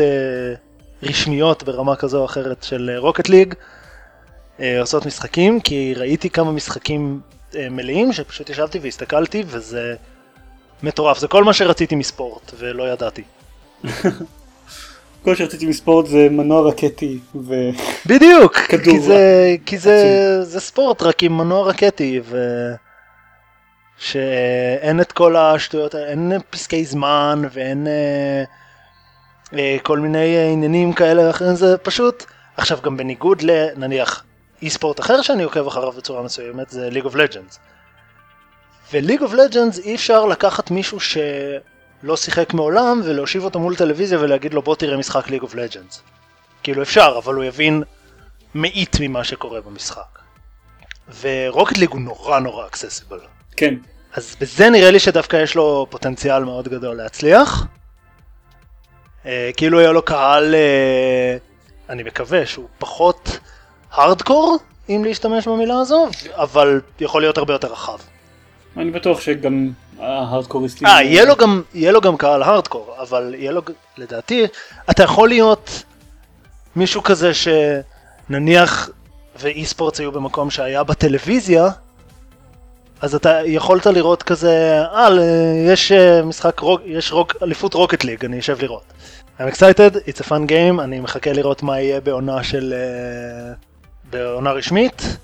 רשמיות 1.03 1.63
ברמה 1.63 1.95
כזו 1.95 2.19
או 2.19 2.25
אחרת 2.25 2.63
של 2.63 2.91
רוקט 2.97 3.29
ליג 3.29 3.53
עושות 4.79 5.05
משחקים, 5.05 5.62
כי 5.62 5.93
ראיתי 5.97 6.29
כמה 6.29 6.51
משחקים 6.51 7.21
מלאים 7.71 8.13
שפשוט 8.13 8.49
ישבתי 8.49 8.79
והסתכלתי 8.79 9.43
וזה 9.47 9.95
מטורף, 10.83 11.19
זה 11.19 11.27
כל 11.27 11.43
מה 11.43 11.53
שרציתי 11.53 11.95
מספורט 11.95 12.51
ולא 12.57 12.89
ידעתי. 12.91 13.23
כל 15.23 15.35
שרציתי 15.35 15.65
מספורט 15.65 16.05
זה 16.07 16.27
מנוע 16.31 16.69
רקטי 16.69 17.19
ו... 17.35 17.53
בדיוק, 18.05 18.57
כי 18.83 18.99
זה, 18.99 19.55
כי 19.65 19.77
זה, 19.77 20.43
זה 20.43 20.59
ספורט 20.59 21.01
רק 21.01 21.23
עם 21.23 21.37
מנוע 21.37 21.67
רקטי 21.67 22.21
ו... 22.23 22.37
שאין 24.01 25.01
את 25.01 25.11
כל 25.11 25.35
השטויות, 25.35 25.95
אין 25.95 26.31
פסקי 26.49 26.85
זמן 26.85 27.41
ואין 27.51 27.87
אה, 27.87 28.43
אה, 29.59 29.77
כל 29.83 29.99
מיני 29.99 30.37
עניינים 30.53 30.93
כאלה 30.93 31.27
ואחרים, 31.27 31.55
זה 31.55 31.77
פשוט, 31.77 32.25
עכשיו 32.57 32.79
גם 32.83 32.97
בניגוד 32.97 33.41
לנניח 33.41 34.23
אי 34.62 34.69
ספורט 34.69 35.00
אחר 35.00 35.21
שאני 35.21 35.43
עוקב 35.43 35.67
אחריו 35.67 35.91
בצורה 35.91 36.24
מסוימת 36.24 36.69
זה 36.69 36.89
ליג 36.89 37.06
אוף 37.06 37.15
לג'אנס. 37.15 37.60
ו 38.93 38.97
League 38.97 39.21
of 39.21 39.34
Legends 39.34 39.80
אי 39.80 39.95
אפשר 39.95 40.26
לקחת 40.26 40.71
מישהו 40.71 41.00
שלא 41.00 42.17
שיחק 42.17 42.54
מעולם 42.54 43.02
ולהושיב 43.04 43.43
אותו 43.43 43.60
מול 43.60 43.76
טלוויזיה 43.76 44.19
ולהגיד 44.19 44.54
לו 44.54 44.62
בוא 44.62 44.76
תראה 44.76 44.97
משחק 44.97 45.30
League 45.30 45.41
of 45.41 45.56
Legends. 45.56 46.04
כאילו 46.63 46.82
אפשר, 46.82 47.15
אבל 47.17 47.36
הוא 47.36 47.43
יבין 47.43 47.84
מאית 48.56 48.97
ממה 49.00 49.24
שקורה 49.24 49.62
במשחק. 49.62 50.19
ו 51.21 51.30
Rocket 51.30 51.77
League 51.77 51.89
הוא 51.89 52.02
נורא 52.02 52.39
נורא 52.39 52.67
accessible. 52.67 53.19
כן. 53.58 53.76
אז 54.13 54.36
בזה 54.41 54.69
נראה 54.69 54.91
לי 54.91 55.00
שדווקא 55.00 55.38
יש 55.38 55.56
לו 55.56 55.88
פוטנציאל 55.89 56.43
מאוד 56.43 56.67
גדול 56.67 56.95
להצליח. 56.95 57.65
אה, 59.26 59.52
כאילו 59.58 59.80
היה 59.80 59.91
לו 59.91 60.02
קהל, 60.02 60.56
אה, 60.56 61.38
אני 61.89 62.04
מקווה 62.04 62.45
שהוא 62.45 62.67
פחות 62.78 63.39
הארדקור, 63.91 64.58
אם 64.89 65.01
להשתמש 65.06 65.47
במילה 65.47 65.80
הזו, 65.80 66.08
אבל 66.36 66.82
יכול 66.99 67.21
להיות 67.21 67.38
הרבה 67.38 67.54
יותר 67.54 67.71
רחב. 67.71 67.97
אני 68.77 68.91
בטוח 68.91 69.21
שגם 69.21 69.69
ההארדקוריסטים... 69.99 70.88
אה, 70.88 71.04
יהיה 71.04 71.25
לו 71.25 71.36
גם, 71.36 71.62
יהיה 71.73 71.91
לו 71.91 72.01
גם 72.01 72.17
קהל 72.17 72.43
הארדקור, 72.43 72.95
אבל 73.01 73.36
יהיה 73.38 73.51
לו, 73.51 73.62
לדעתי, 73.97 74.45
אתה 74.89 75.04
יכול 75.04 75.30
להיות 75.30 75.84
מישהו 76.75 77.04
כזה 77.04 77.32
שנניח 77.34 78.89
ואי 79.39 79.65
ספורטס 79.65 79.99
היו 79.99 80.12
במקום 80.12 80.49
שהיה 80.49 80.84
בטלוויזיה, 80.84 81.69
אז 83.01 83.15
אתה 83.15 83.39
יכולת 83.45 83.86
לראות 83.86 84.23
כזה, 84.23 84.82
אה, 84.93 85.08
יש 85.67 85.91
משחק, 86.23 86.62
יש 86.86 87.12
רוק, 87.12 87.36
אליפות 87.43 87.73
רוקט 87.73 88.04
ליג, 88.04 88.25
אני 88.25 88.39
אשב 88.39 88.58
לראות. 88.62 88.84
I'm 89.39 89.54
excited, 89.54 89.95
it's 90.08 90.21
a 90.21 90.23
fun 90.23 90.49
game, 90.49 90.82
אני 90.82 90.99
מחכה 90.99 91.34
לראות 91.34 91.63
מה 91.63 91.80
יהיה 91.80 92.01
בעונה 92.01 92.43
של... 92.43 92.73
בעונה 94.12 94.52
רשמית, 94.52 95.17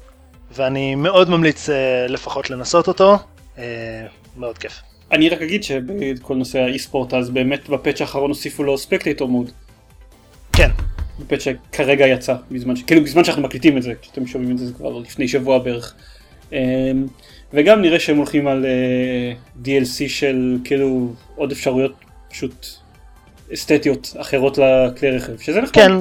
ואני 0.51 0.95
מאוד 0.95 1.29
ממליץ 1.29 1.69
לפחות 2.09 2.49
לנסות 2.49 2.87
אותו, 2.87 3.17
מאוד 4.37 4.57
כיף. 4.57 4.81
אני 5.11 5.29
רק 5.29 5.41
אגיד 5.41 5.63
שבכל 5.63 6.35
נושא 6.35 6.59
האי 6.59 6.79
ספורט 6.79 7.13
אז 7.13 7.29
באמת 7.29 7.69
בפאצ' 7.69 8.01
האחרון 8.01 8.29
הוסיפו 8.29 8.63
לו 8.63 8.77
ספקטייטור 8.77 9.27
מוד. 9.27 9.51
כן. 10.53 10.69
בפאצ' 11.19 11.41
שכרגע 11.41 12.07
יצא, 12.07 12.35
בזמן, 12.51 12.75
ש... 12.75 12.83
כאילו 12.83 13.03
בזמן 13.03 13.23
שאנחנו 13.23 13.41
מקליטים 13.41 13.77
את 13.77 13.83
זה, 13.83 13.93
כשאתם 14.01 14.27
שומעים 14.27 14.51
את 14.51 14.57
זה 14.57 14.65
זה 14.65 14.73
כבר 14.73 14.97
לפני 14.97 15.27
שבוע 15.27 15.59
בערך. 15.59 15.95
וגם 17.53 17.81
נראה 17.81 17.99
שהם 17.99 18.17
הולכים 18.17 18.47
על 18.47 18.65
uh, 18.65 19.65
DLC 19.65 20.07
של 20.07 20.57
כאילו 20.63 21.13
עוד 21.35 21.51
אפשרויות 21.51 21.93
פשוט 22.29 22.67
אסתטיות 23.53 24.15
אחרות 24.17 24.57
לכלי 24.57 25.09
רכב, 25.09 25.39
שזה 25.39 25.61
נחמד. 25.61 25.73
כן. 25.73 25.91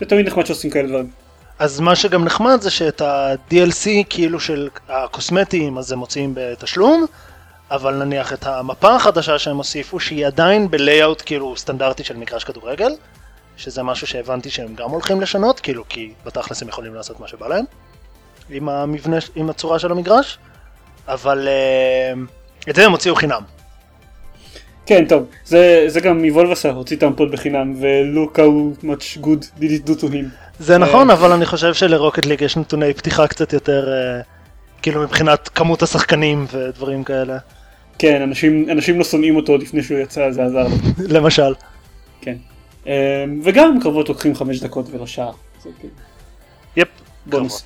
זה 0.00 0.06
תמיד 0.06 0.26
נחמד 0.26 0.46
שעושים 0.46 0.70
כאלה 0.70 0.88
דברים. 0.88 1.21
אז 1.62 1.80
מה 1.80 1.96
שגם 1.96 2.24
נחמד 2.24 2.60
זה 2.60 2.70
שאת 2.70 3.00
ה-DLC 3.00 3.88
כאילו 4.10 4.40
של 4.40 4.68
הקוסמטיים 4.88 5.78
אז 5.78 5.92
הם 5.92 5.98
מוציאים 5.98 6.32
בתשלום, 6.34 7.06
אבל 7.70 8.04
נניח 8.04 8.32
את 8.32 8.46
המפה 8.46 8.96
החדשה 8.96 9.38
שהם 9.38 9.56
הוסיפו 9.56 10.00
שהיא 10.00 10.26
עדיין 10.26 10.70
בלייאאוט 10.70 11.22
כאילו 11.26 11.56
סטנדרטי 11.56 12.04
של 12.04 12.16
מגרש 12.16 12.44
כדורגל, 12.44 12.92
שזה 13.56 13.82
משהו 13.82 14.06
שהבנתי 14.06 14.50
שהם 14.50 14.74
גם 14.74 14.90
הולכים 14.90 15.20
לשנות, 15.20 15.60
כאילו 15.60 15.84
כי 15.88 16.12
בתכלס 16.24 16.62
הם 16.62 16.68
יכולים 16.68 16.94
לעשות 16.94 17.20
מה 17.20 17.28
שבא 17.28 17.48
להם, 17.48 17.64
עם 18.50 18.68
המבנה, 18.68 19.16
עם 19.34 19.50
הצורה 19.50 19.78
של 19.78 19.92
המגרש. 19.92 20.38
אבל 21.08 21.48
uh, 21.48 22.70
את 22.70 22.74
זה 22.74 22.86
הם 22.86 22.92
הוציאו 22.92 23.14
חינם. 23.14 23.42
כן 24.86 25.04
טוב 25.08 25.26
זה, 25.44 25.84
זה 25.86 26.00
גם 26.00 26.24
עשה 26.52 26.70
הוציא 26.70 26.96
את 26.96 27.02
האמפות 27.02 27.30
בחינם 27.30 27.74
ולוק 27.80 28.38
how 28.38 28.84
much 28.84 29.22
good 29.24 29.60
did 29.60 29.88
it 29.88 29.90
do 29.90 30.02
to. 30.02 30.06
זה 30.58 30.78
נכון 30.78 31.10
אבל 31.10 31.32
אני 31.32 31.46
חושב 31.46 31.74
שלרוקט 31.74 32.26
ליג 32.26 32.40
יש 32.40 32.56
נתוני 32.56 32.94
פתיחה 32.94 33.26
קצת 33.26 33.52
יותר 33.52 33.88
uh, 33.88 34.24
כאילו 34.82 35.02
מבחינת 35.02 35.48
כמות 35.48 35.82
השחקנים 35.82 36.46
ודברים 36.52 37.04
כאלה. 37.04 37.38
כן 37.98 38.22
אנשים, 38.22 38.70
אנשים 38.70 38.98
לא 38.98 39.04
שונאים 39.04 39.36
אותו 39.36 39.56
לפני 39.56 39.82
שהוא 39.82 39.98
יצא 39.98 40.30
זה 40.30 40.44
עזר 40.44 40.62
לו. 40.62 40.76
למשל. 41.16 41.54
כן. 42.20 42.36
Uh, 42.84 42.88
וגם 43.42 43.80
קרבות 43.82 44.08
לוקחים 44.08 44.34
חמש 44.34 44.60
דקות 44.60 44.86
ולא 44.92 45.06
שעה. 45.06 45.30
יפ. 46.76 46.88
בונוס. 47.26 47.64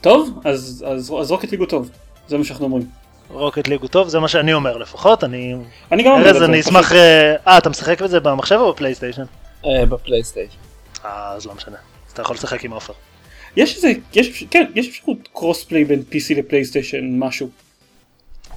טוב 0.00 0.40
אז, 0.44 0.84
אז, 0.88 1.14
אז 1.20 1.30
רוקט 1.30 1.50
ליג 1.50 1.60
הוא 1.60 1.68
טוב. 1.68 1.90
זה 2.28 2.38
מה 2.38 2.44
שאנחנו 2.44 2.64
אומרים. 2.64 2.86
רוקט 3.30 3.68
ליג 3.68 3.80
הוא 3.80 3.88
טוב, 3.88 4.08
זה 4.08 4.20
מה 4.20 4.28
שאני 4.28 4.52
אומר 4.52 4.76
לפחות, 4.76 5.24
אני... 5.24 5.54
אני 5.92 6.02
גם 6.02 6.12
אומר 6.12 6.30
את 6.30 6.34
זה. 6.34 6.44
אני 6.44 6.60
אשמח... 6.60 6.92
אה, 6.92 7.58
אתה 7.58 7.70
משחק 7.70 8.02
בזה 8.02 8.20
במחשב 8.20 8.56
או 8.56 8.72
בפלייסטיישן? 8.72 9.24
בפלייסטיישן. 9.64 10.61
אז 11.04 11.46
לא 11.46 11.54
משנה. 11.54 11.76
אז 12.06 12.12
אתה 12.12 12.22
יכול 12.22 12.36
לשחק 12.36 12.64
עם 12.64 12.72
עופר. 12.72 12.92
יש 13.56 13.76
איזה, 13.76 13.92
יש, 14.14 14.44
כן, 14.50 14.64
יש 14.74 14.88
אפשרות 14.88 15.28
קרוס 15.32 15.64
פליי 15.64 15.84
בין 15.84 16.02
PC 16.12 16.34
לפלייסטיישן 16.36 17.18
משהו. 17.18 17.48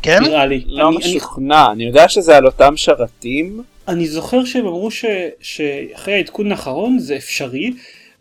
כן? 0.01 0.23
נראה 0.23 0.45
לי. 0.45 0.63
לא 0.67 0.89
אני- 0.89 0.97
משוכנע, 0.97 1.71
אני 1.71 1.83
יודע 1.85 2.09
שזה 2.09 2.37
על 2.37 2.45
אותם 2.45 2.77
שרתים. 2.77 3.63
אני 3.87 4.07
זוכר 4.07 4.45
שהם 4.45 4.65
אמרו 4.65 4.91
ש, 4.91 5.05
שאחרי 5.41 6.13
העדכון 6.13 6.51
האחרון 6.51 6.99
זה 6.99 7.15
אפשרי, 7.15 7.73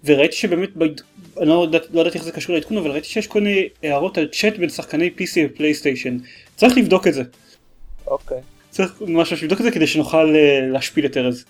וראיתי 0.05 0.37
שבאמת, 0.37 0.77
בעד... 0.77 1.01
אני 1.41 1.49
לא, 1.49 1.63
יודעת, 1.63 1.83
לא 1.93 2.07
איך 2.07 2.25
זה 2.25 2.33
קשור 2.33 2.55
לעדכון, 2.55 2.77
אבל 2.77 2.91
ראיתי 2.91 3.09
שיש 3.09 3.27
כל 3.27 3.41
מיני 3.41 3.69
הערות 3.83 4.19
על 4.19 4.29
צ'אט 4.33 4.57
בין 4.57 4.69
שחקני 4.69 5.11
PC 5.19 5.33
ופלייסטיישן. 5.47 6.17
צריך 6.57 6.77
לבדוק 6.77 7.07
את 7.07 7.15
זה. 7.15 7.23
אוקיי. 8.07 8.39
צריך 8.71 8.93
ממש 9.01 9.33
לבדוק 9.33 9.59
את 9.61 9.65
זה 9.65 9.71
כדי 9.71 9.87
שנוכל 9.87 10.35
אה, 10.37 10.61
להשפיל 10.73 11.07
את 11.07 11.17
ארז. 11.17 11.45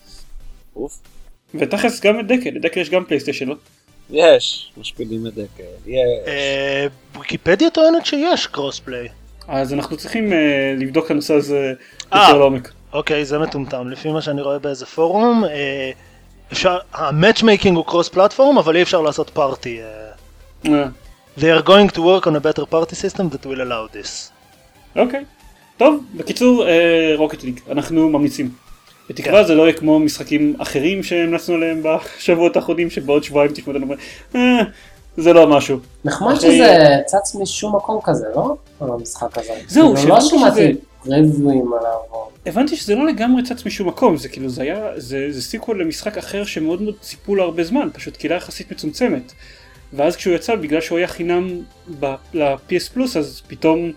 אוף. 0.77 0.99
ותכלס 1.55 2.01
גם 2.01 2.21
את 2.21 2.27
דקל, 2.27 2.51
לדקל 2.51 2.81
יש 2.81 2.91
גם 2.91 3.05
פלייסטיישן, 3.05 3.49
לא? 3.49 3.55
יש, 4.11 4.73
משפילים 4.77 5.27
את 5.27 5.35
דקל. 5.35 5.63
יש. 5.87 5.99
אה, 6.27 6.87
ויקיפדיה 7.19 7.71
טוענת 7.71 8.07
שיש 8.07 8.47
cross 8.47 8.81
play. 8.81 9.09
אז 9.49 9.75
אנחנו 9.75 9.97
צריכים 9.97 10.33
אה, 10.33 10.75
לבדוק 10.77 11.07
את 11.07 11.11
הנושא 11.11 11.35
הזה 11.35 11.73
אה. 12.13 12.23
יותר 12.23 12.39
לעומק. 12.39 12.73
אוקיי, 12.93 13.25
זה 13.25 13.39
מטומטם. 13.39 13.89
לפי 13.89 14.11
מה 14.13 14.23
שאני 14.23 14.43
רואה 14.43 14.59
באיזה 14.59 14.87
פורום, 14.87 15.45
אה, 15.45 15.91
אפשר... 16.53 16.79
ה 16.93 17.00
matchmaking 17.00 17.77
הוא 17.77 17.85
cross 17.87 18.09
platform, 18.09 18.59
אבל 18.59 18.77
אי 18.77 18.83
אפשר 18.83 19.01
לעשות 19.01 19.31
party. 19.31 19.81
אה. 20.65 20.85
They 21.39 21.51
are 21.59 21.67
going 21.67 21.91
to 21.95 21.99
work 21.99 22.27
on 22.27 22.37
a 22.37 22.41
better 22.41 22.65
party 22.71 22.95
system 22.95 23.35
that 23.35 23.47
will 23.47 23.61
allow 23.61 23.97
this. 23.97 24.31
אוקיי. 24.97 25.25
טוב, 25.77 26.05
בקיצור, 26.15 26.67
Rocket 27.17 27.43
League, 27.43 27.61
אנחנו 27.71 28.09
ממליצים. 28.09 28.64
בתקווה 29.11 29.41
כן. 29.43 29.47
זה 29.47 29.55
לא 29.55 29.63
יהיה 29.63 29.73
כמו 29.73 29.99
משחקים 29.99 30.55
אחרים 30.59 31.03
שהמלצנו 31.03 31.55
עליהם 31.55 31.83
בשבועות 31.83 32.57
האחרונים 32.57 32.91
שבעוד 32.91 33.25
שבועיים 33.25 33.53
תשמעו 33.53 33.77
אותנו, 33.77 33.95
אה, 34.35 34.41
זה 35.17 35.33
לא 35.33 35.47
משהו. 35.47 35.79
נחמד 36.05 36.33
אחרי- 36.33 36.59
שזה 36.59 36.97
צץ 37.07 37.35
משום 37.35 37.77
מקום 37.77 38.01
כזה, 38.05 38.27
לא? 38.35 38.57
על 38.81 38.89
המשחק 38.93 39.39
הזה. 39.39 39.53
זהו, 39.69 39.97
כאילו, 39.97 40.09
לא 40.09 40.21
שמעתי 40.21 40.75
ריוויים 41.07 41.73
עליו. 41.81 41.99
הבנתי 42.47 42.77
שזה 42.77 42.95
לא 42.95 43.07
לגמרי 43.07 43.43
צץ 43.43 43.67
משום 43.67 43.89
מקום, 43.89 44.17
זה 44.17 44.29
כאילו 44.29 44.49
זה 44.49 44.63
היה, 44.63 44.87
זה, 44.97 45.27
זה 45.31 45.43
sequel 45.43 45.81
למשחק 45.81 46.19
אחר 46.19 46.45
שמאוד 46.45 46.83
מאוד 46.83 46.95
ציפו 47.01 47.35
לו 47.35 47.45
הרבה 47.45 47.65
זמן, 47.65 47.89
פשוט 47.93 48.17
קהילה 48.17 48.37
יחסית 48.37 48.73
מצומצמת. 48.73 49.33
ואז 49.93 50.17
כשהוא 50.17 50.35
יצא, 50.35 50.55
בגלל 50.55 50.81
שהוא 50.81 50.99
היה 50.99 51.07
חינם 51.07 51.49
ב- 52.01 52.15
ל-PS 52.35 52.93
פלוס, 52.95 53.17
אז 53.17 53.43
פתאום 53.47 53.93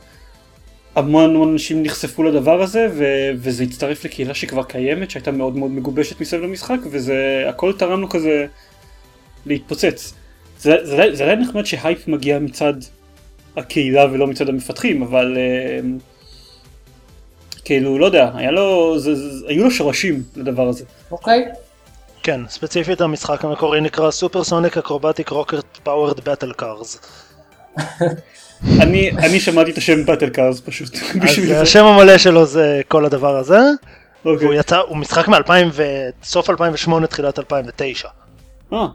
המון 0.98 1.36
המון 1.36 1.52
אנשים 1.52 1.84
נחשפו 1.84 2.24
לדבר 2.24 2.62
הזה 2.62 2.88
ו- 2.94 3.32
וזה 3.36 3.64
הצטרף 3.64 4.06
לקהילה 4.06 4.34
שכבר 4.34 4.64
קיימת 4.64 5.12
שהייתה 5.12 5.32
מאוד 5.32 5.56
מאוד 5.56 5.72
מגובשת 5.72 6.22
מסביב 6.22 6.42
למשחק 6.42 6.78
וזה 6.92 7.46
הכל 7.50 7.74
תרם 7.78 8.02
לו 8.02 8.10
כזה 8.10 8.46
להתפוצץ. 9.46 10.14
זה, 10.60 10.76
זה, 10.84 11.04
זה 11.14 11.24
עדיין 11.24 11.40
נחמד 11.40 11.66
שהייפ 11.66 12.08
מגיע 12.08 12.40
מצד 12.40 12.74
הקהילה 13.58 14.06
ולא 14.12 14.28
מצד 14.28 14.50
המפתחים 14.50 15.04
אבל 15.04 15.38
uh, 15.38 15.86
כאילו 17.66 18.00
לא 18.00 18.06
יודע 18.06 18.32
היה 18.36 18.52
לו 18.52 19.00
זה, 19.00 19.16
זה, 19.16 19.48
היו 19.48 19.64
לו 19.64 19.72
שורשים 19.72 20.24
לדבר 20.36 20.68
הזה. 20.68 20.86
אוקיי. 21.12 21.46
כן, 22.24 22.42
ספציפית 22.48 23.02
המשחק 23.02 23.46
המקורי 23.46 23.82
נקרא 23.82 24.12
Supersonic 24.12 24.78
Acrobatic 24.78 25.30
Rocket-Powered 25.30 26.20
Battle 26.20 26.54
Cars. 26.54 27.00
אני 28.64 29.12
אני 29.12 29.40
שמעתי 29.40 29.72
את 29.72 29.78
השם 29.78 30.06
Battle 30.06 30.30
Cars 30.30 30.62
פשוט. 30.62 30.96
אז 31.22 31.62
השם 31.64 31.86
המלא 31.86 32.18
שלו 32.18 32.46
זה 32.46 32.82
כל 32.88 33.06
הדבר 33.06 33.38
הזה. 33.38 33.60
אוקיי. 34.26 34.48
הוא 34.48 34.54
יצא, 34.54 34.78
הוא 34.78 34.98
משחק 34.98 35.28
מ-2000 35.28 35.52
וסוף 36.24 36.50
2008 36.50 37.08
תחילת 37.08 37.40
2009. 37.40 38.08
אה, 38.74 38.88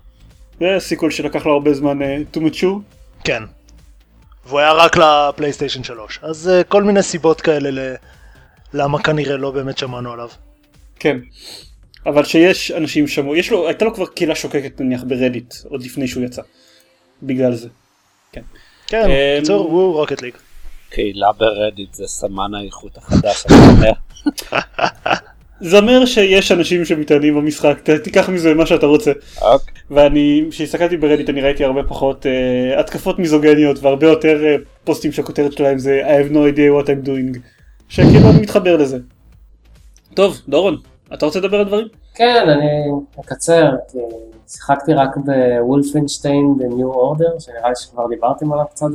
זה 0.61 0.77
sequel 0.79 1.11
שלקח 1.11 1.46
לו 1.46 1.53
הרבה 1.53 1.75
זמן 1.75 1.98
אה, 2.03 2.37
to 2.37 2.40
mature. 2.40 3.01
כן. 3.25 3.42
והוא 4.46 4.61
היה 4.61 4.72
רק 4.72 4.96
לפלייסטיישן 4.96 5.85
3. 5.85 6.18
אז 6.22 6.51
אה, 6.51 6.64
כל 6.64 6.83
מיני 6.83 7.03
סיבות 7.03 7.40
כאלה 7.40 7.70
ל... 7.70 7.94
למה 8.75 9.03
כנראה 9.03 9.37
לא 9.37 9.51
באמת 9.51 9.79
שמענו 9.79 10.12
עליו. 10.12 10.29
כן. 10.98 11.18
אבל 12.07 12.25
שיש 12.25 12.70
אנשים 12.70 13.09
שמעו, 13.09 13.37
יש 13.37 13.51
לו, 13.51 13.66
הייתה 13.68 13.85
לו 13.85 13.94
כבר 13.94 14.07
קהילה 14.07 14.35
שוקקת 14.35 14.81
נניח 14.81 15.03
ברדיט 15.07 15.55
עוד 15.64 15.83
לפני 15.83 16.09
שהוא 16.09 16.25
יצא. 16.25 16.42
בגלל 17.22 17.55
זה. 17.55 17.68
כן. 18.33 18.42
כן, 18.92 19.11
אמ, 19.11 19.37
בקיצור 19.38 19.70
הוא 19.70 19.94
Rocket 19.94 20.22
League. 20.22 20.35
קהילה 20.90 21.33
ברדיט 21.33 21.94
זה 21.94 22.07
סמן 22.07 22.55
האיכות 22.55 22.96
החדש, 22.96 23.44
אני 23.46 23.57
אומר. 23.72 23.92
זה 25.70 25.78
אומר 25.78 26.07
שיש 26.07 26.52
אנשים 26.52 26.85
שמתעניינים 26.85 27.35
במשחק, 27.35 27.90
תיקח 28.05 28.28
מזה 28.28 28.55
מה 28.55 28.66
שאתה 28.66 28.87
רוצה. 28.87 29.12
אוקיי. 29.42 29.74
ואני, 29.90 30.44
כשהסתכלתי 30.50 30.96
ברדיט 30.96 31.31
אני 31.31 31.40
ראיתי 31.40 31.64
הרבה 31.64 31.83
פחות 31.83 32.26
אה, 32.27 32.81
התקפות 32.81 33.18
מיזוגניות 33.18 33.78
והרבה 33.83 34.07
יותר 34.07 34.40
אה, 34.42 34.64
פוסטים 34.85 35.12
שהכותרת 35.12 35.52
שלהם 35.52 35.78
זה 35.78 36.02
I 36.05 36.26
have 36.26 36.33
no 36.33 36.57
idea 36.57 36.83
what 36.83 36.88
I'm 36.88 37.07
doing. 37.07 37.38
שכאילו 37.88 38.31
אני 38.31 38.40
מתחבר 38.40 38.76
לזה. 38.76 38.98
טוב, 40.14 40.40
דורון, 40.48 40.76
אתה 41.14 41.27
רוצה 41.27 41.38
לדבר 41.38 41.57
על 41.57 41.64
דברים? 41.64 41.88
כן, 42.14 42.44
אני 42.48 42.68
אקצר, 43.20 43.70
כי 43.92 43.98
שיחקתי 44.48 44.92
רק 44.94 45.16
בוולפנשטיין 45.16 46.55
ב-New 46.59 46.94
Order, 46.94 47.40
שנראה 47.40 47.68
לי 47.68 47.77
שכבר 47.77 48.09
דיברתם 48.09 48.53
עליו 48.53 48.64
קצת 48.70 48.87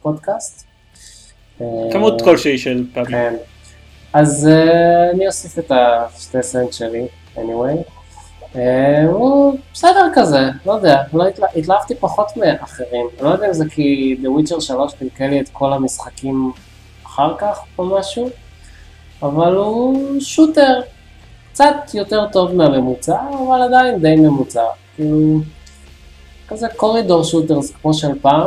בפודקאסט. 0.00 0.66
כמות 1.92 2.22
כלשהי 2.22 2.58
של 2.58 2.84
פעמים. 2.94 3.10
כן. 3.10 3.34
אז 4.12 4.48
אה, 4.48 5.10
אני 5.10 5.26
אוסיף 5.26 5.58
את 5.58 5.72
השתי 5.74 6.42
סנט 6.42 6.72
שלי, 6.72 7.06
anyway. 7.36 7.76
אה, 8.56 9.04
הוא 9.10 9.58
בסדר 9.72 10.06
כזה, 10.14 10.48
לא 10.66 10.72
יודע, 10.72 11.02
לא 11.12 11.26
התלה- 11.28 11.46
התלהבתי 11.56 11.94
פחות 11.94 12.36
מאחרים. 12.36 13.06
אני 13.18 13.24
לא 13.26 13.32
יודע 13.32 13.46
אם 13.48 13.52
זה 13.52 13.64
כי 13.70 14.16
The 14.22 14.26
Witcher 14.26 14.60
3 14.60 14.94
קלקל 14.94 15.26
לי 15.26 15.40
את 15.40 15.48
כל 15.52 15.72
המשחקים 15.72 16.52
אחר 17.06 17.34
כך 17.38 17.60
או 17.78 17.98
משהו, 17.98 18.30
אבל 19.22 19.54
הוא 19.54 20.20
שוטר 20.20 20.80
קצת 21.52 21.74
יותר 21.94 22.26
טוב 22.32 22.54
מהממוצע, 22.54 23.18
אבל 23.48 23.62
עדיין 23.62 24.00
די 24.00 24.16
ממוצע. 24.16 24.64
כאילו, 24.96 25.40
כזה 26.48 26.66
קורידור 26.76 27.24
שוטרס 27.24 27.72
כמו 27.82 27.94
של 27.94 28.18
פעם, 28.22 28.46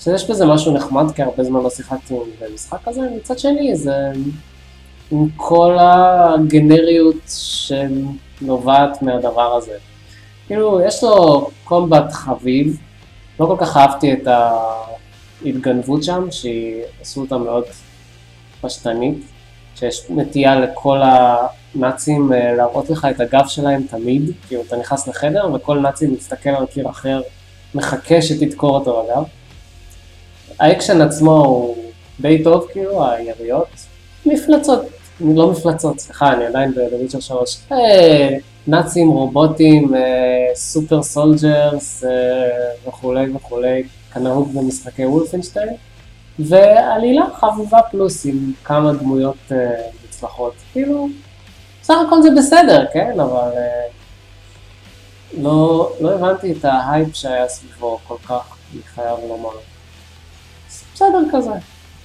שיש 0.00 0.30
בזה 0.30 0.46
משהו 0.46 0.72
נחמד, 0.72 1.04
כי 1.14 1.22
הרבה 1.22 1.44
זמן 1.44 1.60
לא 1.60 1.70
שיחקתי 1.70 2.14
במשחק 2.40 2.88
הזה, 2.88 3.00
מצד 3.16 3.38
שני 3.38 3.76
זה 3.76 3.96
עם 5.10 5.28
כל 5.36 5.76
הגנריות 5.80 7.16
שנובעת 7.26 9.02
מהדבר 9.02 9.56
הזה. 9.56 9.76
כאילו, 10.46 10.80
יש 10.80 11.04
לו 11.04 11.50
קומבט 11.64 12.12
חביב, 12.12 12.78
לא 13.40 13.46
כל 13.46 13.56
כך 13.58 13.76
אהבתי 13.76 14.12
את 14.12 14.28
ההתגנבות 15.44 16.04
שם, 16.04 16.26
שעשו 16.30 17.20
אותה 17.20 17.38
מאוד 17.38 17.64
פשטנית, 18.60 19.18
שיש 19.74 20.02
נטייה 20.10 20.60
לכל 20.60 21.00
הנאצים 21.02 21.57
אה, 21.84 22.54
להראות 22.54 22.90
לך 22.90 23.06
את 23.10 23.20
הגב 23.20 23.44
שלהם 23.46 23.82
תמיד, 23.90 24.30
כאילו 24.48 24.62
אתה 24.62 24.76
נכנס 24.76 25.08
לחדר 25.08 25.48
וכל 25.54 25.78
נאצי 25.78 26.06
מסתכל 26.06 26.50
על 26.50 26.66
קיר 26.66 26.90
אחר, 26.90 27.20
מחכה 27.74 28.22
שתדקור 28.22 28.70
אותו 28.70 29.02
בגב. 29.02 29.22
האקשן 30.60 31.00
עצמו 31.00 31.44
הוא 31.44 31.76
די 32.20 32.44
טוב 32.44 32.66
כאילו, 32.72 33.06
היריות. 33.10 33.68
מפלצות, 34.26 34.80
לא 35.20 35.50
מפלצות, 35.50 35.98
סליחה, 35.98 36.32
אני 36.32 36.46
עדיין 36.46 36.74
ב 36.74 36.80
Witcher 36.80 37.20
3. 37.20 37.58
אה, 37.72 38.36
נאצים, 38.66 39.08
רובוטים, 39.08 39.94
super 40.54 41.02
soldiers 41.02 42.04
אה, 42.04 42.88
וכולי 42.88 43.26
וכולי, 43.34 43.82
כנהוג 44.14 44.54
במשחקי 44.54 45.06
Wolfenstein. 45.06 45.68
ועלילה 46.38 47.24
חביבה 47.34 47.78
פלוס 47.90 48.26
עם 48.26 48.52
כמה 48.64 48.92
דמויות 48.92 49.52
מוצלחות. 50.02 50.54
כאילו, 50.72 51.08
בסך 51.88 51.96
הכל 52.06 52.22
זה 52.22 52.28
בסדר, 52.36 52.86
כן? 52.92 53.20
אבל 53.20 53.52
אה, 53.56 53.86
לא, 55.32 55.92
לא 56.00 56.14
הבנתי 56.14 56.52
את 56.52 56.64
ההייפ 56.64 57.14
שהיה 57.14 57.48
סביבו 57.48 57.98
כל 58.08 58.16
כך, 58.28 58.56
אני 58.72 58.82
חייב 58.82 59.18
לומר. 59.28 59.50
בסדר 60.94 61.18
כזה. 61.32 61.50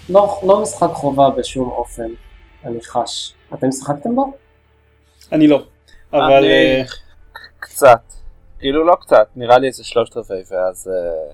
לא, 0.09 0.39
לא 0.43 0.61
משחק 0.61 0.89
חובה 0.93 1.29
בשום 1.29 1.69
אופן, 1.69 2.07
אני 2.65 2.81
חש. 2.81 3.33
אתם 3.53 3.71
שיחקתם 3.71 4.15
בו? 4.15 4.33
אני 5.31 5.47
לא. 5.47 5.63
אבל 6.13 6.33
אני 6.33 6.47
אה, 6.47 6.83
קצת. 7.59 8.01
כאילו 8.59 8.85
לא 8.85 8.95
קצת, 9.01 9.27
נראה 9.35 9.57
לי 9.57 9.67
איזה 9.67 9.83
שלושת 9.83 10.17
רבעי 10.17 10.43
ואז 10.51 10.91
אה, 10.93 11.33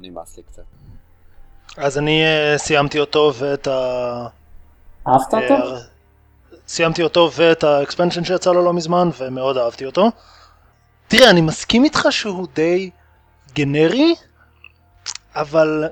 נמאס 0.00 0.36
לי 0.36 0.42
קצת. 0.42 0.62
אז 1.76 1.98
אני 1.98 2.24
אה, 2.24 2.58
סיימתי 2.58 3.00
אותו 3.00 3.32
ואת 3.38 3.66
ה... 3.66 4.26
אהבת 5.08 5.34
אותו? 5.34 5.89
סיימתי 6.70 7.02
אותו 7.02 7.30
ואת 7.34 7.64
האקספנשן 7.64 8.24
שיצא 8.24 8.52
לו 8.52 8.64
לא 8.64 8.72
מזמן 8.72 9.08
ומאוד 9.18 9.56
אהבתי 9.56 9.86
אותו. 9.86 10.10
תראה, 11.08 11.30
אני 11.30 11.40
מסכים 11.40 11.84
איתך 11.84 12.06
שהוא 12.10 12.46
די 12.54 12.90
גנרי, 13.54 14.14
אבל 15.34 15.84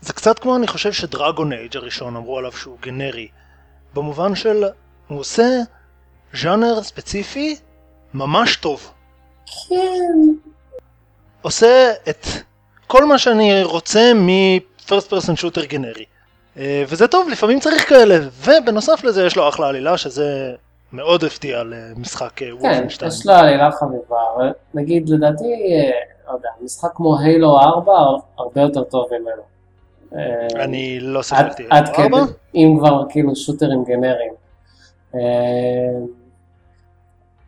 זה 0.00 0.12
קצת 0.12 0.38
כמו 0.38 0.56
אני 0.56 0.66
חושב 0.66 0.92
שדרגון 0.92 1.52
אייג' 1.52 1.76
הראשון 1.76 2.16
אמרו 2.16 2.38
עליו 2.38 2.52
שהוא 2.52 2.78
גנרי. 2.80 3.28
במובן 3.94 4.34
של 4.34 4.64
הוא 5.08 5.20
עושה 5.20 5.48
ז'אנר 6.34 6.82
ספציפי 6.82 7.56
ממש 8.14 8.56
טוב. 8.56 8.90
כן. 9.46 10.48
עושה 11.42 11.92
את 12.08 12.26
כל 12.86 13.04
מה 13.04 13.18
שאני 13.18 13.62
רוצה 13.62 14.12
מ-first 14.14 15.08
person 15.10 15.36
shooter 15.40 15.66
גנרי. 15.66 16.04
אה, 16.56 16.84
וזה 16.88 17.08
טוב, 17.08 17.28
לפעמים 17.28 17.60
צריך 17.60 17.88
כאלה, 17.88 18.14
ובנוסף 18.44 19.04
לזה 19.04 19.26
יש 19.26 19.36
לו 19.36 19.48
אחלה 19.48 19.68
עלילה 19.68 19.98
שזה 19.98 20.54
מאוד 20.92 21.24
הפתיע 21.24 21.62
למשחק 21.62 22.42
אה, 22.42 22.48
כן, 22.48 22.52
וולפנשטיין. 22.52 23.10
יש 23.10 23.26
לה 23.26 23.38
עלילה 23.38 23.70
חביבה, 23.72 24.52
נגיד 24.74 25.08
לדעתי, 25.08 25.44
אה, 25.44 25.90
לא 26.28 26.32
יודע, 26.32 26.48
משחק 26.60 26.90
כמו 26.94 27.18
הילו 27.18 27.58
4 27.58 27.92
הרבה 28.38 28.60
יותר 28.60 28.82
טוב 28.82 29.06
ממנו. 29.12 29.42
אני 30.54 31.00
לא 31.00 31.22
שיחקתי 31.22 31.64
עד 31.70 31.88
ארבע. 31.88 32.02
כדי, 32.02 32.32
אם 32.54 32.76
כבר 32.78 33.04
כאילו 33.08 33.36
שוטרים 33.36 33.84
גנריים. 33.84 34.32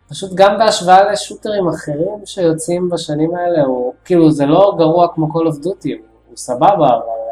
פשוט 0.08 0.30
גם 0.34 0.58
בהשוואה 0.58 1.12
לשוטרים 1.12 1.68
אחרים 1.68 2.26
שיוצאים 2.26 2.90
בשנים 2.90 3.34
האלה, 3.34 3.62
הוא 3.62 3.94
כאילו 4.04 4.30
זה 4.30 4.46
לא 4.46 4.74
גרוע 4.78 5.08
כמו 5.14 5.26
Call 5.26 5.46
of 5.52 5.64
Duty, 5.64 5.88
הוא, 6.28 6.36
סבבה, 6.36 6.88
אבל 6.88 7.23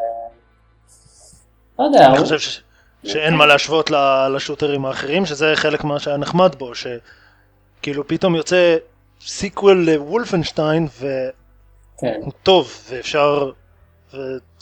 לא 1.83 1.87
יודע, 1.87 2.07
אני 2.07 2.17
חושב 2.17 2.39
ש... 2.39 2.61
שאין 3.03 3.33
מה 3.33 3.45
להשוות 3.45 3.91
לשוטרים 4.35 4.85
האחרים, 4.85 5.25
שזה 5.25 5.53
חלק 5.55 5.83
מה 5.83 5.99
שהיה 5.99 6.17
נחמד 6.17 6.55
בו, 6.55 6.71
שכאילו 6.75 8.07
פתאום 8.07 8.35
יוצא 8.35 8.75
sequel 9.21 9.89
ל 9.91 9.99
Wolfenstein 9.99 10.87
והוא 10.99 11.31
כן, 11.97 12.19
טוב, 12.43 12.71
ואפשר 12.89 13.51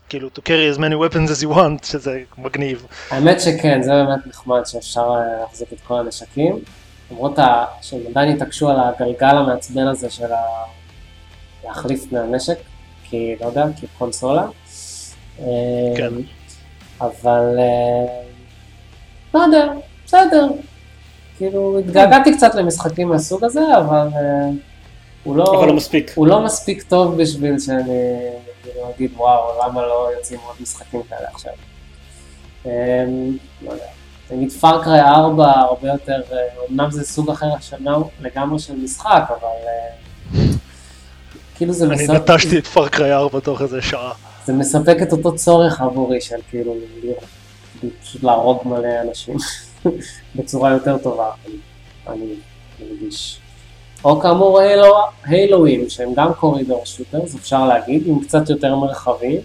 כאילו 0.10 0.30
to 0.36 0.40
carry 0.40 0.76
as 0.76 0.78
many 0.78 0.96
weapons 0.96 1.30
as 1.30 1.44
you 1.44 1.56
want, 1.56 1.86
שזה 1.86 2.24
מגניב. 2.38 2.86
האמת 3.12 3.42
שכן, 3.42 3.82
זה 3.82 3.92
באמת 3.92 4.28
נחמד 4.28 4.66
שאפשר 4.66 5.02
אה, 5.02 5.42
להחזיק 5.42 5.74
את 5.74 5.82
כל 5.88 6.00
הנשקים, 6.00 6.60
למרות 7.12 7.40
שהם 7.82 8.00
עדיין 8.10 8.36
התעקשו 8.36 8.70
על 8.70 8.78
הגלגל 8.80 9.38
המעצבן 9.38 9.88
הזה 9.88 10.10
של 10.10 10.32
ה... 10.34 10.44
להחליף 11.66 12.12
מהנשק, 12.12 12.58
כי 13.04 13.36
לא 13.42 13.46
יודע, 13.46 13.66
כי 13.80 13.88
קונסולה. 13.98 14.46
אה, 15.40 15.46
כן. 15.98 16.14
אבל 17.02 17.56
אה, 17.60 18.22
לא 19.34 19.40
יודע, 19.40 19.68
בסדר. 20.06 20.48
כאילו, 21.38 21.80
התגעגעתי 21.80 22.38
קצת 22.38 22.56
למשחקים 22.56 23.10
מהסוג 23.10 23.44
הזה, 23.44 23.78
אבל 23.78 24.08
אה, 24.16 24.50
הוא 25.24 25.36
לא... 25.36 25.60
אבל 25.60 25.68
לא 25.68 25.74
מספיק. 25.74 26.12
הוא 26.16 26.28
לא 26.28 26.42
מספיק 26.42 26.84
טוב 26.84 27.22
בשביל 27.22 27.60
שאני 27.60 28.20
כאילו, 28.64 28.88
להגיד 28.90 29.12
וואו, 29.16 29.60
למה 29.64 29.82
לא 29.82 30.10
יוצאים 30.18 30.40
עוד 30.48 30.56
משחקים 30.62 31.02
כאלה 31.10 31.28
עכשיו. 31.34 31.54
אמ, 32.66 32.72
לא 33.62 33.72
יודע. 33.72 33.84
נגיד 34.32 34.52
פארקריי 34.52 35.02
4 35.02 35.52
הרבה 35.52 35.88
יותר, 35.88 36.22
אה, 36.32 36.38
אמנם 36.72 36.92
זה 36.92 37.04
סוג 37.06 37.30
אחר 37.30 37.54
השנה 37.58 37.98
לגמרי 38.22 38.60
של 38.60 38.76
משחק, 38.76 39.24
אבל 39.30 39.48
כאילו 41.56 41.74
זה 41.74 41.86
אני 41.86 41.94
מספק, 41.94 42.10
נטשתי 42.10 42.58
את 42.58 42.68
פארקריי 42.68 43.14
4 43.14 43.40
תוך 43.40 43.62
איזה 43.62 43.82
שעה. 43.82 44.14
זה 44.46 44.54
מספק 44.54 44.98
את 45.02 45.12
אותו 45.12 45.36
צורך 45.36 45.82
עבורי 45.82 46.22
של 46.22 46.36
כאילו 46.50 46.76
פשוט 48.04 48.24
להרוג 48.24 48.62
מלא 48.66 48.88
אנשים 49.10 49.36
בצורה 50.36 50.72
יותר 50.72 50.98
טובה, 50.98 51.32
אני- 52.08 52.36
מרגיש. 52.80 53.38
או 54.04 54.20
כאמור 54.20 54.60
הילו, 54.60 54.96
הילואים 55.24 55.90
שהם 55.90 56.14
גם 56.14 56.34
קורידור 56.34 56.86
שוטרס 56.86 57.36
אפשר 57.36 57.66
להגיד, 57.68 58.04
עם 58.08 58.20
קצת 58.24 58.50
יותר 58.50 58.76
מרחבים, 58.76 59.38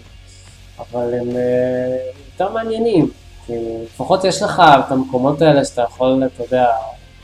אבל 0.79 1.13
הם 1.13 1.29
אה, 1.35 1.97
יותר 2.31 2.51
מעניינים. 2.53 3.09
כאילו, 3.45 3.83
לפחות 3.85 4.23
יש 4.23 4.41
לך 4.41 4.61
את 4.85 4.91
המקומות 4.91 5.41
האלה 5.41 5.65
שאתה 5.65 5.81
יכול, 5.81 6.23
אתה 6.35 6.43
יודע, 6.43 6.65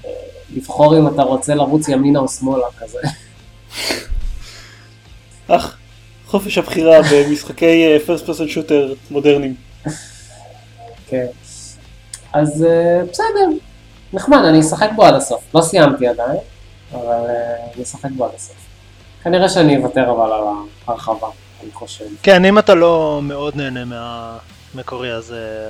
אה, 0.05 0.09
לבחור 0.55 0.97
אם 0.97 1.07
אתה 1.07 1.21
רוצה 1.23 1.55
לרוץ 1.55 1.87
ימינה 1.87 2.19
או 2.19 2.27
שמאלה 2.27 2.65
כזה. 2.79 2.99
אך, 5.47 5.77
חופש 6.33 6.57
הבחירה 6.57 6.97
במשחקי 7.11 7.97
first 8.07 8.27
person 8.27 8.55
shooter 8.55 9.11
מודרניים. 9.11 9.55
כן. 11.07 11.25
אז 12.33 12.65
אה, 12.65 13.03
בסדר, 13.11 13.49
נחמד, 14.13 14.37
אני 14.37 14.59
אשחק 14.59 14.89
בו 14.95 15.05
עד 15.05 15.13
הסוף. 15.13 15.43
לא 15.55 15.61
סיימתי 15.61 16.07
עדיין, 16.07 16.37
אבל 16.91 17.05
אה, 17.05 17.73
אני 17.75 17.83
אשחק 17.83 18.09
בו 18.17 18.25
עד 18.25 18.31
הסוף. 18.35 18.55
כנראה 19.23 19.49
שאני 19.49 19.77
אוותר 19.77 20.11
אבל 20.11 20.31
על 20.31 20.43
ההרחבה, 20.87 21.27
אני 21.63 21.71
חושב. 21.71 22.05
כן, 22.23 22.45
אם 22.45 22.59
אתה 22.59 22.75
לא 22.75 23.19
מאוד 23.23 23.55
נהנה 23.55 23.85
מהמקורי, 23.85 25.13
אז 25.13 25.33
אה, 25.33 25.69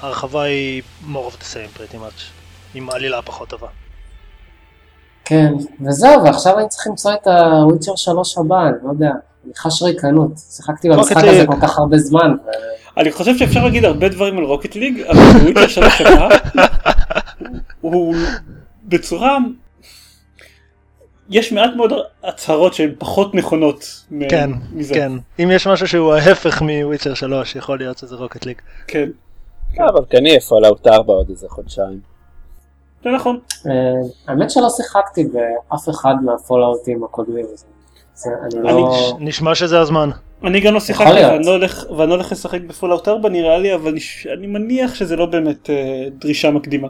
ההרחבה 0.00 0.42
היא 0.42 0.82
more 1.12 1.32
of 1.32 1.34
the 1.34 1.44
same 1.44 1.78
pretty 1.78 1.96
much, 1.96 2.22
עם 2.74 2.90
עלילה 2.90 3.22
פחות 3.22 3.48
טובה. 3.48 3.68
כן, 5.24 5.52
וזהו, 5.86 6.24
ועכשיו 6.24 6.58
אני 6.58 6.68
צריך 6.68 6.86
למצוא 6.86 7.14
את 7.14 7.26
הוויצ'ר 7.26 7.96
3 7.96 8.38
הבא, 8.38 8.62
אני 8.62 8.76
לא 8.84 8.90
יודע. 8.90 9.12
אני 9.44 9.52
חש 9.56 9.82
ריקנות. 9.82 10.30
שיחקתי 10.36 10.88
במשחק 10.88 11.16
הזה. 11.16 11.46
כל 11.46 11.60
כך 11.62 11.78
הרבה 11.78 11.98
זמן. 11.98 12.34
אני 12.96 13.12
חושב 13.12 13.36
שאפשר 13.36 13.64
להגיד 13.64 13.84
הרבה 13.84 14.08
דברים 14.08 14.38
על 14.38 14.44
רוקט 14.44 14.74
ליג, 14.74 15.00
אבל 15.00 15.18
וויצ'ר 15.18 15.68
שלוש 15.68 16.00
הבא 16.00 16.28
הוא 17.80 18.14
בצורה... 18.84 19.38
יש 21.30 21.52
מעט 21.52 21.70
מאוד 21.76 21.92
הצהרות 22.24 22.74
שהן 22.74 22.94
פחות 22.98 23.34
נכונות 23.34 24.04
כן, 24.28 24.50
מזה. 24.72 24.94
כן. 24.94 25.12
אם 25.42 25.50
יש 25.50 25.66
משהו 25.66 25.88
שהוא 25.88 26.14
ההפך 26.14 26.62
מ 26.62 26.68
Witcher 26.68 27.14
3, 27.14 27.56
יכול 27.56 27.78
להיות 27.78 27.98
שזה 27.98 28.16
Rocket 28.16 28.46
League. 28.46 28.56
כן, 28.86 29.08
אה, 29.80 29.88
אבל 29.88 30.04
כן 30.10 30.26
יהיה 30.26 30.40
Fallout 30.40 30.86
4 30.86 31.12
עוד 31.12 31.30
איזה 31.30 31.46
חודשיים. 31.48 32.00
זה 33.04 33.10
נכון. 33.10 33.38
אה, 33.66 33.72
האמת 34.28 34.50
שלא 34.50 34.68
שיחקתי 34.70 35.24
באף 35.24 35.88
אחד 35.88 36.14
מהפולאאוטים 36.24 37.04
הקודמים. 37.04 37.46
לא... 38.52 39.16
נשמע 39.20 39.54
שזה 39.54 39.80
הזמן. 39.80 40.10
אני 40.44 40.60
גם 40.60 40.74
לא 40.74 40.80
שיחקתי 40.80 41.12
להיות. 41.12 41.32
ואני 41.32 41.46
לא 41.46 41.50
הולך- 41.50 41.84
ואני 41.96 42.10
לא 42.10 42.14
הולך 42.14 42.32
לשחק 42.32 42.60
ב 42.60 42.66
Fallout 42.66 43.08
4 43.08 43.28
נראה 43.28 43.58
לי, 43.58 43.74
אבל 43.74 43.94
אני 44.38 44.46
מניח 44.46 44.94
שזה 44.94 45.16
לא 45.16 45.26
באמת 45.26 45.70
אה, 45.70 45.74
דרישה 46.18 46.50
מקדימה. 46.50 46.88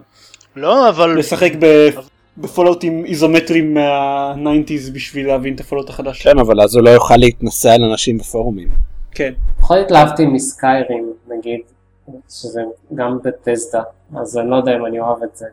לא, 0.55 0.89
אבל 0.89 1.19
לשחק 1.19 1.51
ב- 1.59 1.89
בפולאוטים 2.37 3.05
איזומטריים 3.05 3.73
מה-90's 3.73 4.91
בשביל 4.93 5.27
להבין 5.27 5.55
את 5.55 5.59
ה 5.59 5.63
Fallout 5.63 5.89
החדש. 5.89 6.21
כן, 6.21 6.39
אבל 6.39 6.61
אז 6.61 6.75
הוא 6.75 6.83
לא 6.83 6.89
יוכל 6.89 7.17
להתנשא 7.17 7.73
על 7.73 7.83
אנשים 7.83 8.17
בפורומים. 8.17 8.69
כן. 9.11 9.33
יכול 9.59 9.77
התלהבתי 9.77 10.25
מ 10.25 10.38
Skyrim 10.38 11.13
נגיד, 11.37 11.59
שזה 12.29 12.61
גם 12.95 13.17
Bethesda, 13.23 13.81
אז 14.17 14.37
אני 14.37 14.49
לא 14.49 14.55
יודע 14.55 14.75
אם 14.75 14.85
אני 14.85 14.99
אוהב 14.99 15.23
את 15.23 15.35
זה, 15.35 15.45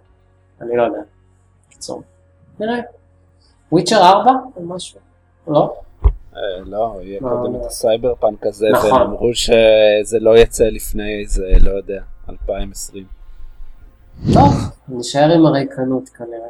אני 0.61 0.77
לא 0.77 0.83
יודע. 0.83 0.99
קיצור, 1.71 2.03
נראה. 2.61 2.79
Witcher 3.73 3.97
4 4.03 4.31
או 4.57 4.63
משהו? 4.63 4.99
לא? 5.49 5.75
אה, 6.37 6.41
לא, 6.67 6.99
יהיה 7.03 7.19
לא, 7.23 7.29
קודם 7.29 7.53
לא. 7.55 7.59
את 7.61 7.67
הסייבר 7.67 8.15
פאנק 8.15 8.47
הזה, 8.47 8.67
נכון. 8.73 8.93
והם 8.93 9.01
אמרו 9.01 9.35
שזה 9.35 10.19
לא 10.21 10.39
יצא 10.39 10.65
לפני 10.65 11.21
איזה, 11.23 11.53
לא 11.65 11.71
יודע, 11.71 12.01
2020. 12.31 13.05
טוב, 14.35 14.53
נשאר 14.89 15.31
עם 15.35 15.47
הריקנות 15.47 16.09
כנראה. 16.09 16.49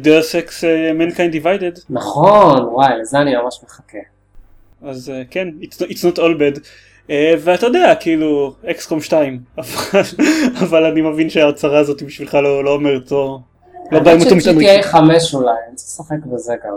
דרס 0.00 0.34
אקס 0.34 0.64
מנקיינד 0.94 1.32
דיווידד 1.32 1.72
נכון, 1.90 2.64
וואי, 2.64 2.98
לזה 3.00 3.18
אני 3.18 3.36
ממש 3.36 3.60
מחכה. 3.64 3.98
אז 4.82 5.10
אה, 5.10 5.22
כן 5.30 5.48
it's 5.60 6.04
not- 6.04 6.18
all 6.18 6.38
bad 6.40 6.60
אה, 7.10 7.34
ואתה 7.38 7.66
יודע 7.66 7.94
כאילו 8.00 8.52
אקסקום 8.70 9.00
2 9.00 9.40
אבל, 10.62 10.84
אני 10.84 11.00
מבין 11.00 11.30
שההצהרה 11.30 11.78
הזאת 11.78 12.02
בשבילך 12.02 12.34
לא, 12.34 12.64
לא 12.64 12.70
אומרת 12.70 13.12
לא, 13.92 13.98
לא 13.98 14.04
בא 14.04 14.10
עם 14.10 14.20
אותו 14.20 14.30
האמת 14.30 14.42
ש-GTA 14.42 14.50
מתאמרים. 14.50 14.82
5 14.82 15.34
אולי, 15.34 15.50
אני 15.68 15.76
צריך 15.76 15.88
לשחק 15.88 16.26
בזה 16.26 16.54
גם. 16.64 16.76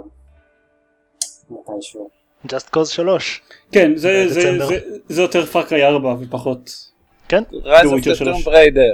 מתישהו. 1.50 2.10
Just 2.48 2.76
Cause 2.76 2.86
3. 2.86 3.42
כן 3.72 3.92
זה, 3.96 4.26
זה. 4.28 4.66
זה, 4.68 4.80
זה 5.10 5.22
יותר 5.22 5.46
פאקריי 5.46 5.86
4 5.86 6.16
ופחות 6.20 6.92
כן? 7.32 7.44
The 7.52 7.86
Witcher 7.86 8.10
דה 8.10 8.16
שלוש. 8.16 8.44
טום 8.44 8.54
בריידר. 8.54 8.94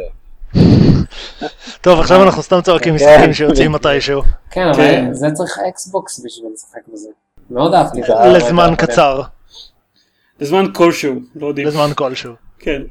טוב, 1.82 1.99
עכשיו 1.99 2.24
אנחנו 2.24 2.43
סתם 2.43 2.61
צועקים 2.61 2.97
כן. 2.97 3.05
משחקים 3.05 3.34
שיוצאים 3.34 3.72
מתישהו. 3.72 4.22
כן, 4.51 4.68
אבל 4.68 4.78
כן. 4.78 5.13
זה 5.13 5.28
צריך 5.34 5.59
אקסבוקס 5.70 6.20
בשביל 6.26 6.49
לשחק 6.53 6.88
בזה. 6.93 7.09
מאוד 7.49 7.74
אהבתי 7.74 8.01
את 8.01 8.05
זה. 8.05 8.13
לזמן 8.38 8.74
קצר, 8.78 9.22
לזמן 10.39 10.74
כלשהו 10.74 11.15
לא 11.36 11.47
יודעים 11.47 11.68
לזמן 11.68 11.89
כלשהו. 11.95 12.34
כן. 12.59 12.82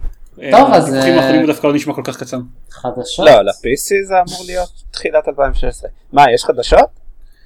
טוב, 0.51 0.73
אז, 0.73 0.89
הדיווחים 0.89 1.13
אה, 1.13 1.19
האחרונים 1.19 1.47
דווקא 1.47 1.67
לא 1.67 1.75
נשמע 1.75 1.95
כל 1.95 2.03
כך 2.05 2.17
קצר. 2.17 2.39
חדשות? 2.71 3.27
לא, 3.27 3.43
ל-PC 3.43 4.07
זה 4.09 4.15
אמור 4.29 4.45
להיות 4.47 4.71
תחילת 4.91 5.29
2016. 5.29 5.91
מה, 6.13 6.25
יש 6.35 6.45
חדשות? 6.45 6.89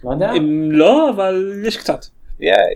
לא 0.04 0.10
יודע. 0.10 0.32
לא 0.70 1.10
אבל 1.10 1.62
יש 1.66 1.76
קצת. 1.76 2.06
ייי. 2.40 2.74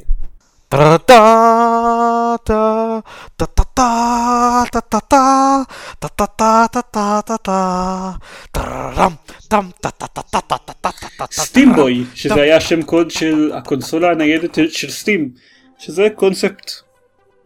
סטימבוי 11.32 12.04
שזה 12.14 12.34
היה 12.42 12.60
שם 12.60 12.82
קוד 12.82 13.10
של 13.10 13.50
הקונסולה 13.54 14.10
הניידת 14.10 14.58
של 14.68 14.90
סטים 14.90 15.30
שזה 15.78 16.08
קונספט 16.14 16.70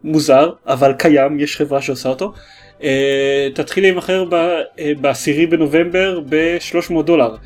מוזר 0.05 0.51
אבל 0.67 0.93
קיים 0.93 1.41
יש 1.41 1.57
חברה 1.57 1.83
שעושה 1.83 2.09
אותו. 2.09 2.33
אה, 2.83 3.49
תתחיל 3.55 3.85
להימכר 3.85 4.25
אה, 4.33 4.93
בעשירי 5.01 5.47
בנובמבר 5.47 6.21
ב-300 6.29 7.03
דולר. 7.03 7.37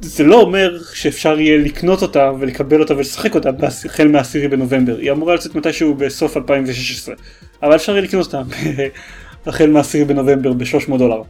זה 0.00 0.24
לא 0.24 0.40
אומר 0.40 0.78
שאפשר 0.94 1.40
יהיה 1.40 1.58
לקנות 1.58 2.02
אותה 2.02 2.32
ולקבל 2.38 2.80
אותה 2.80 2.96
ולשחק 2.96 3.34
אותה 3.34 3.50
החל 3.84 4.08
מהעשירי 4.08 4.48
בנובמבר 4.48 4.96
היא 4.98 5.12
אמורה 5.12 5.34
לצאת 5.34 5.54
מתישהו 5.54 5.94
בסוף 5.94 6.36
2016 6.36 7.14
אבל 7.62 7.74
אפשר 7.74 7.92
יהיה 7.92 8.02
לקנות 8.02 8.26
אותה 8.26 8.42
החל 9.46 9.70
מהעשירי 9.70 10.04
בנובמבר 10.04 10.52
ב-300 10.52 10.98
דולר. 10.98 11.22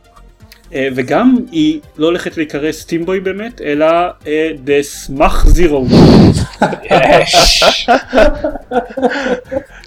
אה, 0.74 0.88
וגם 0.94 1.36
היא 1.52 1.80
לא 1.96 2.06
הולכת 2.06 2.36
להיקרא 2.36 2.72
סטימבוי 2.72 3.20
באמת 3.20 3.60
אלא 3.60 3.86
אה, 4.26 4.50
The 4.66 5.08
Smach 5.08 5.46
Zero. 5.56 5.94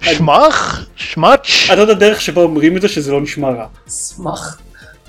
שמח? 0.17 0.88
שמאץ'? 0.95 1.69
אתה 1.73 1.81
יודע 1.81 1.93
דרך 1.93 2.21
שבה 2.21 2.41
אומרים 2.41 2.77
את 2.77 2.81
זה 2.81 2.88
שזה 2.88 3.11
לא 3.11 3.21
נשמע 3.21 3.49
רע. 3.49 3.67
אשמח. 3.88 4.61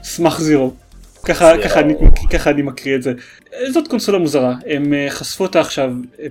סמך 0.02 0.40
זירו. 0.40 0.72
ככה, 1.24 1.52
ככה, 1.64 1.80
אני, 1.80 1.94
ככה 2.32 2.50
אני 2.50 2.62
מקריא 2.62 2.96
את 2.96 3.02
זה. 3.02 3.12
זאת 3.72 3.88
קונסולה 3.88 4.18
מוזרה, 4.18 4.54
הם 4.66 4.94
אה, 4.94 5.06
חשפו 5.10 5.44
אותה 5.44 5.60
עכשיו 5.60 5.90
אה, 6.20 6.26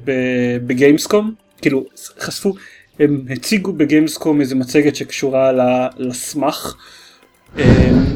בגיימסקום, 0.65 1.33
כאילו 1.61 1.85
חשפו, 2.19 2.53
הם 2.99 3.25
הציגו 3.29 3.73
בגיימסקום 3.73 4.41
איזה 4.41 4.55
מצגת 4.55 4.95
שקשורה 4.95 5.51
לסמך, 5.97 6.75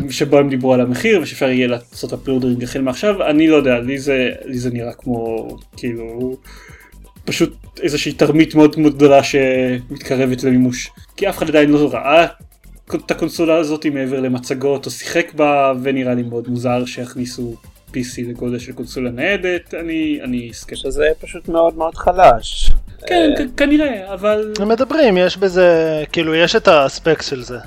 שבו 0.09 0.38
הם 0.38 0.49
דיברו 0.49 0.73
על 0.73 0.82
המחיר 0.82 1.19
ושאפשר 1.21 1.49
יהיה 1.49 1.67
לעשות 1.67 2.13
הפריאודרינג 2.13 2.63
החל 2.63 2.82
מעכשיו, 2.82 3.23
אני 3.29 3.47
לא 3.47 3.55
יודע, 3.55 3.79
לי 3.79 3.97
זה, 3.99 4.29
לי 4.45 4.57
זה 4.59 4.69
נראה 4.69 4.93
כמו 4.93 5.47
כאילו 5.77 6.38
פשוט 7.25 7.53
איזושהי 7.82 8.11
תרמית 8.13 8.55
מאוד 8.55 8.79
מאוד 8.79 8.95
גדולה 8.95 9.23
שמתקרבת 9.23 10.43
למימוש, 10.43 10.89
כי 11.17 11.29
אף 11.29 11.38
אחד 11.38 11.49
עדיין 11.49 11.69
לא 11.69 11.89
ראה 11.93 12.25
את 12.95 13.11
הקונסולה 13.11 13.55
הזאת 13.57 13.86
מעבר 13.86 14.19
למצגות 14.19 14.86
או 14.86 14.91
שיחק 14.91 15.34
בה 15.34 15.73
ונראה 15.84 16.13
לי 16.13 16.23
מאוד 16.23 16.47
מוזר 16.49 16.86
שיכניסו 16.86 17.55
PC 17.91 18.21
לגודל 18.27 18.59
של 18.59 18.71
קונסולה 18.71 19.11
ניידת 19.11 19.73
אני 19.73 20.19
אני 20.23 20.49
סקפטי. 20.53 20.75
שזה 20.75 21.05
פשוט 21.21 21.49
מאוד 21.49 21.77
מאוד 21.77 21.95
חלש. 21.95 22.71
כן 23.07 23.29
אה, 23.38 23.45
כ- 23.45 23.57
כנראה 23.57 24.13
אבל 24.13 24.53
מדברים, 24.65 25.17
יש 25.17 25.38
בזה, 25.38 26.03
כאילו 26.11 26.36
יש 26.36 26.55
את 26.55 26.67
ה 26.68 26.78
specs 26.78 27.30
של 27.29 27.43
זה. 27.43 27.57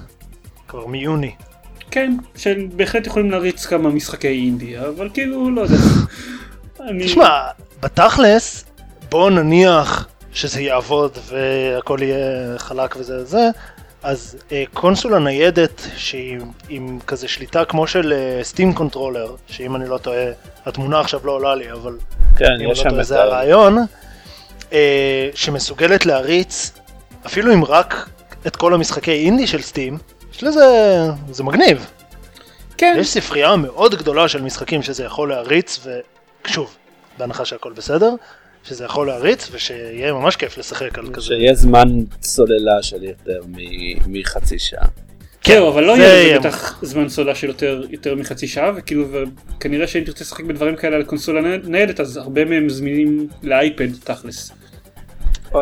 כבר 0.69 0.87
מיוני. 0.87 1.31
כן 1.95 2.17
שהם 2.37 2.69
בהחלט 2.77 3.07
יכולים 3.07 3.31
להריץ 3.31 3.67
כמה 3.67 3.89
משחקי 3.89 4.29
אינדי 4.29 4.79
אבל 4.79 5.11
כאילו 5.15 5.51
לא 5.51 5.61
יודע. 5.61 5.77
אני- 6.89 7.05
תשמע, 7.05 7.41
בתכלס, 7.81 8.65
בוא 9.11 9.31
נניח 9.31 10.09
שזה 10.33 10.61
יעבוד 10.61 11.19
והכל 11.29 11.99
יהיה 12.03 12.59
חלק 12.59 12.97
וזה 12.99 13.25
זה, 13.25 13.51
אז 14.03 14.37
אה, 14.53 14.65
קונסולה 14.73 15.19
ניידת 15.19 15.87
שהיא 15.97 16.39
עם 16.69 16.99
כזה 17.07 17.29
שליטה 17.29 17.65
כמו 17.65 17.87
של 17.87 18.15
Steam 18.43 18.71
אה, 18.73 18.77
Controller, 18.77 19.35
שאם 19.47 19.77
אני 19.77 19.89
לא 19.89 19.99
טועה, 19.99 20.25
התמונה 20.67 21.01
עכשיו 21.01 21.21
לא 21.25 21.33
עולה 21.33 21.55
לי, 21.55 21.73
אבל 21.73 21.97
כן, 22.37 22.45
אם 22.45 22.71
אני 22.71 22.79
לא 22.85 22.91
טועה 22.91 23.03
זה 23.05 23.23
הרעיון, 23.23 23.79
אה, 24.73 25.29
שמסוגלת 25.35 26.07
להריץ 26.07 26.73
אפילו 27.27 27.55
אם 27.55 27.65
רק 27.65 28.09
את 28.47 28.57
כל 28.57 28.75
המשחקי 28.75 29.25
אינדי 29.25 29.47
של 29.47 29.63
סטים, 29.63 29.99
יש 30.37 30.45
לזה, 30.45 30.67
זה 31.31 31.45
מגניב. 31.45 31.87
כן. 32.77 32.97
יש 33.01 33.09
ספרייה 33.09 33.57
מאוד 33.57 33.95
גדולה 33.95 34.29
של 34.29 34.43
משחקים 34.43 34.83
שזה 34.83 35.05
יכול 35.05 35.29
להריץ, 35.29 35.87
ושוב, 36.45 36.77
בהנחה 37.19 37.45
שהכל 37.45 37.73
בסדר, 37.73 38.11
שזה 38.65 38.85
יכול 38.85 39.07
להריץ 39.07 39.49
ושיהיה 39.53 40.13
ממש 40.13 40.37
כיף 40.37 40.59
לשחק 40.59 40.99
על 40.99 41.07
כזה. 41.13 41.27
שיהיה 41.27 41.55
זמן 41.55 41.89
סוללה 42.23 42.83
של 42.83 43.05
יותר 43.05 43.41
מחצי 44.07 44.59
שעה. 44.59 44.87
כן, 45.43 45.63
אבל 45.63 45.85
לא 45.85 45.93
יהיה 45.93 46.39
בטח 46.39 46.79
זמן 46.83 47.09
סוללה 47.09 47.35
של 47.35 47.47
יותר, 47.47 47.83
יותר 47.91 48.15
מחצי 48.15 48.49
שעה, 48.49 48.71
וכאילו, 48.77 49.07
וכנראה 49.57 49.87
שאם 49.87 50.05
תרצה 50.05 50.25
לשחק 50.25 50.45
בדברים 50.45 50.77
כאלה 50.77 50.97
על 50.97 51.05
קונסולה 51.05 51.57
ניידת, 51.65 52.01
אז 52.01 52.17
הרבה 52.17 52.45
מהם 52.45 52.69
זמינים 52.69 53.29
ל 53.43 53.52
iPad 53.52 53.89
תכלס. 54.05 54.53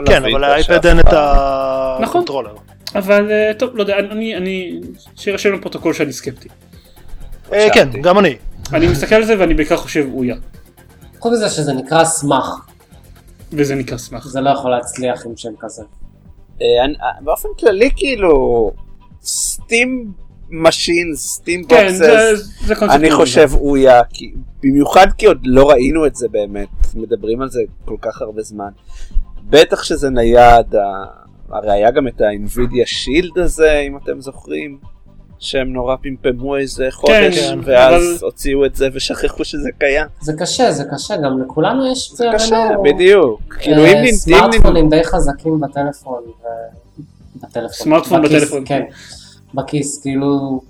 כן, 0.06 0.24
אבל 0.24 0.40
ל 0.40 0.50
iPad 0.50 0.86
אין 0.86 1.00
את 1.00 1.06
ה 1.12 1.24
controller. 1.24 2.52
נכון, 2.52 2.62
אבל 2.94 3.30
אה, 3.30 3.54
טוב, 3.58 3.76
לא 3.76 3.82
יודע, 3.82 3.98
אני, 3.98 4.36
אני, 4.36 4.80
שירשם 5.16 5.52
לפרוטוקול 5.52 5.92
שאני 5.92 6.12
סקפטי. 6.12 6.48
אה, 7.52 7.68
כן, 7.74 7.88
גם 8.02 8.18
אני. 8.18 8.36
אני 8.72 8.86
מסתכל 8.88 9.14
על 9.14 9.24
זה 9.24 9.38
ואני 9.38 9.54
בעיקר 9.54 9.76
חושב 9.76 10.06
אויה. 10.14 10.36
חוץ 11.18 11.32
מזה 11.32 11.50
שזה 11.50 11.72
נקרא 11.72 12.04
Smach. 12.04 12.46
וזה 13.52 13.74
נקרא 13.74 13.96
Smach. 13.96 14.26
זה 14.26 14.40
לא 14.40 14.50
יכול 14.50 14.70
להצליח 14.70 15.26
עם 15.26 15.32
שם 15.36 15.52
כזה. 15.60 15.82
אה, 16.62 16.66
באופן 17.20 17.48
כללי 17.58 17.90
כאילו 17.96 18.70
Steam 19.22 20.12
Machine 20.50 21.14
Steam 21.14 21.62
Boxes 21.62 22.48
אני 22.80 23.10
חושב 23.10 23.50
אויה 23.54 24.02
במיוחד 24.62 25.06
כי 25.18 25.26
עוד 25.26 25.40
לא 25.44 25.70
ראינו 25.70 26.06
את 26.06 26.16
זה 26.16 26.28
באמת 26.28 26.68
מדברים 26.94 27.42
על 27.42 27.50
זה 27.50 27.60
כל 27.84 27.96
כך 28.00 28.22
הרבה 28.22 28.42
זמן 28.42 28.70
בטח 29.50 29.82
שזה 29.82 30.10
נייד 30.10 30.74
הרי 31.52 31.72
היה 31.72 31.90
גם 31.90 32.08
את 32.08 32.20
ה 32.20 32.30
Nvidia 32.30 32.86
Shield 32.86 33.38
הזה 33.38 33.78
אם 33.78 33.96
אתם 33.96 34.20
זוכרים 34.20 34.78
שהם 35.38 35.72
נורא 35.72 35.96
פמפמו 36.02 36.56
איזה 36.56 36.88
חודש 36.90 37.38
כן, 37.38 37.58
ואז 37.64 38.02
אבל... 38.02 38.26
הוציאו 38.26 38.66
את 38.66 38.74
זה 38.74 38.88
ושכחו 38.92 39.44
שזה 39.44 39.70
קיים. 39.78 40.06
זה 40.20 40.32
קשה 40.38 40.72
זה 40.72 40.84
קשה 40.94 41.16
גם 41.16 41.42
לכולנו 41.42 41.92
יש 41.92 42.12
זה 42.14 42.26
קשה 42.34 42.68
בדיוק. 42.84 43.40
אה, 43.52 43.58
כאילו 43.58 43.86
אם 43.86 44.12
סמארטפונים 44.12 44.90
די 44.90 45.04
חזקים 45.04 45.60
בטלפון. 45.60 46.22
ו... 46.22 46.46
בטלפון. 47.36 47.70
סמארטפון 47.70 48.22
בכיס, 48.22 48.36
בטלפון. 48.36 48.62
כן. 48.66 48.82
בכיס 49.54 50.02
כאילו 50.02 50.60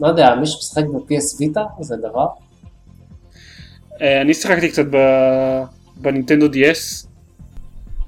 לא 0.00 0.08
יודע 0.08 0.34
מישהו 0.34 0.58
משחק 0.58 0.84
ב-PS 0.84 1.40
ויטה 1.40 1.64
זה 1.80 1.96
דבר. 1.96 2.26
אה, 4.02 4.20
אני 4.20 4.34
שיחקתי 4.34 4.68
קצת 4.68 4.86
בנינטנדו 5.96 6.46
DS. 6.46 7.07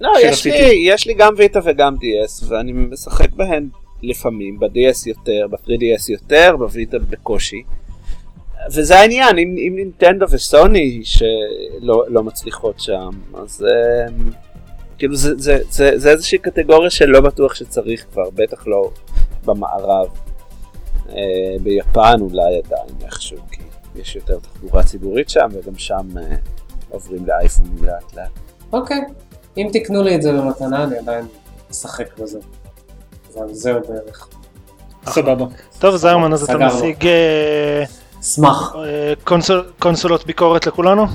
לא 0.01 0.13
יש 0.23 0.47
לי 0.47 0.85
יש 0.87 1.07
לי 1.07 1.15
גם 1.15 1.35
ויטה 1.37 1.61
וגם 1.65 1.95
DS 1.95 2.45
ואני 2.49 2.73
משחק 2.73 3.33
בהן 3.33 3.69
לפעמים, 4.03 4.59
ב-DS 4.61 5.07
יותר, 5.07 5.47
ב-3DS 5.51 6.13
יותר, 6.13 6.57
בוויטה 6.59 6.99
בקושי. 6.99 7.63
וזה 8.73 8.99
העניין, 8.99 9.39
אם, 9.39 9.57
אם 9.59 9.73
נינטנדו 9.77 10.27
וסוני 10.31 11.01
שלא 11.05 12.05
לא 12.09 12.23
מצליחות 12.23 12.81
שם, 12.81 13.11
אז 13.35 13.67
um, 13.69 14.35
כאילו 14.99 15.17
זה, 15.17 15.35
זה, 15.37 15.59
זה, 15.71 15.99
זה 15.99 16.11
איזושהי 16.11 16.39
קטגוריה 16.39 16.91
שלא 16.91 17.21
בטוח 17.21 17.55
שצריך 17.55 18.05
כבר, 18.13 18.31
בטח 18.35 18.67
לא 18.67 18.91
במערב. 19.45 20.09
Uh, 21.09 21.13
ביפן 21.63 22.17
אולי 22.21 22.61
עדיין 22.65 22.97
איכשהו, 23.05 23.39
כי 23.53 23.63
יש 23.97 24.17
יותר 24.17 24.39
תחבורה 24.39 24.83
ציבורית 24.83 25.31
שם, 25.31 25.49
וגם 25.53 25.79
שם 25.79 26.09
uh, 26.15 26.21
עוברים 26.89 27.27
לאייפונים 27.27 27.85
לאט 27.85 28.15
לאט. 28.17 28.31
אוקיי, 28.73 28.99
okay. 28.99 29.30
אם 29.57 29.69
תקנו 29.73 30.03
לי 30.03 30.15
את 30.15 30.23
זה 30.23 30.33
במתנה 30.33 30.85
אני 30.85 30.99
עדיין 30.99 31.27
אשחק 31.71 32.19
בזה. 32.19 32.39
אבל 33.35 33.55
זהו 33.55 33.81
בערך. 33.89 34.29
סבבה. 35.07 35.47
טוב 35.79 35.97
זרמן 35.97 36.33
אז 36.33 36.43
אתה 36.43 36.59
משיג 36.59 37.09
סמך 38.23 38.77
אה, 38.85 39.13
קונסולות 39.79 40.27
ביקורת 40.27 40.67
לכולנו? 40.67 41.07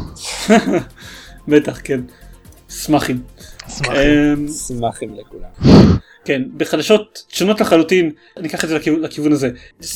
בטח 1.47 1.79
כן. 1.83 2.01
סמכים. 2.69 3.21
סמכים 4.47 5.09
אמ, 5.09 5.15
לכולם. 5.19 5.49
כן, 6.25 6.41
בחדשות 6.57 7.23
שונות 7.29 7.61
לחלוטין, 7.61 8.11
אני 8.37 8.47
אקח 8.47 8.63
את 8.63 8.69
זה 8.69 8.77
לכיוון 9.01 9.31
הזה. 9.31 9.49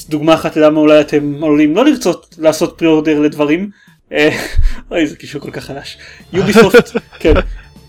דוגמה 0.10 0.34
אחת 0.34 0.58
למה 0.58 0.80
אולי 0.80 1.02
אתם 1.02 1.36
עלולים 1.36 1.76
לא 1.76 1.86
לרצות 1.86 2.36
לעשות 2.38 2.78
פרי 2.78 2.88
אורדר 2.88 3.20
לדברים. 3.20 3.70
אה, 4.12 4.30
אוי, 4.92 5.08
זה 5.08 5.16
קישור 5.16 5.42
כל 5.42 5.52
כך 5.52 5.64
חלש. 5.66 5.98
יוביסופט, 6.34 6.90
כן. 7.20 7.34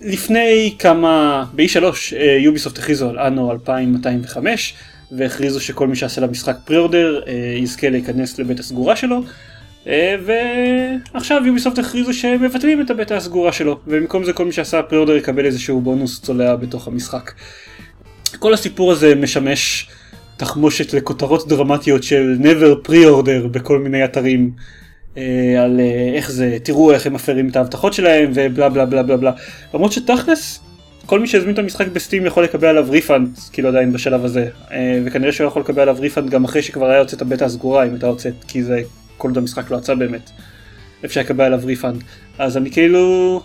לפני 0.01 0.75
כמה, 0.79 1.45
ב-E3 1.55 1.85
יוביסופט 2.39 2.79
הכריזו 2.79 3.09
על 3.09 3.19
אנו 3.19 3.53
2205 3.53 4.75
והכריזו 5.13 5.61
שכל 5.61 5.89
מי 5.89 5.97
שעשה 5.97 6.21
למשחק 6.21 6.57
פריאורדר 6.65 7.23
אה, 7.27 7.33
יזכה 7.57 7.89
להיכנס 7.89 8.39
לבית 8.39 8.61
הסגורה 8.61 8.97
שלו 8.97 9.23
אה, 9.87 10.17
ועכשיו 11.15 11.43
Ubisoft 11.47 11.79
הכריזו 11.79 12.15
שהם 12.15 12.43
מבטלים 12.43 12.81
את 12.81 12.91
הבטא 12.91 13.11
הסגורה 13.11 13.53
שלו 13.53 13.79
ובמקום 13.87 14.25
זה 14.25 14.33
כל 14.33 14.45
מי 14.45 14.53
שעשה 14.53 14.83
pre-order 14.83 15.17
יקבל 15.17 15.47
איזשהו 15.47 15.81
בונוס 15.81 16.21
צולע 16.21 16.57
בתוך 16.57 16.89
המשחק. 16.89 17.33
כל 18.39 18.55
הסיפור 18.55 18.93
הזה 18.93 19.15
משמש 19.15 19.89
תחמושת 20.37 20.93
לכותרות 20.93 21.49
דרמטיות 21.49 22.03
של 22.03 22.39
never 22.41 22.89
pre-order 22.89 23.49
בכל 23.51 23.79
מיני 23.79 24.05
אתרים 24.05 24.51
אה, 24.59 24.65
על 25.17 25.81
אה, 25.81 26.13
איך 26.15 26.31
זה, 26.31 26.59
תראו 26.63 26.93
איך 26.93 27.07
הם 27.07 27.13
מפרים 27.13 27.49
את 27.49 27.57
ההבטחות 27.57 27.93
שלהם 27.93 28.31
ובלה 28.35 28.69
בלה 28.69 28.87
בלה 28.87 29.03
בלה 29.03 29.17
בלה. 29.17 29.33
למרות 29.75 29.93
שתכלס, 29.93 30.61
כל 31.07 31.21
מי 31.21 31.27
שהזמין 31.27 31.55
את 31.55 31.59
המשחק 31.59 31.87
ב 31.87 31.94
Steam 31.94 32.27
יכול 32.27 32.45
לקבל 32.45 32.69
עליו 32.69 32.87
refund, 32.91 33.39
כאילו 33.53 33.69
עדיין 33.69 33.93
בשלב 33.93 34.25
הזה, 34.25 34.49
אה, 34.73 35.01
וכנראה 35.07 35.33
שהוא 35.33 35.47
יכול 35.47 35.63
לקבל 35.63 35.83
עליו 35.83 35.97
refund 36.01 36.31
גם 36.31 36.45
אחרי 36.45 36.63
שכבר 36.63 36.87
היה 36.87 36.99
יוצא 36.99 37.17
את 37.17 37.23
הבטא 37.23 37.45
הסגורה 37.45 37.85
אם 37.85 37.91
הייתה 37.91 38.07
יוצאת, 38.07 38.35
כי 38.49 38.63
זה 38.63 38.81
כל 39.17 39.29
עוד 39.29 39.39
המשחק 39.39 39.71
לא 39.71 39.77
יצא 39.77 39.95
באמת. 39.95 40.31
אפשר 41.05 41.21
לקבל 41.21 41.45
עליו 41.45 41.61
refund. 41.65 42.03
אז 42.39 42.57
אני 42.57 42.71
כאילו... 42.71 43.43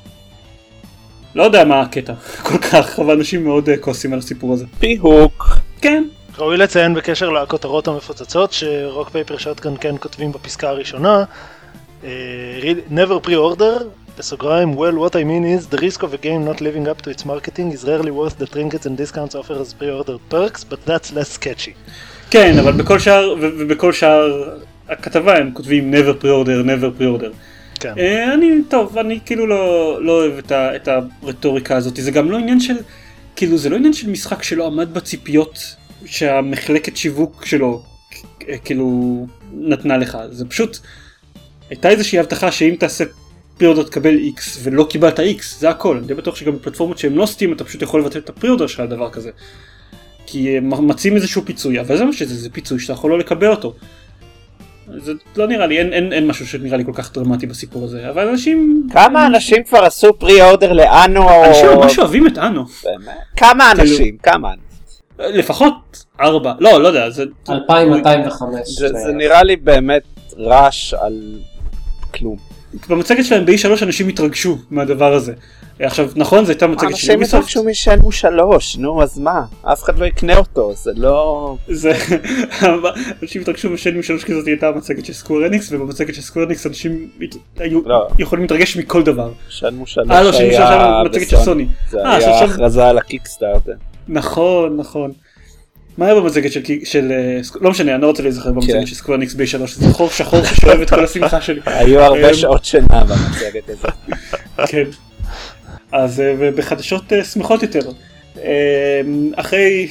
לא 1.35 1.43
יודע 1.43 1.63
מה 1.63 1.81
הקטע 1.81 2.13
כל 2.47 2.57
כך, 2.57 2.99
אבל 2.99 3.17
אנשים 3.17 3.43
מאוד 3.43 3.69
כועסים 3.81 4.13
על 4.13 4.19
הסיפור 4.19 4.53
הזה. 4.53 4.65
פיהוק. 4.79 5.57
כן. 5.81 6.03
ראוי 6.37 6.57
לציין 6.57 6.93
בקשר 6.93 7.29
לכותרות 7.29 7.87
המפוצצות 7.87 8.53
ש 8.53 8.72
Rock 8.72 9.09
Paper 9.09 9.37
Shotgun 9.37 9.73
כן 9.81 9.95
כותבים 9.99 10.31
בפסקה 10.31 10.69
הראשונה 10.69 11.23
never 12.91 13.19
pre-order, 13.27 13.83
בסוגריים, 14.17 14.73
well 14.73 14.95
what 14.95 15.15
I 15.15 15.23
mean 15.23 15.43
is 15.43 15.75
the 15.75 15.81
risk 15.81 16.03
of 16.03 16.13
a 16.13 16.17
game 16.17 16.45
not 16.45 16.61
living 16.61 16.87
up 16.87 17.01
to 17.01 17.09
its 17.09 17.25
marketing 17.25 17.71
is 17.71 17.83
rarely 17.83 18.11
worth 18.11 18.37
the 18.37 18.47
trinkets 18.55 18.85
and 18.85 18.97
discounts 18.97 19.35
offered 19.35 19.59
as 19.61 19.73
pre-order 19.73 20.21
perks, 20.29 20.63
but 20.63 20.79
that's 20.85 21.13
less 21.13 21.29
catchy. 21.29 21.73
כן, 22.29 22.59
אבל 22.59 22.71
בכל 22.71 22.99
שאר, 22.99 23.35
ובכל 23.39 23.93
שאר 23.93 24.57
הכתבה 24.89 25.37
הם 25.37 25.51
כותבים 25.53 25.93
never 25.93 26.23
pre-order, 26.23 26.65
never 26.65 27.01
pre-order. 27.01 27.33
כן. 27.79 27.93
Uh, 27.93 28.33
אני, 28.33 28.61
טוב, 28.69 28.97
אני 28.97 29.19
כאילו 29.25 29.47
לא, 29.47 29.97
לא 30.03 30.11
אוהב 30.11 30.37
את, 30.37 30.51
ה, 30.51 30.75
את 30.75 30.87
הרטוריקה 31.23 31.77
הזאת, 31.77 31.95
זה 31.95 32.11
גם 32.11 32.31
לא 32.31 32.37
עניין 32.37 32.59
של, 32.59 32.75
כאילו 33.35 33.57
זה 33.57 33.69
לא 33.69 33.75
עניין 33.75 33.93
של 33.93 34.09
משחק 34.09 34.43
שלא 34.43 34.67
עמד 34.67 34.93
בציפיות 34.93 35.75
שהמחלקת 36.05 36.97
שיווק 36.97 37.45
שלו 37.45 37.81
כאילו 38.65 39.27
נתנה 39.53 39.97
לך, 39.97 40.17
זה 40.31 40.45
פשוט 40.45 40.77
הייתה 41.69 41.89
איזושהי 41.89 42.19
הבטחה 42.19 42.51
שאם 42.51 42.75
תעשה 42.79 43.03
פריאורדר 43.57 43.83
תקבל 43.83 44.17
X 44.35 44.41
ולא 44.63 44.85
קיבלת 44.89 45.19
X 45.19 45.41
זה 45.59 45.69
הכל. 45.69 45.97
אני 45.97 46.07
די 46.07 46.13
בטוח 46.13 46.35
שגם 46.35 46.55
בפלטפורמות 46.55 46.97
שהם 46.97 47.17
לא 47.17 47.25
סטים 47.25 47.53
אתה 47.53 47.63
פשוט 47.63 47.81
יכול 47.81 48.01
לבטל 48.01 48.19
את 48.19 48.29
הפריאורדר 48.29 48.67
שלך 48.67 48.79
על 48.79 48.87
דבר 48.87 49.09
כזה. 49.09 49.29
כי 50.25 50.57
הם 50.57 50.87
מציעים 50.87 51.15
איזשהו 51.15 51.41
פיצוי 51.45 51.79
אבל 51.79 51.97
זה 51.97 52.05
מה 52.05 52.13
שזה 52.13 52.35
זה 52.35 52.49
פיצוי 52.49 52.79
שאתה 52.79 52.93
יכול 52.93 53.11
לא 53.11 53.19
לקבל 53.19 53.51
אותו. 53.51 53.73
זה 54.97 55.13
לא 55.35 55.47
נראה 55.47 55.67
לי 55.67 55.79
אין, 55.79 55.93
אין, 55.93 56.13
אין 56.13 56.27
משהו 56.27 56.47
שנראה 56.47 56.77
לי 56.77 56.85
כל 56.85 56.91
כך 56.93 57.13
דרמטי 57.13 57.45
בסיפור 57.45 57.83
הזה 57.83 58.09
אבל 58.09 58.27
אנשים 58.27 58.87
כמה 58.93 59.27
אנשים 59.27 59.63
כבר 59.63 59.83
עשו 59.83 60.19
פרי 60.19 60.41
אורדר 60.41 60.73
לאנו? 60.73 61.45
אנשים 61.45 61.65
ממש 61.75 61.99
אוהבים 61.99 62.27
את 62.27 62.37
אנו. 62.37 62.65
כמה 63.37 63.71
כאילו- 63.75 63.91
אנשים? 63.91 64.17
כמה? 64.23 64.49
לפחות 65.19 66.05
ארבע. 66.21 66.53
לא 66.59 66.81
לא 66.81 66.87
יודע 66.87 67.09
זה 67.09 67.23
2205 67.49 68.67
זה 68.77 69.11
נראה 69.13 69.43
לי 69.43 69.55
באמת 69.55 70.03
רעש 70.37 70.93
על 70.93 71.39
כלום. 72.15 72.37
במצגת 72.89 73.25
שלהם 73.25 73.45
ב-E3 73.45 73.83
אנשים 73.83 74.07
התרגשו 74.07 74.57
מהדבר 74.69 75.13
הזה. 75.13 75.33
עכשיו 75.79 76.09
נכון 76.15 76.45
זה 76.45 76.51
הייתה 76.51 76.67
מצגת 76.67 76.97
של 76.97 77.11
אנשים 77.11 77.21
יתרגשו 77.21 77.63
משנמו 77.63 78.11
שלוש, 78.11 78.77
נו 78.77 79.03
אז 79.03 79.19
מה? 79.19 79.41
אף 79.61 79.83
אחד 79.83 79.99
לא 79.99 80.05
יקנה 80.05 80.37
אותו, 80.37 80.73
זה 80.75 80.91
לא... 80.95 81.57
זה... 81.67 81.93
אנשים 83.21 83.41
התרגשו 83.41 83.69
משנמו 83.69 84.03
שלוש 84.03 84.23
כי 84.23 84.33
זאת 84.33 84.47
הייתה 84.47 84.71
מצגת 84.71 85.05
של 85.05 85.13
סקוור 85.13 85.45
אניקס 85.45 85.71
ובמצגת 85.71 86.15
של 86.15 86.21
סקוור 86.21 86.45
אניקס 86.45 86.67
אנשים 86.67 87.09
היו 87.57 87.81
לא. 87.85 88.07
יכולים 88.19 88.43
להתרגש 88.43 88.77
מכל 88.77 89.03
דבר. 89.03 89.31
שלוש 89.49 89.97
אה 89.97 90.23
לא 90.23 90.31
שלוש 90.31 90.41
היה 90.41 91.03
מצגת 91.05 91.29
של 91.29 91.37
בסוני. 91.37 91.45
סוני. 91.45 91.67
זה 91.89 91.99
אה, 91.99 92.15
היה 92.15 92.43
הכרזה 92.43 92.87
על 92.87 92.97
הקיקסטארטר. 92.97 93.73
נכון 94.07 94.77
נכון. 94.77 95.11
מה 95.97 96.05
היה 96.05 96.15
במצגת 96.15 96.51
של 96.51 96.61
של 96.83 97.11
אה, 97.11 97.39
לא 97.61 97.71
משנה 97.71 97.95
אני 97.95 98.01
לא 98.01 98.07
רוצה 98.07 98.23
להיזכר 98.23 98.49
כן. 98.49 98.55
במצגת 98.55 98.87
של 98.87 98.95
סקוור 98.95 99.15
אניקס 99.15 99.33
בי 99.33 99.47
שלוש 99.47 99.75
זה 99.75 99.93
חור 99.93 100.09
שחור 100.09 100.43
ששואב 100.43 100.81
את 100.81 100.89
כל 100.89 101.03
השמחה 101.05 101.41
שלי. 101.41 101.61
היו 101.65 101.99
הרבה 101.99 102.29
אמ, 102.29 102.33
שעות 102.33 102.65
שינה 102.65 103.03
במצגת 103.03 103.69
הזאת. 103.69 103.93
כן. 104.71 104.83
אז 105.91 106.19
אה, 106.19 106.35
ובחדשות 106.39 107.13
אה, 107.13 107.23
שמחות 107.23 107.63
יותר. 107.63 107.91
אה, 108.43 109.01
אחרי, 109.35 109.87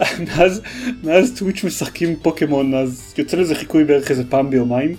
מאז, 0.26 0.62
מאז 1.04 1.34
Twitch 1.38 1.64
משחקים 1.64 2.16
פוקימון 2.22 2.74
אז 2.74 3.14
יוצא 3.18 3.36
לזה 3.36 3.54
חיקוי 3.54 3.84
בערך 3.84 4.10
איזה 4.10 4.24
פעם 4.28 4.50
ביומיים. 4.50 4.96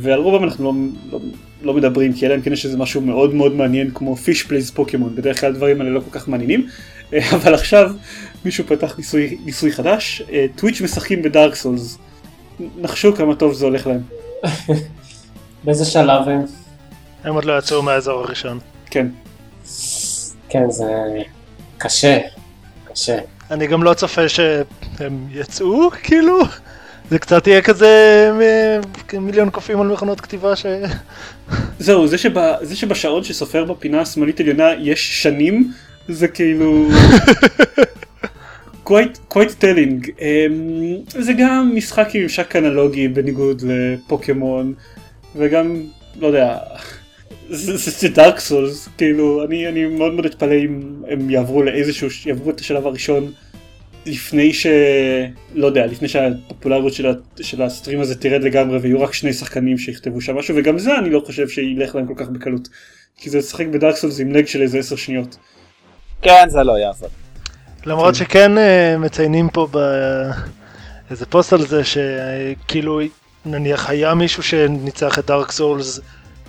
ועל 0.00 0.20
רובם 0.20 0.44
אנחנו 0.44 0.64
לא, 0.64 0.72
לא, 1.12 1.18
לא 1.62 1.74
מדברים 1.74 2.12
כי 2.12 2.26
אלא 2.26 2.34
אם 2.34 2.40
כן 2.40 2.52
יש 2.52 2.64
איזה 2.64 2.78
משהו 2.78 3.00
מאוד 3.00 3.34
מאוד 3.34 3.54
מעניין 3.54 3.90
כמו 3.94 4.16
Fish 4.16 4.42
Plays 4.42 4.70
Pokémon 4.70 5.16
בדרך 5.16 5.40
כלל 5.40 5.50
הדברים 5.50 5.80
האלה 5.80 5.90
לא 5.90 6.00
כל 6.00 6.10
כך 6.10 6.28
מעניינים 6.28 6.68
אה, 7.12 7.30
אבל 7.36 7.54
עכשיו 7.54 7.90
מישהו 8.44 8.64
פתח 8.66 8.98
ניסוי, 8.98 9.38
ניסוי 9.44 9.72
חדש 9.72 10.22
אה, 10.32 10.46
Twitch 10.56 10.80
משחקים 10.80 11.22
ב 11.22 11.28
Dark 11.28 11.54
Souls. 11.54 11.98
נחשו 12.76 13.14
כמה 13.14 13.34
טוב 13.34 13.52
זה 13.52 13.64
הולך 13.64 13.86
להם. 13.86 14.00
באיזה 15.64 15.84
שלב 15.84 16.28
הם? 16.28 16.44
הם 17.24 17.34
עוד 17.34 17.44
לא 17.44 17.58
יצאו 17.58 17.82
מהאזור 17.82 18.20
הראשון. 18.20 18.58
כן. 18.90 19.06
כן, 20.48 20.70
זה 20.70 20.84
קשה. 21.78 22.18
קשה. 22.84 23.18
אני 23.50 23.66
גם 23.66 23.82
לא 23.82 23.94
צופה 23.94 24.28
שהם 24.28 25.28
יצאו, 25.30 25.90
כאילו. 26.02 26.38
זה 27.10 27.18
קצת 27.18 27.46
יהיה 27.46 27.62
כזה 27.62 28.30
מ- 28.34 29.24
מיליון 29.24 29.50
קופים 29.50 29.80
על 29.80 29.86
מכונות 29.86 30.20
כתיבה 30.20 30.56
ש... 30.56 30.66
זהו, 31.78 32.06
זה, 32.06 32.18
שב, 32.18 32.32
זה 32.62 32.76
שבשעון 32.76 33.24
שסופר 33.24 33.64
בפינה 33.64 34.00
השמאלית 34.00 34.40
עליונה 34.40 34.70
יש 34.80 35.22
שנים, 35.22 35.72
זה 36.08 36.28
כאילו... 36.28 36.88
quite, 38.88 39.34
quite 39.34 39.62
telling. 39.62 40.06
Um, 40.06 41.20
זה 41.22 41.32
גם 41.32 41.72
משחק 41.74 42.08
עם 42.14 42.22
ממשק 42.22 42.56
אנלוגי 42.56 43.08
בניגוד 43.08 43.62
לפוקימון, 43.66 44.74
וגם, 45.36 45.82
לא 46.20 46.26
יודע, 46.26 46.58
זה, 47.50 47.76
זה, 47.76 47.90
זה 47.90 48.08
דארק 48.08 48.40
סולס, 48.40 48.88
כאילו, 48.98 49.44
אני, 49.44 49.68
אני 49.68 49.84
מאוד 49.86 50.12
מאוד 50.12 50.24
אתפלא 50.24 50.54
אם 50.54 51.02
הם 51.08 51.30
יעברו 51.30 51.62
לאיזשהו, 51.62 52.08
יעברו 52.26 52.50
את 52.50 52.60
השלב 52.60 52.86
הראשון 52.86 53.32
לפני 54.06 54.52
ש... 54.52 54.66
לא 55.54 55.66
יודע, 55.66 55.86
לפני 55.86 56.08
שהפופולריות 56.08 56.92
של, 56.92 57.06
ה... 57.06 57.12
של 57.40 57.62
הסטרים 57.62 58.00
הזה 58.00 58.14
תרד 58.14 58.42
לגמרי 58.42 58.78
ויהיו 58.78 59.00
רק 59.00 59.12
שני 59.12 59.32
שחקנים 59.32 59.78
שיכתבו 59.78 60.20
שם 60.20 60.36
משהו 60.36 60.56
וגם 60.56 60.78
זה 60.78 60.98
אני 60.98 61.10
לא 61.10 61.22
חושב 61.26 61.48
שילך 61.48 61.94
להם 61.94 62.06
כל 62.06 62.14
כך 62.16 62.28
בקלות. 62.28 62.68
כי 63.16 63.30
זה 63.30 63.38
לשחק 63.38 63.66
בדארק 63.66 63.96
סולס 63.96 64.20
עם 64.20 64.32
לג 64.32 64.46
של 64.46 64.62
איזה 64.62 64.78
10 64.78 64.96
שניות. 64.96 65.36
כן, 66.22 66.48
זה 66.48 66.62
לא 66.62 66.78
יעבוד. 66.78 67.10
למרות 67.86 68.14
שכן 68.14 68.58
אה, 68.58 68.96
מציינים 68.98 69.48
פה 69.48 69.68
באיזה 69.72 71.26
פוסט 71.26 71.52
על 71.52 71.66
זה 71.66 71.82
שכאילו 71.84 73.00
נניח 73.46 73.90
היה 73.90 74.14
מישהו 74.14 74.42
שניצח 74.42 75.18
את 75.18 75.26
Dark 75.26 75.52
Souls 75.52 76.00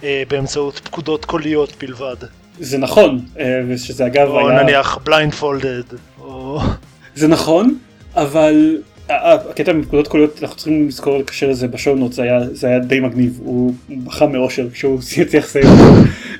אה, 0.03 0.23
באמצעות 0.29 0.81
פקודות 0.83 1.25
קוליות 1.25 1.73
בלבד. 1.79 2.15
זה 2.59 2.77
נכון, 2.77 3.25
אה, 3.39 3.61
ושזה 3.67 4.05
אגב 4.05 4.27
או 4.27 4.49
היה... 4.49 4.63
נניח 4.63 4.97
blindfolded. 5.03 5.83
או... 6.21 6.59
זה 7.15 7.27
נכון, 7.27 7.77
אבל 8.15 8.77
ה- 9.09 9.13
ה- 9.13 9.49
הקטע 9.49 9.71
עם 9.71 9.83
פקודות 9.83 10.07
קוליות 10.07 10.39
אנחנו 10.43 10.55
צריכים 10.55 10.87
לזכור 10.87 11.17
לקשר 11.17 11.49
לזה 11.49 11.67
ב 11.67 11.73
show 11.73 11.95
notes 11.95 12.13
זה 12.13 12.21
היה, 12.23 12.39
זה 12.53 12.67
היה 12.67 12.79
די 12.79 12.99
מגניב, 12.99 13.39
הוא 13.43 13.73
בכה 14.05 14.27
מאושר 14.27 14.67
כשהוא 14.73 14.99
הצליח 15.21 15.43
לסיים 15.45 15.65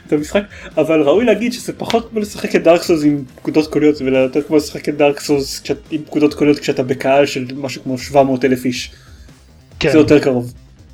את 0.07 0.13
המשחק, 0.13 0.43
אבל 0.77 1.01
ראוי 1.01 1.25
להגיד 1.25 1.53
שזה 1.53 1.73
פחות 1.73 2.09
כמו 2.11 2.19
לשחק 2.19 2.55
את 2.55 2.63
Dark 2.63 2.83
Souls 2.83 3.03
עם 3.03 3.23
פקודות 3.35 3.67
קוליות 3.67 4.01
ויותר 4.01 4.41
כמו 4.41 4.57
לשחק 4.57 4.89
את 4.89 4.97
Dark 4.97 5.19
כשאת- 5.19 5.71
עם 5.91 6.01
פקודות 6.05 6.33
קוליות 6.33 6.59
כשאתה 6.59 6.83
בקהל 6.83 7.25
של 7.25 7.45
משהו 7.55 7.83
כמו 7.83 7.97
700 7.97 8.45
אלף 8.45 8.65
איש, 8.65 8.91
כן. 9.79 9.91
זה 9.91 9.97
יותר 9.97 10.19
קרוב. 10.19 10.53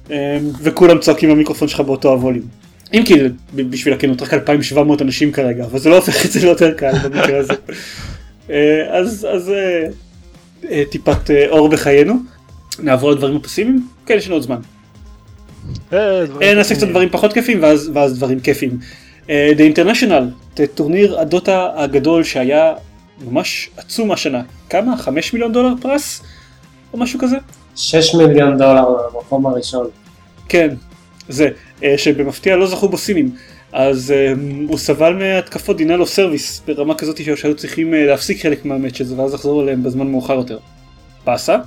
אמ, 0.09 0.15
וכולם 0.61 0.99
צועקים 0.99 1.29
במיקרופון 1.29 1.67
שלך 1.67 1.79
באותו 1.79 2.09
הווליום. 2.11 2.45
אם 2.93 3.03
כי 3.05 3.13
בשביל 3.55 3.93
הכנות 3.93 4.21
רק 4.21 4.33
2700 4.33 5.01
אנשים 5.01 5.31
כרגע, 5.31 5.63
אבל 5.65 5.79
זה 5.79 5.89
לא 5.89 5.95
הופך 5.95 6.25
את 6.25 6.31
זה 6.31 6.39
ליותר 6.39 6.73
קל 6.73 6.91
במקרה 7.03 7.37
הזה. 7.39 7.53
אה, 8.49 8.97
אז 8.97 9.27
אז 9.31 9.49
אה, 9.49 9.87
אה, 10.71 10.83
טיפת 10.91 11.31
אור 11.49 11.69
בחיינו. 11.69 12.13
נעבור 12.79 13.11
לדברים 13.11 13.35
הפסימיים? 13.35 13.87
כן, 14.05 14.13
יש 14.17 14.27
לנו 14.27 14.35
עוד 14.35 14.43
זמן. 14.43 14.59
נעשה 16.55 16.75
קצת. 16.75 16.87
דברים 16.87 17.09
פחות 17.09 17.33
כיפים 17.33 17.63
ואז, 17.63 17.91
ואז 17.93 18.17
דברים 18.17 18.39
כיפים. 18.39 18.79
The 19.27 19.75
International, 19.75 20.59
טורניר 20.75 21.19
הדוטה 21.19 21.69
הגדול 21.75 22.23
שהיה 22.23 22.73
ממש 23.25 23.69
עצום 23.77 24.11
השנה. 24.11 24.41
כמה? 24.69 24.97
5 24.97 25.33
מיליון 25.33 25.53
דולר 25.53 25.73
פרס? 25.81 26.21
או 26.93 26.97
משהו 26.97 27.19
כזה? 27.19 27.37
6 27.75 28.15
מיליון 28.15 28.57
דולר 28.57 28.85
למקום 28.89 29.45
הראשון. 29.45 29.87
כן, 30.49 30.75
זה, 31.29 31.49
שבמפתיע 31.97 32.55
לא 32.55 32.67
זכו 32.67 32.89
בו 32.89 32.97
סינים. 32.97 33.35
אז 33.75 34.11
אה, 34.11 34.33
הוא 34.67 34.77
סבל 34.77 35.13
מהתקפות 35.13 35.77
denial 35.77 35.98
of 35.98 36.05
service 36.05 36.61
ברמה 36.67 36.95
כזאת 36.95 37.21
שהיו 37.35 37.55
צריכים 37.55 37.93
אה, 37.93 38.05
להפסיק 38.05 38.41
חלק 38.41 38.65
מה 38.65 38.75
matches 38.75 39.11
ואז 39.17 39.33
לחזור 39.33 39.63
אליהם 39.63 39.83
בזמן 39.83 40.07
מאוחר 40.07 40.33
יותר. 40.33 40.57
באסה. 41.25 41.57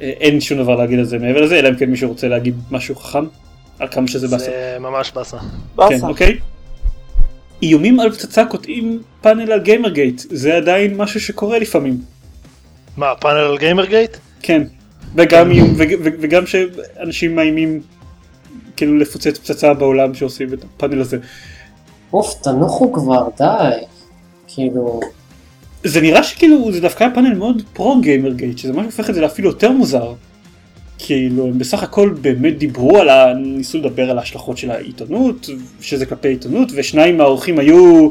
אה, 0.00 0.12
אין 0.20 0.40
שום 0.40 0.58
דבר 0.58 0.76
להגיד 0.76 0.98
על 0.98 1.04
זה 1.04 1.18
מעבר 1.18 1.40
לזה, 1.40 1.58
אלא 1.58 1.68
אם 1.68 1.76
כן 1.76 1.90
מישהו 1.90 2.08
רוצה 2.08 2.28
להגיד 2.28 2.54
משהו 2.70 2.94
חכם 2.94 3.24
על 3.78 3.88
כמה 3.88 4.08
שזה 4.08 4.28
באסה. 4.28 4.44
זה 4.44 4.76
ממש 4.80 5.12
באסה. 5.14 5.38
כן, 5.38 5.46
באסה. 5.76 6.06
אוקיי. 6.06 6.38
איומים 7.62 8.00
על 8.00 8.12
פצצה 8.12 8.44
קוטעים 8.44 9.02
פאנל 9.20 9.52
על 9.52 9.60
GamerGate, 9.60 10.22
זה 10.30 10.56
עדיין 10.56 10.96
משהו 10.96 11.20
שקורה 11.20 11.58
לפעמים. 11.58 12.00
מה, 12.96 13.14
פאנל 13.20 13.38
על 13.38 13.58
GamerGate? 13.58 14.16
כן. 14.42 14.62
וגם, 15.14 15.50
וגם 16.20 16.46
שאנשים 16.46 17.36
מאיימים 17.36 17.80
כאילו 18.78 18.98
לפוצץ 18.98 19.38
פצצה 19.38 19.74
באולם 19.74 20.14
שעושים 20.14 20.52
את 20.52 20.64
הפאנל 20.64 21.00
הזה. 21.00 21.18
אוף, 22.12 22.34
תנוחו 22.42 22.92
כבר, 22.92 23.28
די. 23.38 23.70
כאילו, 24.46 25.00
זה 25.84 26.00
נראה 26.00 26.22
שכאילו 26.22 26.72
זה 26.72 26.80
דווקא 26.80 27.04
היה 27.04 27.14
פאנל 27.14 27.34
מאוד 27.34 27.62
פרו 27.72 28.00
GamerGate, 28.00 28.58
שזה 28.58 28.72
מה 28.72 28.82
שהופך 28.82 29.10
את 29.10 29.14
זה 29.14 29.20
לאפילו 29.20 29.48
יותר 29.48 29.70
מוזר. 29.70 30.12
כאילו 30.98 31.46
הם 31.46 31.58
בסך 31.58 31.82
הכל 31.82 32.14
באמת 32.20 32.58
דיברו 32.58 32.98
על 32.98 33.08
ה... 33.08 33.34
ניסו 33.34 33.78
לדבר 33.78 34.10
על 34.10 34.18
ההשלכות 34.18 34.58
של 34.58 34.70
העיתונות, 34.70 35.48
שזה 35.80 36.06
כלפי 36.06 36.28
עיתונות, 36.28 36.72
ושניים 36.74 37.18
מהאורחים 37.18 37.58
היו, 37.58 38.08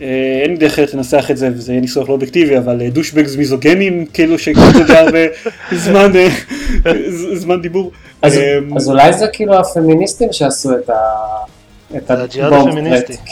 אה, 0.00 0.40
אין 0.42 0.50
לי 0.50 0.56
דרך 0.56 0.72
אחרת 0.72 0.94
לנסח 0.94 1.30
את 1.30 1.36
זה, 1.36 1.48
וזה 1.52 1.72
יהיה 1.72 1.80
ניסוח 1.80 2.08
לא 2.08 2.14
אובייקטיבי, 2.14 2.58
אבל 2.58 2.82
אה, 2.82 2.90
דושבגס 2.90 3.36
מיזוגנים, 3.36 4.06
כאילו 4.06 4.38
שכאילו 4.38 4.86
זה 4.86 5.00
הרבה 5.00 5.18
זמן, 5.84 6.12
אה, 6.16 6.92
זמן 7.34 7.62
דיבור. 7.62 7.92
אז, 8.22 8.38
אמ, 8.38 8.76
אז 8.76 8.88
אולי 8.90 9.12
זה 9.12 9.26
כאילו 9.32 9.58
הפמיניסטים 9.58 10.32
שעשו 10.32 10.76
את 10.76 10.90
ה... 10.90 10.94
את 11.96 12.10
הג'יהאד 12.10 12.52
הפמיניסטי. 12.52 13.12
פלט. 13.16 13.26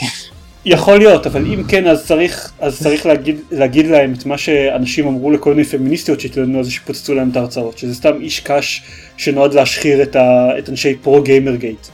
יכול 0.65 0.97
להיות, 0.97 1.27
אבל 1.27 1.45
אם 1.45 1.63
כן 1.67 1.87
אז 1.87 2.05
צריך, 2.07 2.51
אז 2.59 2.79
צריך 2.83 3.05
להגיד, 3.05 3.39
להגיד 3.51 3.87
להם 3.87 4.13
את 4.19 4.25
מה 4.25 4.37
שאנשים 4.37 5.07
אמרו 5.07 5.31
לכל 5.31 5.49
מיני 5.53 5.63
פמיניסטיות 5.65 6.19
שהתלוננו 6.19 6.57
על 6.57 6.63
זה 6.63 6.71
שפוצצו 6.71 7.13
להם 7.15 7.29
את 7.29 7.35
ההרצאות, 7.35 7.77
שזה 7.77 7.95
סתם 7.95 8.21
איש 8.21 8.39
קש 8.39 8.83
שנועד 9.17 9.53
להשחיר 9.53 10.01
את, 10.01 10.15
ה, 10.15 10.49
את 10.57 10.69
אנשי 10.69 10.95
פרו 10.95 11.21
גיימר 11.21 11.55
גייט. 11.55 11.87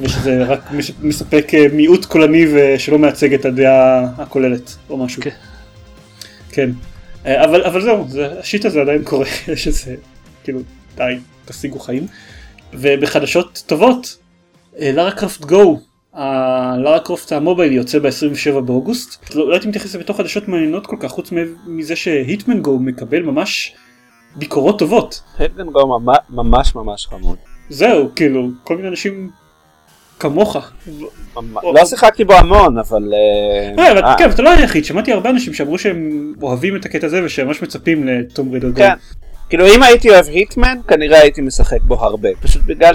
ושזה 0.00 0.44
רק 0.44 0.72
מש- 0.72 0.92
מספק 1.00 1.54
אה, 1.54 1.66
מיעוט 1.72 2.04
קולני 2.04 2.46
ושלא 2.54 2.98
מייצג 2.98 3.34
את 3.34 3.44
הדעה 3.44 4.06
הכוללת 4.18 4.74
או 4.90 4.96
משהו. 4.96 5.22
כן. 5.22 5.30
כן. 6.50 6.70
אה, 7.26 7.44
אבל, 7.44 7.64
אבל 7.64 7.82
זהו, 7.82 8.04
זה, 8.08 8.28
השיט 8.40 8.64
הזה 8.64 8.80
עדיין 8.80 9.04
קורה, 9.04 9.26
יש 9.52 9.66
איזה, 9.66 9.94
כאילו, 10.44 10.60
די, 10.96 11.14
תשיגו 11.52 11.78
חיים. 11.78 12.06
ובחדשות 12.72 13.62
טובות, 13.66 14.16
לארה 14.78 15.10
קרפט 15.10 15.44
גו, 15.44 15.80
לארה 16.78 17.00
קרופט 17.04 17.32
המובייל 17.32 17.72
יוצא 17.72 17.98
ב-27 17.98 18.60
באוגוסט. 18.60 19.34
לא 19.34 19.48
לא 19.48 19.52
הייתי 19.52 19.68
מתייחס 19.68 19.86
לזה 19.86 19.98
בתור 19.98 20.16
חדשות 20.16 20.48
מעניינות 20.48 20.86
כל 20.86 20.96
כך, 21.00 21.10
חוץ 21.10 21.32
מזה 21.66 21.96
שהיטמן 21.96 22.62
גו 22.62 22.78
מקבל 22.78 23.22
ממש 23.22 23.74
ביקורות 24.36 24.78
טובות. 24.78 25.22
הדגן 25.38 25.66
גו 25.66 26.00
ממש 26.30 26.74
ממש 26.74 27.06
חמוד. 27.06 27.36
זהו, 27.68 28.10
כאילו, 28.14 28.48
כל 28.64 28.76
מיני 28.76 28.88
אנשים 28.88 29.30
כמוך. 30.18 30.56
לא 31.74 31.84
שיחקתי 31.84 32.24
בו 32.24 32.32
המון, 32.32 32.78
אבל... 32.78 33.12
אה, 33.78 33.84
אה, 33.84 34.10
אה, 34.10 34.18
כן, 34.18 34.30
אתה 34.30 34.42
לא 34.42 34.50
היחיד, 34.50 34.84
שמעתי 34.84 35.12
הרבה 35.12 35.30
אנשים 35.30 35.54
שאמרו 35.54 35.78
שהם 35.78 36.32
אוהבים 36.42 36.76
את 36.76 36.84
הקטע 36.84 37.06
הזה 37.06 37.24
ושהם 37.24 37.46
ממש 37.46 37.62
מצפים 37.62 38.06
לטום 38.06 38.52
רידר 38.52 38.70
גו. 38.70 38.84
כאילו 39.52 39.66
אם 39.66 39.82
הייתי 39.82 40.10
אוהב 40.10 40.26
היטמן, 40.28 40.78
כנראה 40.88 41.20
הייתי 41.20 41.40
משחק 41.40 41.80
בו 41.80 41.94
הרבה. 41.94 42.28
פשוט 42.40 42.62
בגלל 42.66 42.94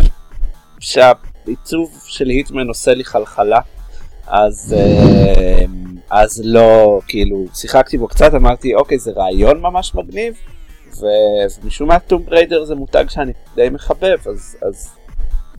שהעיצוב 0.79 2.03
של 2.07 2.27
היטמן 2.27 2.67
עושה 2.67 2.93
לי 2.93 3.03
חלחלה. 3.03 3.59
אז, 4.27 4.75
אה, 4.77 5.65
אז 6.09 6.41
לא, 6.45 6.99
כאילו, 7.07 7.45
שיחקתי 7.53 7.97
בו 7.97 8.07
קצת, 8.07 8.33
אמרתי, 8.33 8.75
אוקיי, 8.75 8.99
זה 8.99 9.11
רעיון 9.11 9.61
ממש 9.61 9.95
מגניב, 9.95 10.33
ומשום 11.63 11.87
מה 11.87 11.99
Tomb 11.99 12.25
Raider 12.25 12.63
זה 12.63 12.75
מותג 12.75 13.05
שאני 13.09 13.31
די 13.55 13.69
מחבב, 13.69 14.17
אז, 14.25 14.57
אז 14.61 14.89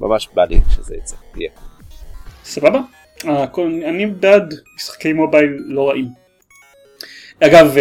ממש 0.01 0.29
בא 0.35 0.45
לי 0.45 0.61
שזה 0.71 0.95
יצא. 0.97 1.17
סבבה? 2.45 2.81
אני 3.65 4.07
בעד 4.07 4.55
משחקי 4.77 5.13
mobile 5.13 5.57
לא 5.67 5.89
רעים. 5.89 6.09
אגב, 7.41 7.77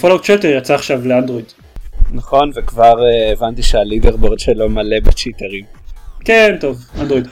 Fallout 0.00 0.24
Shelter 0.24 0.48
יצא 0.48 0.74
עכשיו 0.74 1.06
לאנדרואיד. 1.06 1.52
נכון, 2.16 2.50
וכבר 2.54 2.94
הבנתי 3.32 3.62
שה 3.62 3.78
leaderboard 3.78 4.38
שלו 4.38 4.68
מלא 4.68 5.00
בצ'יטרים. 5.00 5.64
כן, 6.24 6.56
טוב, 6.60 6.78
Android. 7.00 7.28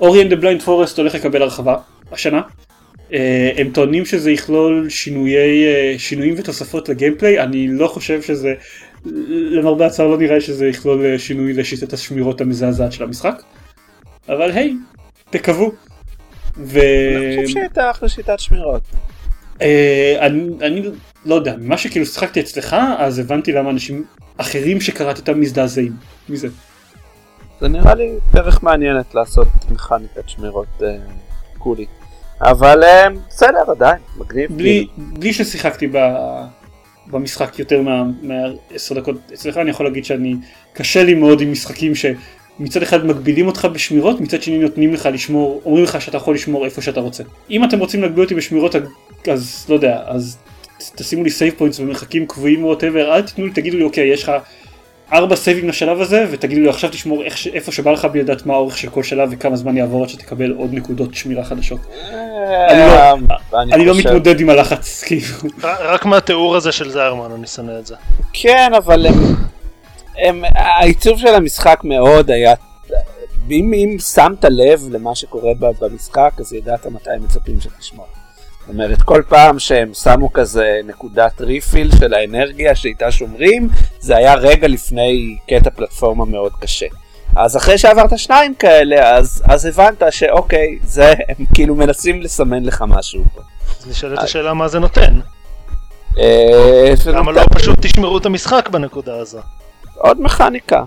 Ori 0.00 0.22
and 0.22 0.34
Blind 0.34 0.62
Forest 0.62 0.98
הולך 0.98 1.14
לקבל 1.14 1.42
הרחבה 1.42 1.76
השנה. 2.12 2.40
הם 3.56 3.70
טוענים 3.74 4.04
שזה 4.04 4.30
יכלול 4.30 4.88
שינויי, 4.88 5.64
שינויים 5.98 6.34
ותוספות 6.38 6.88
ל 6.88 6.93
gameplay, 6.93 7.40
אני 7.40 7.68
לא 7.68 7.86
חושב 7.88 8.22
שזה, 8.22 8.54
למרבה 9.26 9.86
הצער 9.86 10.06
לא 10.06 10.18
נראה 10.18 10.40
שזה 10.40 10.68
יכלול 10.68 11.18
שינוי 11.18 11.52
לשיטת 11.52 11.92
השמירות 11.92 12.40
המזעזעת 12.40 12.92
של 12.92 13.04
המשחק. 13.04 13.42
אבל 14.28 14.50
היי, 14.50 14.74
תקוו. 15.30 15.72
ו... 16.56 16.80
אני 17.16 17.36
חושב 17.44 17.54
שהייתה 17.54 17.90
אחלה 17.90 18.08
שיטת 18.08 18.38
שמירות. 18.38 18.82
אני, 20.20 20.48
אני 20.60 20.82
לא 21.28 21.34
יודע, 21.34 21.56
ממה 21.56 21.78
שכאילו 21.78 22.06
שיחקתי 22.06 22.40
אצלך, 22.40 22.76
אז 22.98 23.18
הבנתי 23.18 23.52
למה 23.52 23.70
אנשים 23.70 24.04
אחרים 24.36 24.80
שקראתי 24.80 25.20
אותם 25.20 25.40
מזדעזעים 25.40 25.92
מזה. 26.28 26.48
זה 27.60 27.68
נראה 27.68 27.94
לי 27.94 28.10
דרך 28.32 28.62
מעניינת 28.62 29.14
לעשות 29.14 29.48
מכניקת 29.70 30.28
שמירות 30.28 30.66
אה, 30.82 30.96
קולי. 31.58 31.86
אבל 32.40 32.84
אה, 32.84 33.06
בסדר 33.28 33.70
עדיין, 33.70 33.98
מגניב. 34.16 34.56
בלי, 34.56 34.86
כאילו. 34.94 35.08
בלי 35.18 35.32
ששיחקתי 35.32 35.86
ב, 35.86 35.98
במשחק 37.06 37.58
יותר 37.58 37.82
מה-10 37.82 38.94
דקות 38.94 39.16
אצלך, 39.34 39.56
אני 39.56 39.70
יכול 39.70 39.86
להגיד 39.86 40.04
שאני, 40.04 40.34
קשה 40.72 41.04
לי 41.04 41.14
מאוד 41.14 41.40
עם 41.40 41.52
משחקים 41.52 41.92
שמצד 41.94 42.82
אחד 42.82 43.06
מגבילים 43.06 43.46
אותך 43.46 43.68
בשמירות, 43.72 44.20
מצד 44.20 44.42
שני 44.42 44.58
נותנים 44.58 44.94
לך 44.94 45.08
לשמור, 45.12 45.62
אומרים 45.64 45.84
לך 45.84 46.02
שאתה 46.02 46.16
יכול 46.16 46.34
לשמור 46.34 46.64
איפה 46.64 46.82
שאתה 46.82 47.00
רוצה. 47.00 47.22
אם 47.50 47.64
אתם 47.64 47.78
רוצים 47.78 48.02
להגביל 48.02 48.24
אותי 48.24 48.34
בשמירות, 48.34 48.74
אז 49.32 49.66
לא 49.68 49.74
יודע, 49.74 50.02
אז 50.06 50.38
תשימו 50.78 51.24
לי 51.24 51.30
save 51.30 51.54
points 51.56 51.80
במרחקים 51.80 52.26
קבועים 52.26 52.64
whatever, 52.64 53.14
אל 53.14 53.22
תתנו 53.22 53.46
לי, 53.46 53.52
תגידו 53.52 53.76
לי 53.76 53.84
אוקיי, 53.84 54.08
יש 54.08 54.22
לך 54.22 54.32
ארבע 55.12 55.36
סייבים 55.36 55.68
לשלב 55.68 56.00
הזה 56.00 56.26
ותגידו 56.30 56.60
לי 56.60 56.68
עכשיו 56.68 56.90
תשמור 56.90 57.22
איך, 57.24 57.46
איפה 57.46 57.72
שבא 57.72 57.90
לך 57.90 58.04
בלי 58.04 58.20
לדעת 58.20 58.46
מה 58.46 58.54
האורך 58.54 58.78
של 58.78 58.90
כל 58.90 59.02
שלב 59.02 59.28
וכמה 59.32 59.56
זמן 59.56 59.76
יעבור 59.76 60.02
עד 60.02 60.08
שתקבל 60.08 60.52
עוד 60.52 60.74
נקודות 60.74 61.14
שמירה 61.14 61.44
חדשות. 61.44 61.80
אה, 61.92 63.12
אני 63.54 63.84
לא 63.84 63.98
מתמודד 63.98 64.40
עם 64.40 64.50
הלחץ 64.50 65.04
כאילו. 65.06 65.34
רק 65.62 66.04
מהתיאור 66.04 66.56
הזה 66.56 66.72
של 66.72 66.90
זיירמן 66.90 67.34
אני 67.34 67.46
שונא 67.46 67.78
את 67.78 67.86
זה. 67.86 67.94
כן 68.32 68.70
אבל 68.76 69.06
העיצוב 70.54 71.18
של 71.18 71.34
המשחק 71.34 71.80
מאוד 71.84 72.30
היה 72.30 72.54
אם 73.50 73.96
שמת 74.14 74.44
לב 74.44 74.88
למה 74.90 75.14
שקורה 75.14 75.52
במשחק 75.80 76.32
אז 76.38 76.52
ידעת 76.52 76.86
מתי 76.86 77.10
מצפים 77.20 77.60
שתשמור. 77.60 78.06
זאת 78.68 78.74
אומרת, 78.74 79.02
כל 79.02 79.22
פעם 79.28 79.58
שהם 79.58 79.94
שמו 79.94 80.32
כזה 80.32 80.80
נקודת 80.86 81.40
ריפיל 81.40 81.90
של 81.98 82.14
האנרגיה 82.14 82.74
שאיתה 82.74 83.10
שומרים, 83.10 83.68
זה 84.00 84.16
היה 84.16 84.34
רגע 84.34 84.68
לפני 84.68 85.36
קטע 85.48 85.70
פלטפורמה 85.70 86.24
מאוד 86.24 86.52
קשה. 86.60 86.86
אז 87.36 87.56
אחרי 87.56 87.78
שעברת 87.78 88.18
שניים 88.18 88.54
כאלה, 88.54 89.16
אז, 89.16 89.42
אז 89.46 89.66
הבנת 89.66 90.02
שאוקיי, 90.10 90.78
זה, 90.84 91.14
הם 91.28 91.44
כאילו 91.54 91.74
מנסים 91.74 92.22
לסמן 92.22 92.64
לך 92.64 92.84
משהו 92.88 93.24
פה. 93.34 93.40
אז 93.80 93.86
נשאלת 93.86 94.18
השאלה 94.18 94.54
מה 94.54 94.68
זה 94.68 94.78
נותן. 94.78 95.20
אה, 96.18 96.94
למה 97.06 97.32
לא 97.32 97.42
פשוט 97.50 97.78
תשמרו 97.80 98.18
את 98.18 98.26
המשחק 98.26 98.68
בנקודה 98.72 99.16
הזו? 99.16 99.38
עוד 99.94 100.20
מכניקה. 100.20 100.82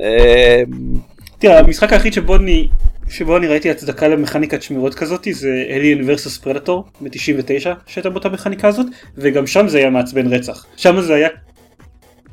אה, 0.00 0.62
תראה, 1.38 1.58
המשחק 1.58 1.92
היחיד 1.92 2.12
שבו 2.12 2.36
אני 2.36 2.68
שבו 3.08 3.36
אני 3.36 3.46
ראיתי 3.46 3.70
הצדקה 3.70 4.08
למכניקת 4.08 4.62
שמירות 4.62 4.94
כזאת 4.94 5.28
זה 5.30 5.64
אליאן 5.68 5.98
ורסוס 6.06 6.38
פרדטור 6.38 6.84
מ-99 7.00 7.68
שהייתה 7.86 8.10
באותה 8.10 8.28
מכניקה 8.28 8.68
הזאת 8.68 8.86
וגם 9.16 9.46
שם 9.46 9.68
זה 9.68 9.78
היה 9.78 9.90
מעצבן 9.90 10.26
רצח 10.26 10.66
שם 10.76 11.00
זה 11.00 11.14
היה 11.14 11.28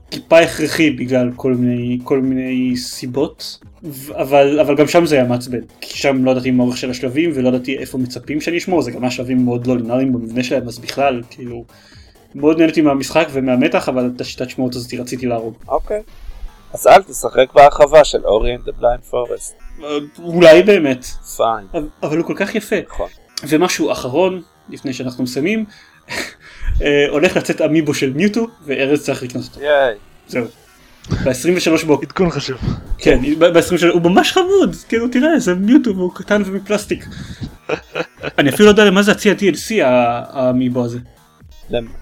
טיפה 0.10 0.40
הכרחי 0.40 0.92
בגלל 0.92 1.32
כל 1.36 1.54
מיני 1.54 2.00
כל 2.04 2.22
מיני 2.22 2.78
סיבות 2.78 3.60
אבל 4.12 4.60
אבל 4.60 4.76
גם 4.76 4.88
שם 4.88 5.06
זה 5.06 5.16
היה 5.16 5.24
מעצבן 5.24 5.60
כי 5.82 5.98
שם 5.98 6.26
לא 6.26 6.32
ידעתי 6.32 6.52
מה 6.52 6.64
אורך 6.64 6.78
של 6.78 6.90
השלבים 6.90 7.32
ולא 7.34 7.50
ידעתי 7.50 7.78
איפה 7.78 7.98
מצפים 7.98 8.42
שאני 8.42 8.58
אשמור 8.58 8.82
זה 8.82 8.92
גם 8.92 9.04
היה 9.04 9.12
שלבים 9.12 9.46
מאוד 9.46 9.68
לא 9.68 9.78
לינאריים 9.78 10.14
במבנה 10.14 10.44
שלהם 10.44 10.68
אז 10.68 10.80
בכלל 10.80 11.22
כאילו 11.30 11.66
מאוד 12.36 12.60
נהניתי 12.60 12.82
מהמשחק 12.82 13.28
ומהמתח 13.32 13.90
אבל 13.90 14.12
את 14.16 14.22
השיטת 14.22 14.50
שמורות 14.50 14.76
הזאת 14.76 14.94
רציתי 14.94 15.26
להרוג. 15.26 15.54
אוקיי. 15.68 16.02
אז 16.74 16.88
אל 16.88 17.04
תשחק 17.04 17.54
בהרחבה 17.54 18.04
של 18.04 18.26
Ori 18.26 18.56
and 18.56 18.70
Blind 18.78 19.04
Forest. 19.04 19.56
אולי 20.20 20.64
באמת. 20.64 21.06
Fine. 21.06 21.84
אבל 22.04 22.18
הוא 22.18 22.26
כל 22.26 22.34
כך 22.38 22.56
יפה. 22.56 22.76
נכון. 22.88 23.10
ומשהו 23.48 23.92
אחרון, 23.92 24.42
לפני 24.70 24.94
שאנחנו 24.94 25.24
מסיימים, 25.24 25.66
אה, 26.82 27.06
הולך 27.10 27.38
לצאת 27.38 27.62
amiibo 27.62 27.94
של 27.94 28.14
Mewtwo, 28.14 28.48
וארז 28.66 29.04
צריך 29.06 29.24
לקנות 29.24 29.46
אותו. 29.46 29.62
ייי. 29.62 29.96
זהו. 30.28 30.46
ב-23 31.10 31.86
באוקטובר. 31.86 32.08
עדכון 32.08 32.30
חשוב. 32.30 32.58
כן, 32.98 33.20
ב-23, 33.40 33.86
הוא 33.94 34.02
ממש 34.02 34.32
חמוד, 34.32 34.76
כאילו 34.88 35.08
תראה, 35.08 35.40
זה 35.40 35.56
Mewtwo 35.56 35.96
והוא 35.96 36.12
קטן 36.16 36.42
ומפלסטיק. 36.46 37.06
אני 38.40 38.50
אפילו 38.50 38.66
לא 38.66 38.70
יודע 38.72 38.86
למה 38.86 39.04
זה 39.04 39.12
הצי 39.12 39.32
ה-TLC 39.32 39.84
ה 39.84 39.98
amiibo 39.98 40.86
הזה. 40.86 41.00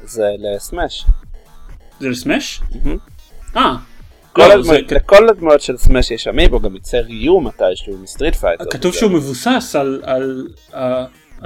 זה 0.04 0.24
ל 0.40 0.49
Smash. 0.49 1.06
זה 2.00 2.10
ל 2.10 2.17
Smash? 2.17 2.62
אה. 3.58 3.76
לכל 4.92 5.30
הדמויות 5.30 5.62
של 5.62 5.78
Smash 5.78 6.12
יש 6.12 6.28
Amiibo, 6.28 6.60
גם 6.60 6.76
יצא 6.76 6.98
ריו 6.98 7.42
מתישהו 7.42 7.98
מ 7.98 8.03
Street 8.03 8.36
Fighter. 8.36 8.66
כתוב 8.72 8.94
שהוא 8.94 9.12
מבוסס 9.12 9.76
על 10.02 10.48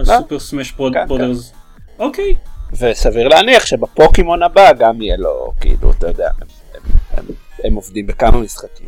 Super 0.03 0.39
Smash 0.39 0.71
Brothers. 0.71 1.53
אוקיי. 1.99 2.35
וסביר 2.79 3.27
להניח 3.27 3.65
שבפוקימון 3.65 4.43
הבא 4.43 4.73
גם 4.73 5.01
יהיה 5.01 5.17
לו, 5.17 5.53
כאילו, 5.61 5.91
אתה 5.91 6.07
יודע, 6.07 6.29
הם 7.63 7.75
עובדים 7.75 8.07
בכמה 8.07 8.37
משחקים. 8.37 8.87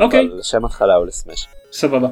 אוקיי. 0.00 0.20
אבל 0.20 0.38
לשם 0.38 0.64
התחלה 0.64 0.94
הוא 0.94 1.06
ל 1.06 1.12
Smash. 1.12 1.46
סבבה. 1.72 2.08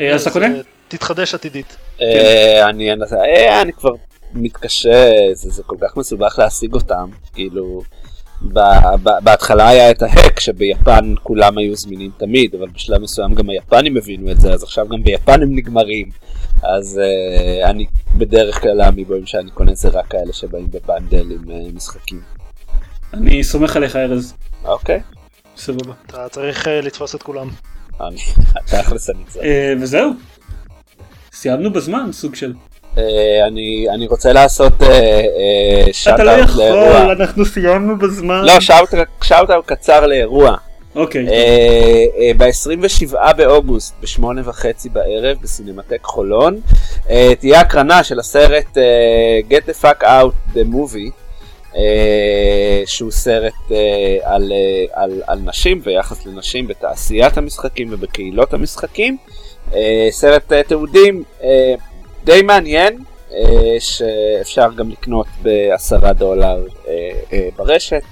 אה, 0.00 0.14
אז 0.14 0.22
אתה 0.22 0.30
קונה? 0.30 0.46
תתחדש 0.88 1.34
עתידית. 1.34 1.76
אה, 2.00 2.66
אה, 2.66 3.62
אני 3.62 3.72
כבר 3.72 3.90
מתקשה, 4.32 5.10
זה 5.32 5.62
כל 5.62 5.76
כך 5.80 5.96
מסובך 5.96 6.38
להשיג 6.38 6.74
אותם, 6.74 7.10
כאילו... 7.32 7.82
בהתחלה 9.22 9.68
היה 9.68 9.90
את 9.90 10.02
ההק 10.02 10.40
שביפן 10.40 11.14
כולם 11.22 11.58
היו 11.58 11.76
זמינים 11.76 12.10
תמיד, 12.16 12.54
אבל 12.54 12.68
בשלב 12.68 13.02
מסוים 13.02 13.34
גם 13.34 13.50
היפנים 13.50 13.96
הבינו 13.96 14.30
את 14.30 14.40
זה, 14.40 14.52
אז 14.52 14.62
עכשיו 14.62 14.88
גם 14.88 15.02
ביפן 15.02 15.42
הם 15.42 15.56
נגמרים. 15.56 16.10
אז 16.62 17.00
uh, 17.00 17.70
אני 17.70 17.86
בדרך 18.16 18.60
כלל 18.60 18.80
המיבואים 18.80 19.26
שאני 19.26 19.50
קונה 19.50 19.74
זה 19.74 19.88
רק 19.88 20.06
כאלה 20.06 20.32
שבאים 20.32 20.70
בבנדל 20.70 21.32
עם 21.32 21.44
uh, 21.44 21.76
משחקים. 21.76 22.20
אני 23.14 23.44
סומך 23.44 23.76
עליך 23.76 23.96
ארז. 23.96 24.34
אוקיי. 24.64 25.00
סבבה. 25.56 25.92
אתה 26.06 26.28
צריך 26.28 26.66
uh, 26.66 26.70
לתפוס 26.70 27.14
את 27.14 27.22
כולם. 27.22 27.48
אני, 28.00 28.20
תכלס 28.70 29.10
אני 29.10 29.24
צריך. 29.28 29.46
וזהו. 29.80 30.10
סיימנו 31.32 31.72
בזמן 31.72 32.12
סוג 32.12 32.34
של. 32.34 32.52
אה, 32.98 33.46
אני, 33.46 33.86
אני 33.94 34.06
רוצה 34.06 34.32
לעשות 34.32 34.72
שאט 35.92 36.14
אתה 36.14 36.24
לא 36.24 36.30
יכול, 36.30 36.62
לאירוע. 36.62 37.12
אנחנו 37.12 37.44
סיימנו 37.44 37.98
בזמן. 37.98 38.42
לא, 38.44 38.60
שאט 38.60 38.94
קצר 39.66 40.06
לאירוע. 40.06 40.56
אוקיי. 40.94 41.26
Uh, 41.26 41.30
uh, 41.30 42.38
ב-27 42.38 43.32
באוגוסט 43.32 43.94
בשמונה 44.00 44.40
וחצי 44.44 44.88
בערב 44.88 45.36
בסינמטק 45.42 45.98
חולון 46.02 46.60
תהיה 47.38 47.60
הקרנה 47.60 48.04
של 48.04 48.18
הסרט 48.18 48.78
Get 49.50 49.70
the 49.70 49.84
fuck 49.84 50.02
out 50.02 50.56
the 50.56 50.74
movie 50.74 51.10
שהוא 52.86 53.10
סרט 53.10 53.52
על, 54.22 54.52
על, 54.92 55.22
על 55.26 55.38
נשים 55.44 55.80
ויחס 55.84 56.26
לנשים 56.26 56.66
בתעשיית 56.66 57.38
המשחקים 57.38 57.88
ובקהילות 57.90 58.54
המשחקים 58.54 59.16
סרט 60.10 60.52
תיעודים 60.52 61.22
די 62.24 62.42
מעניין, 62.42 62.98
אה, 63.32 63.76
שאפשר 63.80 64.72
גם 64.76 64.90
לקנות 64.90 65.26
בעשרה 65.42 66.12
דולר 66.12 66.66
אה, 66.88 67.10
אה, 67.32 67.48
ברשת, 67.56 68.02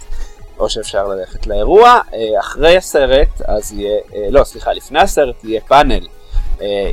או 0.59 0.71
שאפשר 0.71 1.09
ללכת 1.09 1.47
לאירוע. 1.47 2.01
אחרי 2.41 2.77
הסרט, 2.77 3.29
אז 3.45 3.73
יהיה, 3.73 4.01
לא 4.31 4.45
סליחה, 4.45 4.73
לפני 4.73 5.01
הסרט 5.01 5.45
יהיה 5.45 5.61
פאנל 5.61 6.07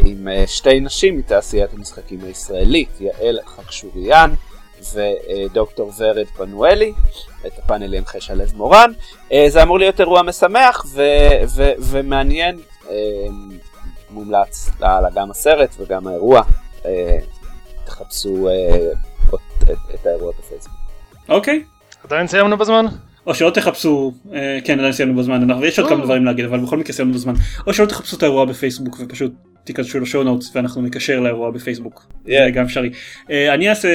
עם 0.06 0.28
שתי 0.46 0.80
נשים 0.80 1.18
מתעשיית 1.18 1.74
המשחקים 1.74 2.20
הישראלית, 2.24 2.90
יעל 3.00 3.40
חקשוריאן 3.46 4.34
ודוקטור 4.94 5.92
ורד 5.98 6.28
פנואלי, 6.38 6.94
את 7.48 7.60
הפאנל 7.60 7.94
ינחה 7.94 8.22
שלו 8.22 8.44
מורן. 8.54 8.92
זה 9.48 9.64
אמור 9.64 9.80
להיות 9.80 10.00
אירוע 10.00 10.22
משמח 10.22 10.86
ו- 10.94 11.46
ו- 11.56 11.74
ומעניין, 11.80 12.60
מומלץ 14.10 14.70
גם 15.16 15.32
הסרט 15.32 15.70
וגם 15.80 16.08
האירוע. 16.08 16.42
אה, 16.88 17.18
תחפשו 17.86 18.50
את 19.94 20.06
האירוע 20.06 20.32
בפייסבוק. 20.40 20.78
אוקיי. 21.30 21.64
עדיין 22.04 22.28
סיימנו 22.28 22.58
בזמן? 22.58 22.86
או 23.28 23.36
שלא 23.36 23.50
תחפשו, 23.50 24.14
כן 24.64 24.80
עדיין 24.80 24.94
סיימנו 24.94 25.16
בזמן, 25.16 25.48
יש 25.64 25.80
עוד 25.80 25.90
כמה 25.90 26.04
דברים 26.06 26.26
להגיד 26.26 26.46
אבל 26.46 26.60
בכל 26.60 26.78
מקרה 26.78 26.94
סיימנו 26.94 27.14
בזמן, 27.14 27.34
או 27.68 27.74
שלא 27.74 27.86
תחפשו 27.86 28.18
את 28.18 28.24
האירוע 28.24 28.46
בפייסבוק 28.46 28.98
ופשוט 29.00 29.34
תיכנסו 29.64 30.00
לשואו 30.00 30.24
נוטס 30.24 30.56
ואנחנו 30.56 30.82
נקשר 30.82 31.20
לאירוע 31.20 31.52
בפייסבוק. 31.52 32.06
זה 32.26 32.50
גם 32.54 32.66
אפשרי. 32.66 32.90
Uh, 32.90 33.32
אני 33.54 33.70
אעשה 33.70 33.90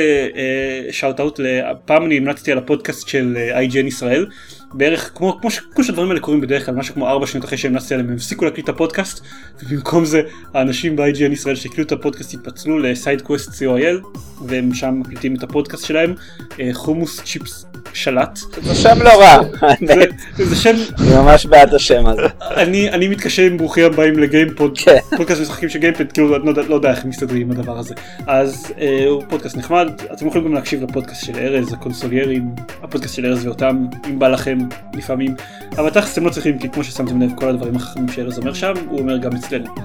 shout 0.91 1.21
out, 1.21 1.41
פעם 1.85 2.07
אני 2.07 2.17
המלצתי 2.17 2.53
על 2.53 2.59
הפודקאסט 2.59 3.09
של 3.09 3.37
IGN 3.53 3.87
ישראל. 3.87 4.27
בערך 4.75 5.11
כמו, 5.15 5.39
כמו, 5.41 5.51
כמו 5.75 5.85
שהדברים 5.85 6.09
האלה 6.09 6.21
קורים 6.21 6.41
בדרך 6.41 6.67
כלל 6.67 6.75
משהו 6.75 6.95
כמו 6.95 7.09
ארבע 7.09 7.27
שניות 7.27 7.45
אחרי 7.45 7.59
שהמלצתי 7.59 7.95
עליהם 7.95 8.11
הם 8.11 8.17
הפסיקו 8.17 8.45
להקליט 8.45 8.65
את 8.65 8.75
הפודקאסט 8.75 9.25
ובמקום 9.63 10.05
זה 10.05 10.23
האנשים 10.55 10.97
ב-IGN 10.97 11.33
ישראל 11.33 11.55
שהקליטו 11.55 11.95
את 11.95 12.01
הפודקאסט 12.01 12.35
התפצלו 12.35 12.79
Quest 13.23 13.51
co.il 13.51 14.19
והם 14.47 14.75
שם 14.75 15.01
מקליטים 15.01 15.35
את 15.35 15.43
הפודקאסט 15.43 15.87
שלהם 15.87 16.15
חומוס 16.73 17.21
צ'יפס 17.25 17.67
שלט. 17.95 18.39
זה 18.63 18.75
שם 18.75 19.03
לא 19.03 19.21
רע, 19.21 19.39
זה 20.37 20.57
שם, 20.57 20.75
אני 20.99 21.15
ממש 21.17 21.47
בעד 21.47 21.75
השם 21.75 22.07
הזה. 22.07 22.23
אני, 22.41 23.09
מתקשר 23.09 23.43
עם 23.43 23.57
ברוכים 23.57 23.85
הבאים 23.85 24.19
לגיימפוד, 24.19 24.79
כן. 24.79 24.99
פודקאסט 25.17 25.41
משחקים 25.41 25.69
של 25.69 25.79
גיימפד, 25.79 26.13
כאילו 26.13 26.39
לא, 26.39 26.53
לא 26.69 26.75
יודע 26.75 26.91
איך 26.91 27.05
מסתדרים 27.05 27.51
עם 27.51 27.59
הדבר 27.59 27.79
הזה. 27.79 27.95
אז 28.27 28.73
אה, 28.79 29.05
הוא 29.07 29.23
פודקאסט 29.29 29.57
נחמד, 29.57 29.89
אתם 30.13 30.27
יכולים 30.27 30.47
גם 30.47 30.55
להקשיב 30.55 30.83
לפודקאסט 30.83 31.25
של 31.25 31.39
ארז, 31.39 31.73
הקונסוליירים, 31.73 32.55
הפודקאסט 32.83 33.15
של 33.15 33.27
ארז 33.27 33.47
ואותם, 33.47 33.87
אם 34.09 34.19
בא 34.19 34.29
לכם 34.29 34.59
לפעמים, 34.95 35.35
אבל 35.79 35.91
תכלס 35.91 36.13
אתם 36.13 36.25
לא 36.25 36.31
צריכים, 36.31 36.59
כי 36.59 36.69
כמו 36.69 36.85
ששמתם 36.85 37.23
לב 37.23 37.31
כל 37.35 37.49
הדברים 37.49 37.77
החכמים 37.77 38.09
שארז 38.09 38.39
אומר 38.39 38.55
שם, 38.55 38.73
הוא 38.89 38.99
אומר 38.99 39.17
גם 39.17 39.31
אצלנו. 39.37 39.75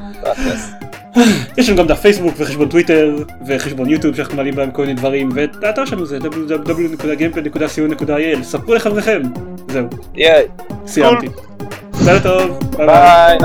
יש 1.58 1.70
לנו 1.70 1.78
גם 1.78 1.88
דף 1.88 2.00
פייסבוק 2.00 2.34
וחשבון 2.38 2.70
טוויטר 2.70 3.16
וחשבון 3.48 3.90
יוטיוב 3.90 4.16
שאנחנו 4.16 4.36
מעלים 4.36 4.56
בהם 4.56 4.72
כל 4.72 4.82
מיני 4.82 4.94
דברים 4.94 5.30
ואת 5.34 5.64
האתר 5.64 5.86
שלנו 5.86 6.06
זה 6.06 6.18
www.gamepad.co.il 6.18 8.44
ספרו 8.44 8.76
לחבריכם. 8.76 9.22
זהו. 9.68 9.88
סיימתי. 10.88 11.28
לילה 12.06 12.20
טוב. 12.20 12.60
ביי. 12.78 13.38